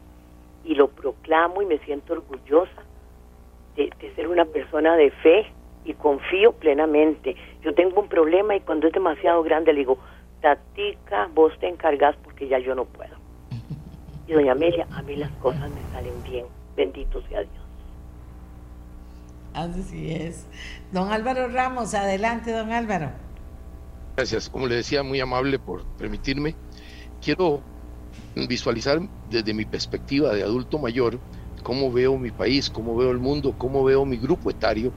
[0.64, 2.82] y lo proclamo y me siento orgullosa
[3.76, 5.46] de, ser una persona de fe
[5.84, 7.36] y confío plenamente.
[7.62, 9.98] Yo tengo un problema y cuando es demasiado grande le digo,
[10.42, 13.16] Tatica, vos te encargas porque ya yo no puedo.
[14.26, 16.46] Y doña Amelia, a mí las cosas me salen bien.
[16.76, 17.64] Bendito sea Dios.
[19.54, 20.46] Así es.
[20.92, 23.10] Don Álvaro Ramos, adelante, don Álvaro.
[24.16, 24.48] Gracias.
[24.48, 26.54] Como le decía, muy amable por permitirme.
[27.20, 27.60] Quiero
[28.34, 31.18] visualizar desde mi perspectiva de adulto mayor
[31.62, 34.92] cómo veo mi país, cómo veo el mundo, cómo veo mi grupo etario.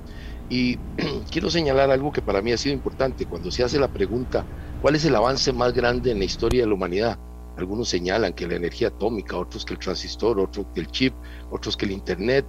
[0.49, 0.77] Y
[1.31, 3.25] quiero señalar algo que para mí ha sido importante.
[3.25, 4.45] Cuando se hace la pregunta,
[4.81, 7.19] ¿cuál es el avance más grande en la historia de la humanidad?
[7.57, 11.13] Algunos señalan que la energía atómica, otros que el transistor, otros que el chip,
[11.51, 12.45] otros que el Internet.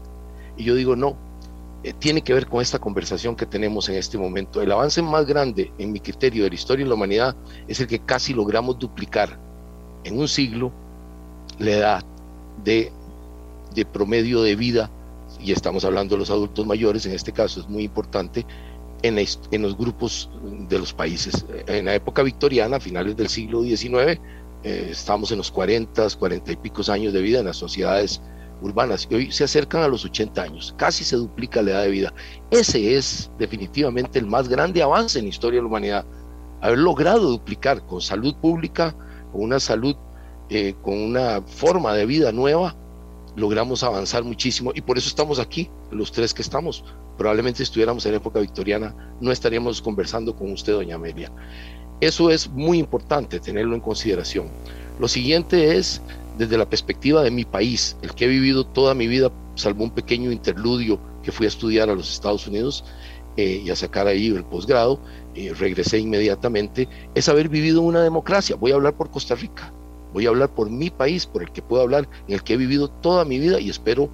[0.56, 1.18] Y yo digo, no,
[1.82, 4.62] eh, tiene que ver con esta conversación que tenemos en este momento.
[4.62, 7.36] El avance más grande, en mi criterio, de la historia de la humanidad
[7.68, 9.38] es el que casi logramos duplicar
[10.04, 10.72] en un siglo
[11.58, 12.04] la edad
[12.64, 12.92] de,
[13.74, 14.90] de promedio de vida,
[15.40, 18.46] y estamos hablando de los adultos mayores, en este caso es muy importante,
[19.02, 20.30] en, en, los grupos
[20.68, 21.44] de los países.
[21.66, 24.18] En la época victoriana, a finales del siglo XIX,
[24.64, 28.22] eh, estamos en los 40, 40 y picos años de vida en las sociedades
[28.62, 31.90] urbanas y hoy se acercan a los 80 años, casi se duplica la edad de
[31.90, 32.14] vida.
[32.50, 36.06] Ese es definitivamente el más grande avance en la historia de la humanidad,
[36.62, 38.94] haber logrado duplicar con salud pública,
[39.34, 39.96] con una salud,
[40.48, 42.76] eh, con una forma de vida nueva,
[43.34, 46.84] logramos avanzar muchísimo y por eso estamos aquí, los tres que estamos.
[47.18, 51.32] Probablemente estuviéramos en época victoriana, no estaríamos conversando con usted, doña Amelia.
[52.00, 54.46] Eso es muy importante tenerlo en consideración.
[55.00, 56.00] Lo siguiente es
[56.38, 59.90] desde la perspectiva de mi país, el que he vivido toda mi vida, salvo un
[59.90, 62.84] pequeño interludio que fui a estudiar a los Estados Unidos
[63.36, 65.00] eh, y a sacar ahí el posgrado,
[65.34, 68.56] regresé inmediatamente, es haber vivido una democracia.
[68.56, 69.72] Voy a hablar por Costa Rica,
[70.12, 72.56] voy a hablar por mi país, por el que puedo hablar, en el que he
[72.56, 74.08] vivido toda mi vida y espero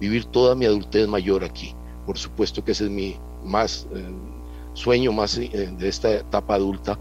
[0.00, 1.74] vivir toda mi adultez mayor aquí.
[2.04, 4.04] Por supuesto que ese es mi más eh,
[4.74, 5.48] sueño más eh,
[5.78, 6.98] de esta etapa adulta,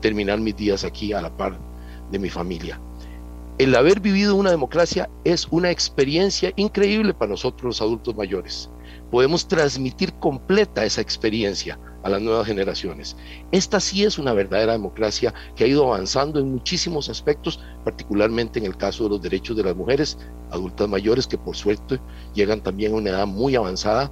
[0.00, 1.58] terminar mis días aquí a la par
[2.10, 2.80] de mi familia.
[3.58, 8.70] el haber vivido una democracia es una experiencia increíble para nosotros los adultos mayores.
[9.10, 13.16] Podemos transmitir completa esa experiencia a las nuevas generaciones.
[13.52, 18.66] Esta sí es una verdadera democracia que ha ido avanzando en muchísimos aspectos, particularmente en
[18.66, 20.18] el caso de los derechos de las mujeres
[20.50, 22.00] adultas mayores que por suerte
[22.34, 24.10] llegan también a una edad muy avanzada.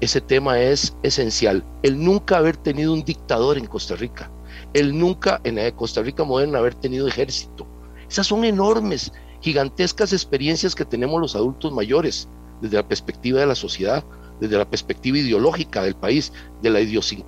[0.00, 1.64] Ese tema es esencial.
[1.82, 4.30] El nunca haber tenido un dictador en Costa Rica,
[4.74, 7.66] el nunca en Costa Rica moderna haber tenido ejército,
[8.08, 12.28] esas son enormes, gigantescas experiencias que tenemos los adultos mayores
[12.60, 14.04] desde la perspectiva de la sociedad,
[14.40, 16.32] desde la perspectiva ideológica del país,
[16.62, 17.26] de la idiosincrasia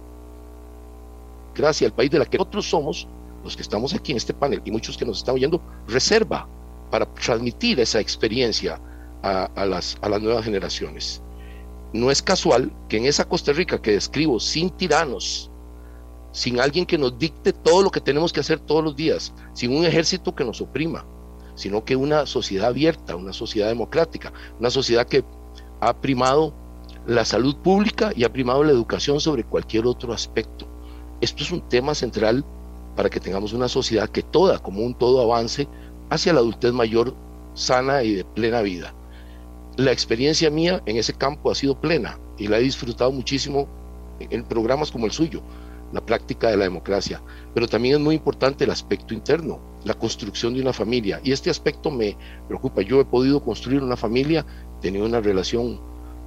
[1.80, 3.08] del país de la que nosotros somos,
[3.42, 6.48] los que estamos aquí en este panel y muchos que nos están oyendo, reserva
[6.90, 8.80] para transmitir esa experiencia
[9.22, 11.22] a, las, a las nuevas generaciones.
[11.92, 15.50] No es casual que en esa Costa Rica que describo, sin tiranos,
[16.32, 19.74] sin alguien que nos dicte todo lo que tenemos que hacer todos los días, sin
[19.74, 21.04] un ejército que nos oprima,
[21.54, 25.24] sino que una sociedad abierta, una sociedad democrática, una sociedad que
[25.80, 26.52] ha primado
[27.08, 30.68] la salud pública y ha primado la educación sobre cualquier otro aspecto.
[31.22, 32.44] Esto es un tema central
[32.96, 35.66] para que tengamos una sociedad que toda, como un todo, avance
[36.10, 37.14] hacia la adultez mayor
[37.54, 38.92] sana y de plena vida.
[39.78, 43.66] La experiencia mía en ese campo ha sido plena y la he disfrutado muchísimo
[44.20, 45.42] en programas como el suyo
[45.92, 47.22] la práctica de la democracia,
[47.54, 51.18] pero también es muy importante el aspecto interno, la construcción de una familia.
[51.24, 52.14] Y este aspecto me
[52.46, 52.82] preocupa.
[52.82, 54.44] Yo he podido construir una familia,
[54.82, 55.80] tenido una relación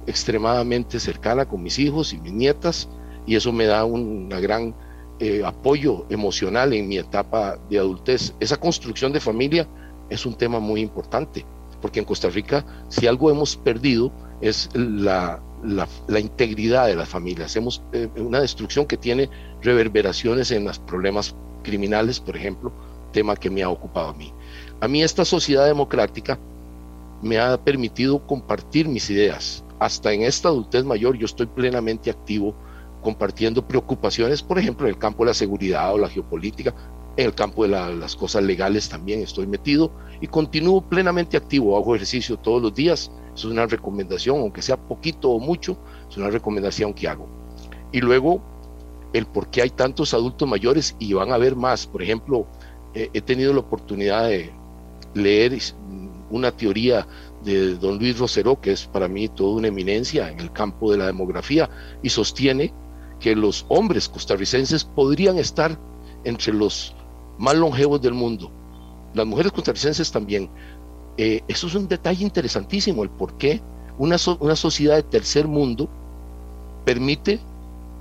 [0.06, 2.88] extremadamente cercana con mis hijos y mis nietas,
[3.26, 4.74] y eso me da un gran
[5.20, 8.34] eh, apoyo emocional en mi etapa de adultez.
[8.40, 9.68] Esa construcción de familia
[10.10, 11.44] es un tema muy importante,
[11.80, 17.46] porque en Costa Rica, si algo hemos perdido, es la, la, integridad de las familias.
[17.46, 19.30] Hacemos eh, una destrucción que tiene
[19.62, 22.72] reverberaciones en los problemas criminales, por ejemplo,
[23.12, 24.32] tema que me ha ocupado a mí.
[24.80, 26.38] A mí esta sociedad democrática
[27.22, 29.62] me ha permitido compartir mis ideas.
[29.82, 32.54] Hasta en esta adultez mayor yo estoy plenamente activo
[33.02, 36.72] compartiendo preocupaciones, por ejemplo, en el campo de la seguridad o la geopolítica,
[37.16, 39.90] en el campo de las cosas legales también estoy metido
[40.20, 45.30] y continúo plenamente activo, hago ejercicio todos los días, es una recomendación, aunque sea poquito
[45.30, 45.76] o mucho,
[46.08, 47.26] es una recomendación que hago.
[47.90, 48.40] Y luego,
[49.12, 51.88] el por qué hay tantos adultos mayores y van a haber más.
[51.88, 52.46] Por ejemplo,
[52.94, 54.52] eh, he tenido la oportunidad de
[55.14, 55.58] leer
[56.30, 57.04] una teoría
[57.44, 60.98] de don Luis Rosero, que es para mí toda una eminencia en el campo de
[60.98, 61.68] la demografía,
[62.02, 62.72] y sostiene
[63.20, 65.78] que los hombres costarricenses podrían estar
[66.24, 66.94] entre los
[67.38, 68.50] más longevos del mundo.
[69.14, 70.50] Las mujeres costarricenses también.
[71.16, 73.60] Eh, eso es un detalle interesantísimo, el por qué
[73.98, 75.88] una, una sociedad de tercer mundo
[76.84, 77.38] permite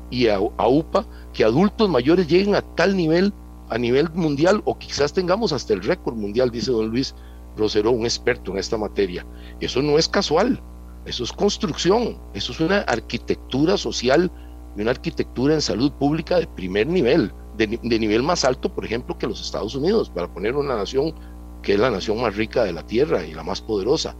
[0.10, 3.34] y aupa que adultos mayores lleguen a tal nivel,
[3.70, 7.14] a nivel mundial, o quizás tengamos hasta el récord mundial, dice don Luis
[7.58, 9.26] Rosero, un experto en esta materia.
[9.60, 10.62] Eso no es casual,
[11.06, 14.32] eso es construcción, eso es una arquitectura social
[14.78, 19.18] y una arquitectura en salud pública de primer nivel de, nivel más alto, por ejemplo,
[19.18, 21.14] que los Estados Unidos, para poner una nación
[21.62, 24.16] que es la nación más rica de la Tierra y la más poderosa.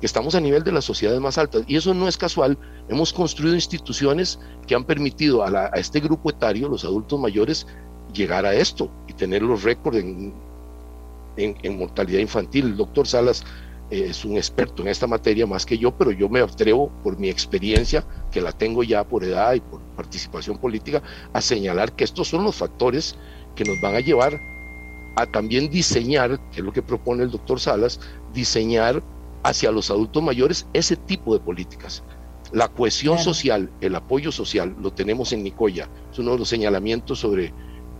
[0.00, 2.58] Estamos a nivel de las sociedades más altas y eso no es casual.
[2.88, 7.66] Hemos construido instituciones que han permitido a, este grupo etario, los adultos mayores,
[8.14, 10.32] llegar a esto y tener los récords en,
[11.38, 12.66] en mortalidad infantil.
[12.66, 13.44] El doctor Salas
[13.90, 17.28] es un experto en esta materia más que yo, pero yo me atrevo por mi
[17.28, 21.02] experiencia, que la tengo ya por edad y por participación política,
[21.32, 23.16] a señalar que estos son los factores
[23.54, 24.38] que nos van a llevar
[25.16, 27.98] a también diseñar, que es lo que propone el doctor Salas,
[28.34, 29.02] diseñar
[29.42, 32.02] hacia los adultos mayores ese tipo de políticas.
[32.52, 35.88] La cohesión social, el apoyo social, lo tenemos en Nicoya.
[36.12, 37.52] Es uno de los señalamientos sobre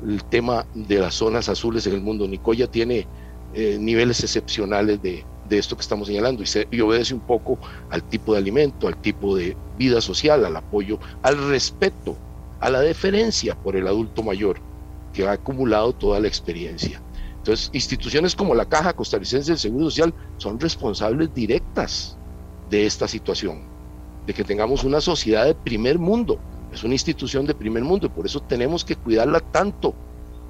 [0.07, 2.29] el tema de las zonas azules en el mundo.
[2.29, 3.07] Nicoya tiene
[3.55, 7.59] eh, niveles excepcionales de, de esto que estamos señalando y, obedece un poco
[7.91, 12.17] al tipo de alimento, al tipo de vida social, al apoyo, al respeto,
[12.61, 14.61] a la deferencia por el adulto mayor
[15.13, 17.03] que ha acumulado toda la experiencia.
[17.39, 22.19] Entonces, instituciones como la Caja Costarricense del Seguro Social son responsables directas
[22.69, 23.63] de esta situación,
[24.27, 26.39] de que tengamos una sociedad de primer mundo.
[26.73, 29.95] Es una institución de primer mundo y por eso tenemos que cuidarla tanto,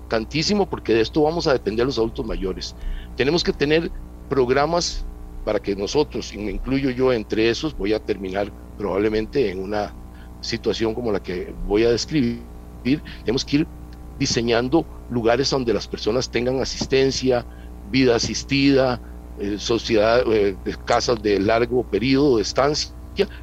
[0.09, 2.75] tantísimo, porque de esto vamos a depender los adultos mayores.
[3.17, 3.91] Tenemos que tener
[4.29, 5.05] programas
[5.45, 9.95] para que nosotros, y me incluyo yo entre esos, voy a terminar probablemente en una
[10.41, 12.43] situación como la que voy a describir,
[13.21, 13.67] tenemos que ir
[14.19, 17.45] diseñando lugares donde las personas tengan asistencia,
[17.91, 19.01] vida asistida,
[19.39, 22.93] eh, sociedad, eh, casas de largo periodo de estancia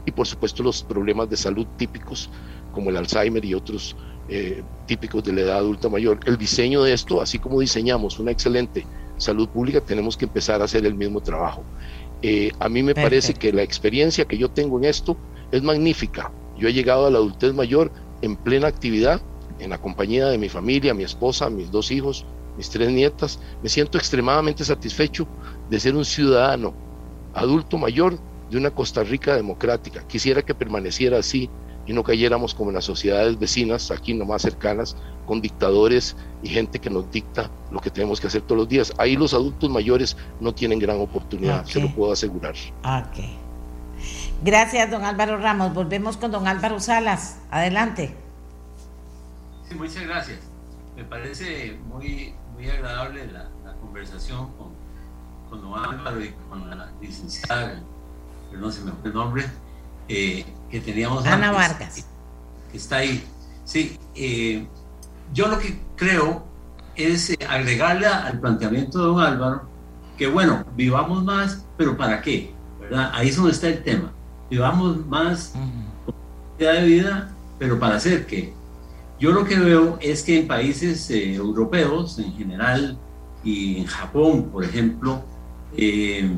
[0.06, 2.30] y por supuesto los problemas de salud típicos
[2.74, 3.96] como el Alzheimer y otros
[4.28, 6.20] eh, típicos de la edad adulta mayor.
[6.26, 8.86] El diseño de esto, así como diseñamos una excelente
[9.18, 11.64] salud pública tenemos que empezar a hacer el mismo trabajo.
[12.22, 15.18] Eh, a mí me parece que la experiencia que yo tengo en esto
[15.52, 16.32] es magnífica.
[16.58, 17.92] Yo he llegado a la adultez mayor
[18.22, 19.22] en plena actividad,
[19.60, 22.26] en la compañía de mi familia, mi esposa, mis dos hijos,
[22.58, 23.40] mis tres nietas.
[23.62, 25.28] Me siento extremadamente satisfecho
[25.70, 26.74] de ser un ciudadano
[27.34, 28.18] adulto mayor
[28.50, 30.06] de una Costa Rica democrática.
[30.08, 31.50] Quisiera que permaneciera así
[31.86, 34.96] y no cayéramos como en las sociedades vecinas, aquí nomás cercanas,
[35.26, 38.94] con dictadores y gente que nos dicta lo que tenemos que hacer todos los días.
[38.98, 42.56] Ahí los adultos mayores no tienen gran oportunidad, se lo puedo asegurar.
[42.84, 43.26] Ok.
[44.44, 45.74] Gracias, don Álvaro Ramos.
[45.74, 47.40] Volvemos con don Álvaro Salas.
[47.50, 48.16] Adelante.
[49.68, 50.40] Sí, muchas gracias.
[50.96, 53.50] Me parece muy, muy agradable la,
[53.82, 54.70] conversación con,
[55.50, 57.82] con, don Álvaro y con la licenciada,
[58.52, 59.46] no se me fue el nombre,
[60.08, 61.26] eh, que teníamos.
[61.26, 62.06] Ana Vargas.
[62.72, 63.24] Que está ahí.
[63.64, 64.68] Sí, eh,
[65.34, 66.46] yo lo que creo
[66.96, 69.64] es eh, agregarle al planteamiento de don Álvaro
[70.18, 72.54] que, bueno, vivamos más, pero ¿para qué?
[72.80, 73.12] ¿verdad?
[73.14, 74.12] Ahí es donde está el tema.
[74.50, 75.54] Vivamos más
[76.58, 78.54] de vida, pero ¿para hacer qué?
[79.20, 82.98] Yo lo que veo es que en países europeos en general
[83.44, 85.24] y en Japón, por ejemplo,
[85.78, 86.30] eh,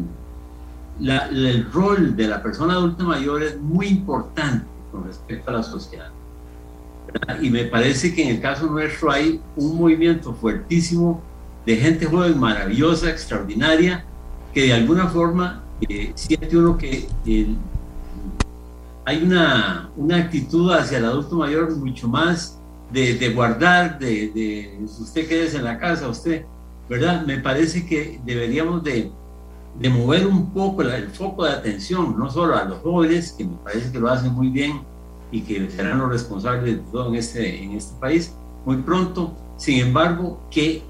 [0.99, 6.09] el rol de la persona adulta mayor es muy importante con respecto a la sociedad.
[7.41, 11.21] Y me parece que en el caso nuestro hay un movimiento fuertísimo
[11.65, 14.05] de gente joven maravillosa, extraordinaria,
[14.53, 17.07] que de alguna forma eh, siente uno que
[19.05, 22.59] hay una, una, actitud hacia el adulto mayor mucho más
[22.91, 26.45] de, guardar, de, de usted quédese en la casa, usted,
[26.89, 27.25] ¿verdad?
[27.25, 29.11] Me parece que deberíamos de,
[29.79, 33.57] de mover un poco el foco de atención, no solo a los jóvenes, que me
[33.57, 34.81] parece que lo hacen muy bien
[35.31, 38.33] y que serán los responsables de todo en este, en este país
[38.65, 40.83] muy pronto, sin embargo, que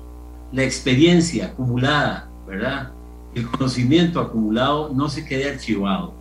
[0.51, 2.91] la experiencia acumulada, ¿verdad?
[3.35, 6.13] El conocimiento acumulado no se quede archivado,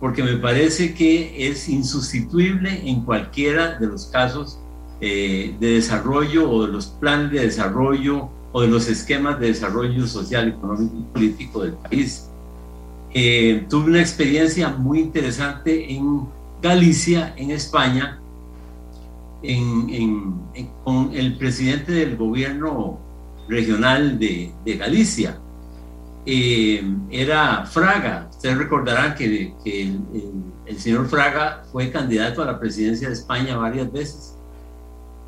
[0.00, 4.58] porque me parece que es insustituible en cualquiera de los casos
[5.00, 10.06] eh, de desarrollo o de los planes de desarrollo o de los esquemas de desarrollo
[10.06, 12.28] social, económico y político del país.
[13.14, 16.28] Eh, tuve una experiencia muy interesante en
[16.60, 18.18] Galicia, en España,
[20.84, 23.00] con el presidente del gobierno
[23.48, 25.38] regional de, Galicia.
[26.24, 28.28] Eh, era Fraga.
[28.30, 34.36] Ustedes recordarán que, el, señor Fraga fue candidato a la presidencia de España varias veces.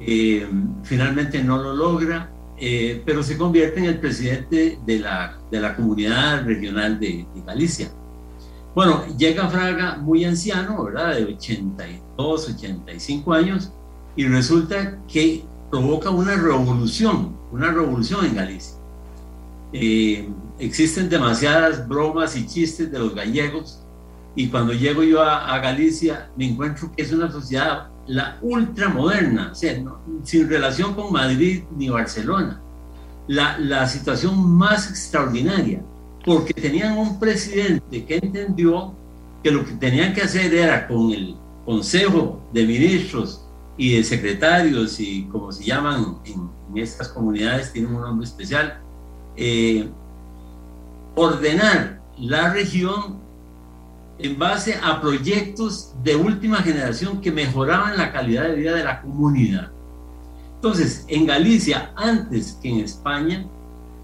[0.00, 0.48] Eh,
[0.84, 5.74] finalmente no lo logra eh, pero se convierte en el presidente de la, de la
[5.74, 7.90] comunidad regional de, Galicia.
[8.74, 11.16] Bueno, llega Fraga muy anciano, ¿verdad?
[11.16, 13.72] De 82, 85 años,
[14.16, 18.76] y resulta que provoca una revolución, una revolución en Galicia.
[19.72, 20.28] Eh,
[20.58, 23.80] existen demasiadas bromas y chistes de los gallegos,
[24.36, 29.50] y cuando llego yo a, a Galicia me encuentro que es una sociedad la ultramoderna,
[29.52, 29.82] o sea,
[30.24, 32.60] sin relación con Madrid ni Barcelona,
[33.26, 35.82] la, la situación más extraordinaria,
[36.24, 38.94] porque tenían un presidente que entendió
[39.42, 43.44] que lo que tenían que hacer era con el Consejo de Ministros
[43.76, 48.80] y de Secretarios y como se llaman en, estas comunidades, tienen un nombre especial,
[49.36, 49.88] eh,
[51.14, 53.23] ordenar la región
[54.18, 59.02] en base a proyectos de última generación que mejoraban la calidad de vida de la
[59.02, 59.70] comunidad.
[60.56, 63.46] Entonces, en Galicia, antes que en España,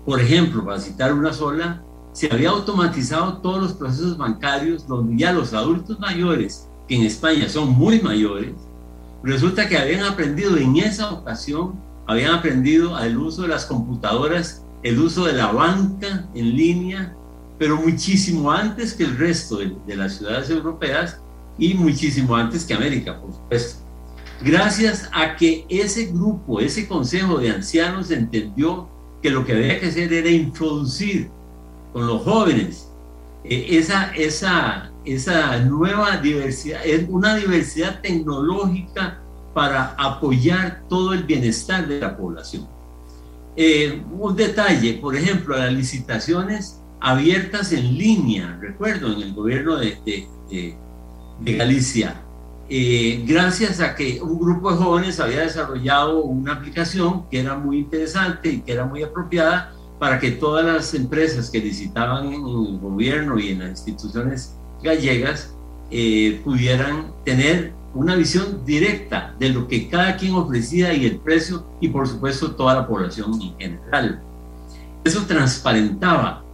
[0.04, 1.82] por ejemplo, para citar una sola,
[2.12, 7.48] se había automatizado todos los procesos bancarios donde ya los adultos mayores, que en España
[7.48, 8.52] son muy mayores,
[9.22, 11.74] resulta que habían aprendido en esa ocasión,
[12.06, 17.16] habían aprendido el uso de las computadoras, el uso de la banca en línea,
[17.60, 21.20] pero muchísimo antes que el resto de, las ciudades europeas
[21.58, 23.84] y muchísimo antes que América, por supuesto.
[24.40, 28.88] Gracias a que ese grupo, ese consejo de ancianos entendió
[29.22, 31.28] que lo que había que hacer era introducir
[31.92, 32.88] con los jóvenes
[33.44, 36.80] eh, esa, esa, esa nueva diversidad,
[37.10, 39.20] una diversidad tecnológica
[39.52, 42.66] para apoyar todo el bienestar de la población.
[43.54, 49.98] Eh, un detalle, por ejemplo, las licitaciones abiertas en línea, recuerdo, en el gobierno de,
[50.50, 50.76] de,
[51.56, 52.20] Galicia,
[52.68, 57.78] eh, gracias a que un grupo de jóvenes había desarrollado una aplicación que era muy
[57.78, 62.78] interesante y que era muy apropiada para que todas las empresas que licitaban en el
[62.78, 65.54] gobierno y en las instituciones gallegas
[65.90, 71.66] eh, pudieran tener una visión directa de lo que cada quien ofrecía y el precio
[71.80, 74.22] y por supuesto toda la población en general.
[75.04, 76.44] Eso transparentaba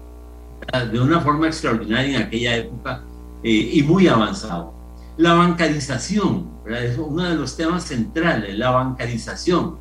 [0.91, 3.03] de una forma extraordinaria en aquella época
[3.43, 4.73] eh, y muy avanzado.
[5.17, 9.77] La bancarización, es uno de los temas centrales, la bancarización.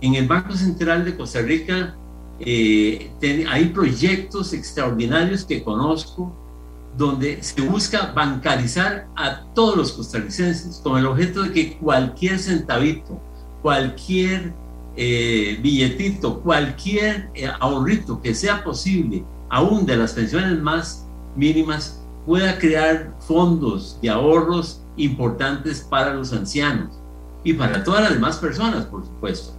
[0.00, 1.94] En el Banco Central de Costa Rica
[2.40, 3.10] eh,
[3.48, 6.32] hay proyectos extraordinarios que conozco
[6.96, 13.20] donde se busca bancarizar a todos los costarricenses con el objeto de que cualquier centavito,
[13.62, 14.52] cualquier
[14.96, 21.06] eh, billetito, cualquier eh, ahorrito que sea posible, aún de las pensiones más
[21.36, 26.90] mínimas, pueda crear fondos de ahorros importantes para los ancianos
[27.42, 29.52] y para todas las demás personas, por supuesto.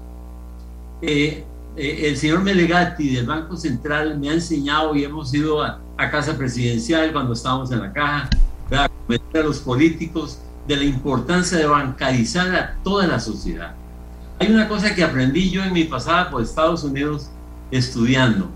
[1.01, 1.45] Eh,
[1.77, 5.81] el señor Melegati del Banco Central me ha enseñado y hemos ido a,
[6.11, 8.29] Casa Presidencial cuando estábamos en la caja,
[8.71, 13.75] a a los políticos de la importancia de bancarizar a toda la sociedad.
[14.39, 17.29] Hay una cosa que aprendí yo en mi pasada por Estados Unidos
[17.71, 18.49] estudiando.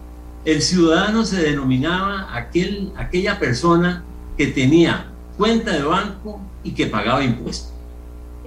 [0.45, 4.03] El ciudadano se denominaba aquel, aquella persona
[4.37, 7.73] que tenía cuenta de banco y que pagaba impuestos.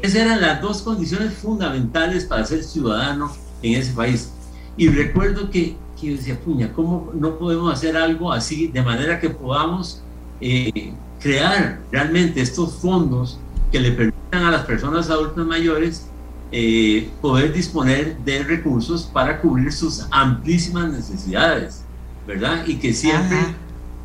[0.00, 3.30] Esas eran las dos condiciones fundamentales para ser ciudadano
[3.62, 4.32] en ese país.
[4.76, 9.20] Y recuerdo que, que yo decía, puña, ¿cómo no podemos hacer algo así de manera
[9.20, 10.02] que podamos
[10.40, 13.38] eh, crear realmente estos fondos
[13.70, 16.06] que le permitan a las personas adultas mayores
[16.50, 21.81] eh, poder disponer de recursos para cubrir sus amplísimas necesidades,
[22.26, 22.64] ¿verdad?
[22.66, 23.38] Y que siempre,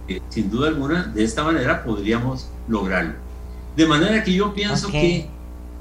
[0.07, 3.13] eh, sin duda alguna, de esta manera podríamos lograrlo.
[3.75, 5.29] De manera que yo pienso que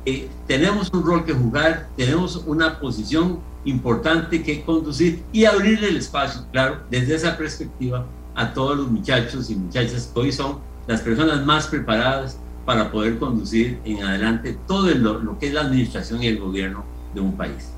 [0.04, 5.96] eh, tenemos un rol que jugar, tenemos una posición importante que conducir y abrirle el
[5.96, 11.00] espacio, claro, desde esa perspectiva a todos los muchachos y muchachas que hoy son las
[11.00, 16.26] personas más preparadas para poder conducir en adelante todo lo, que es la administración y
[16.26, 16.84] el gobierno
[17.14, 17.72] de un país.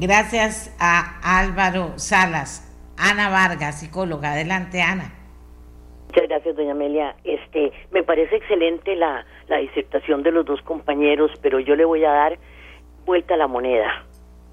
[0.00, 2.62] Gracias a Álvaro Salas.
[3.00, 4.32] Ana Vargas, psicóloga.
[4.32, 5.12] Adelante, Ana.
[6.08, 7.16] Muchas gracias, doña Amelia.
[7.24, 12.04] Este, me parece excelente la, la disertación de los dos compañeros, pero yo le voy
[12.04, 12.38] a dar
[13.06, 14.04] vuelta a la moneda.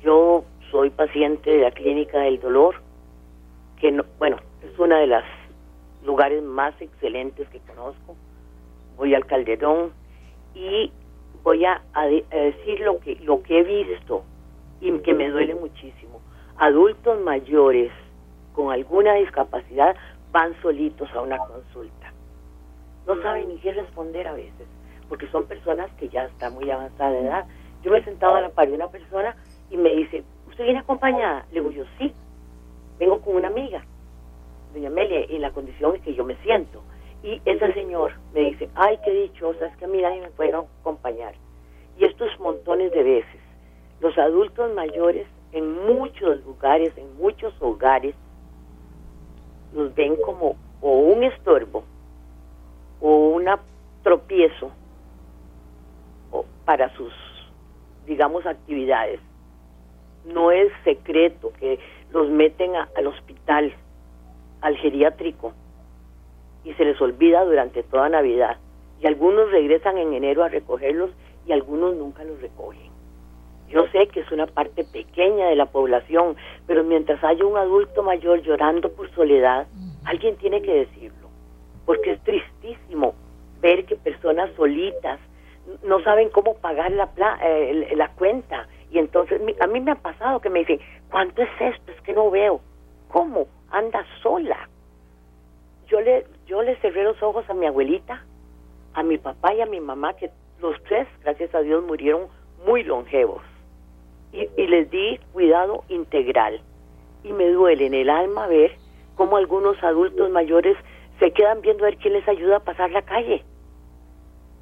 [0.02, 2.82] Yo soy paciente de la Clínica del Dolor,
[3.80, 5.24] que no, bueno, es una de las
[6.04, 8.16] lugares más excelentes que conozco
[8.98, 9.92] voy al Calderón
[10.54, 10.92] y
[11.44, 11.82] voy a,
[12.32, 14.24] decir lo que, lo que he visto
[14.82, 16.22] y que me duele muchísimo.
[16.58, 17.92] Adultos mayores
[18.58, 19.96] con alguna discapacidad
[20.32, 22.12] van solitos a una consulta.
[23.06, 24.68] No saben ni qué responder a veces,
[25.08, 27.46] porque son personas que ya están muy avanzada de edad.
[27.84, 29.36] Yo me he sentado a la par de una persona
[29.70, 31.46] y me dice, ¿usted viene acompañada?
[31.52, 32.12] Le digo yo, sí,
[32.98, 33.86] vengo con una amiga,
[34.74, 36.82] doña Amelia, y la condición es que yo me siento.
[37.22, 40.56] Y ese señor me dice, ay, qué dichosa, es que a mí nadie me puede
[40.56, 41.36] acompañar.
[42.00, 43.42] Y estos montones de veces,
[44.00, 48.16] los adultos mayores en muchos lugares, en muchos hogares,
[49.74, 51.84] nos ven como o un estorbo
[53.02, 53.60] o una
[54.04, 54.72] tropiezo
[56.66, 57.14] para sus,
[58.06, 59.22] digamos, actividades.
[60.26, 61.80] No es secreto que
[62.12, 63.74] los meten al hospital,
[64.60, 65.54] al geriátrico,
[66.66, 68.58] y se les olvida durante toda Navidad.
[69.00, 71.12] Y algunos regresan en enero a recogerlos
[71.46, 72.87] y algunos nunca los recogen.
[73.70, 76.36] Yo sé que es una parte pequeña de la población,
[76.66, 79.68] pero mientras haya un adulto mayor llorando por soledad,
[80.06, 81.30] alguien tiene que decirlo,
[81.86, 83.14] porque es tristísimo
[83.60, 85.20] ver que personas solitas
[85.84, 87.10] no saben cómo pagar la,
[87.44, 88.68] eh, la cuenta.
[88.90, 90.80] Y entonces a mí me ha pasado que me dicen,
[91.12, 91.92] ¿cuánto es esto?
[91.92, 92.62] Es que no veo.
[93.10, 93.48] ¿Cómo?
[93.70, 94.70] Anda sola
[95.88, 98.22] yo le, yo le cerré los ojos a mi abuelita,
[98.94, 100.30] a mi papá y a mi mamá, que
[100.60, 102.28] los tres, gracias a Dios, murieron
[102.66, 103.42] muy longevos.
[104.32, 106.62] Y, y les di cuidado integral.
[107.24, 108.72] Y me duele en el alma ver
[109.16, 110.78] cómo algunos adultos mayores
[111.20, 113.44] se quedan viendo a ver quién les ayuda a pasar la calle.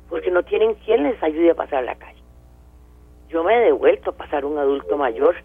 [0.10, 2.22] Porque no tienen quien les ayude a pasar la calle.
[3.30, 5.36] Yo me he devuelto a pasar un adulto mayor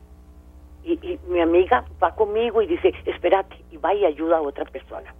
[0.85, 5.15] y, mi amiga va conmigo y dice, espérate, y va y ayuda a otra persona.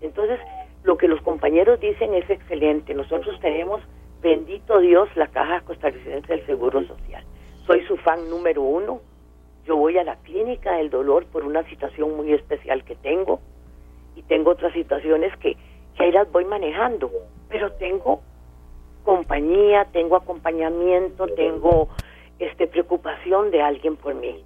[0.00, 0.40] Entonces,
[0.84, 2.94] lo que los compañeros dicen es excelente.
[2.94, 3.80] Nosotros tenemos,
[4.20, 7.24] bendito Dios, la Caja Costarricense del Seguro Social.
[7.66, 9.00] Soy su fan número uno.
[9.64, 13.40] Yo voy a la clínica del dolor por una situación muy especial que tengo
[14.14, 15.56] y tengo otras situaciones que,
[15.96, 17.10] que ahí las voy manejando,
[17.48, 18.20] pero tengo
[19.02, 21.88] compañía, tengo acompañamiento, tengo
[22.38, 24.44] este preocupación de alguien por mí.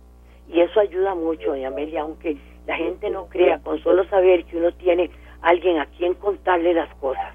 [0.49, 4.57] Y eso ayuda mucho, doña Amelia, aunque la gente no crea, con solo saber que
[4.57, 5.11] uno tiene
[5.43, 7.35] alguien a quien contarle las cosas.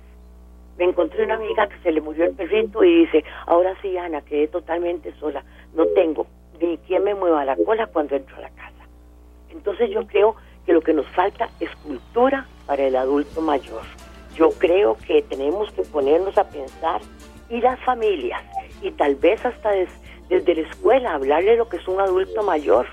[0.78, 4.22] Me encontré una amiga que se le murió el perrito y dice, ahora sí, Ana,
[4.22, 5.44] quedé totalmente sola.
[5.74, 6.28] No tengo
[6.60, 8.72] ni quien me mueva la cola cuando entro a la casa.
[9.50, 10.36] Entonces yo creo
[10.66, 13.84] que lo que nos falta es cultura para el adulto mayor.
[14.36, 17.02] Yo creo que tenemos que ponernos a pensar
[17.50, 18.42] y las familias
[18.82, 19.72] y tal vez hasta
[20.30, 22.88] desde la escuela hablarle lo que es un adulto mayor,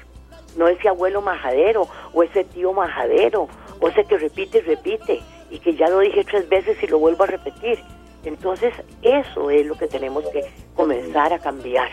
[0.56, 3.48] no ese abuelo majadero o ese tío majadero
[3.80, 5.20] o ese que repite y repite
[5.52, 7.78] y que ya lo dije tres veces y lo vuelvo a repetir.
[8.24, 8.72] Entonces
[9.02, 11.90] eso es lo que tenemos que comenzar a cambiar.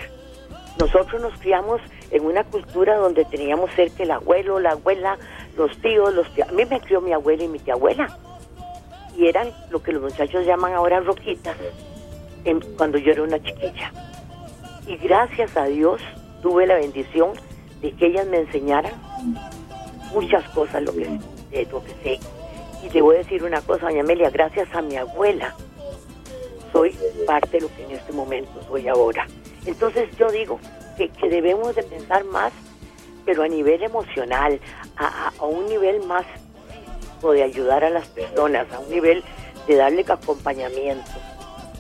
[0.80, 5.18] Nosotros nos criamos en una cultura donde teníamos cerca el abuelo, la abuela,
[5.58, 6.48] los tíos, los tíos.
[6.48, 8.18] A mí me crió mi abuela y mi tía abuela.
[9.18, 11.58] Y eran lo que los muchachos llaman ahora roquitas,
[12.78, 13.92] cuando yo era una chiquilla.
[14.88, 16.02] Y gracias a Dios
[16.42, 17.34] tuve la bendición
[17.82, 18.94] de que ellas me enseñaran
[20.14, 21.20] muchas cosas, lo que,
[21.70, 22.39] lo que sé.
[22.84, 25.56] Y te voy a decir una cosa, doña Amelia, gracias a mi abuela
[26.72, 26.96] soy
[27.26, 29.28] parte de lo que en este momento soy ahora.
[29.66, 30.60] Entonces yo digo
[30.98, 32.52] que, debemos de pensar más,
[33.26, 34.60] pero a nivel emocional,
[34.98, 39.24] a, un nivel más físico de ayudar a las personas, a un nivel
[39.68, 41.12] de darle acompañamiento.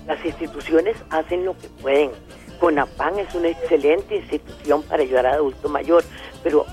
[0.06, 2.12] Las instituciones hacen lo que pueden.
[2.60, 6.04] CONAPAN es una excelente institución para ayudar al adulto mayor,
[6.44, 6.66] pero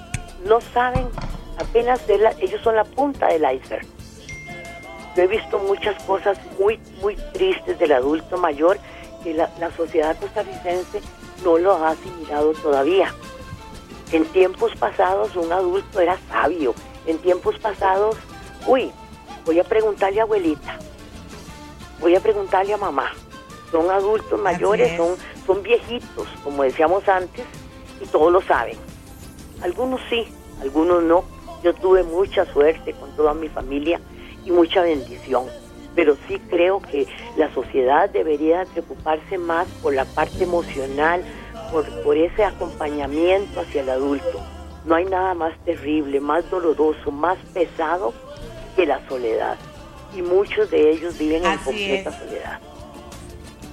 [0.44, 1.06] no saben
[1.58, 2.00] apenas,
[2.40, 3.86] ellos son la punta del iceberg.
[5.16, 8.78] Yo he visto muchas cosas muy, muy tristes del adulto mayor
[9.24, 11.00] que la, sociedad costarricense
[11.42, 13.14] no lo ha asimilado todavía.
[14.12, 16.74] En tiempos pasados un adulto era sabio.
[17.06, 18.16] En tiempos pasados,
[18.66, 18.92] uy,
[19.46, 20.78] voy a preguntarle a abuelita,
[22.00, 23.10] voy a preguntarle a mamá.
[23.70, 25.16] Son adultos mayores, son,
[25.46, 27.44] son viejitos, como decíamos antes,
[28.02, 28.76] y todos lo saben.
[29.62, 30.28] Algunos sí,
[30.60, 31.24] algunos no.
[31.62, 33.98] Yo tuve mucha suerte con toda mi familia
[34.46, 35.44] y mucha bendición.
[35.94, 37.06] Pero sí creo que
[37.36, 41.22] la sociedad debería preocuparse más por la parte emocional,
[41.70, 44.40] por, por ese acompañamiento hacia el adulto.
[44.84, 48.14] No hay nada más terrible, más doloroso, más pesado
[48.76, 49.56] que la soledad.
[50.14, 52.60] Y muchos de ellos viven en completa soledad.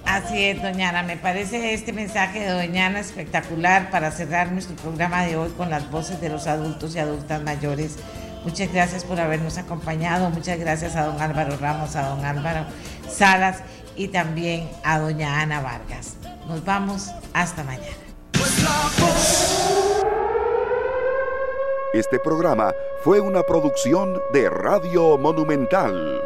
[0.05, 1.03] Así es, doñana.
[1.03, 5.89] Me parece este mensaje de doñana espectacular para cerrar nuestro programa de hoy con las
[5.91, 7.97] voces de los adultos y adultas mayores
[8.43, 10.29] Muchas gracias por habernos acompañado.
[10.29, 12.65] Muchas gracias a don Álvaro Ramos, a don Álvaro
[13.09, 13.61] Salas
[13.95, 16.17] y también a doña Ana Vargas.
[16.47, 17.87] Nos vamos hasta mañana.
[21.93, 26.22] Este programa fue una producción de Radio Monumental.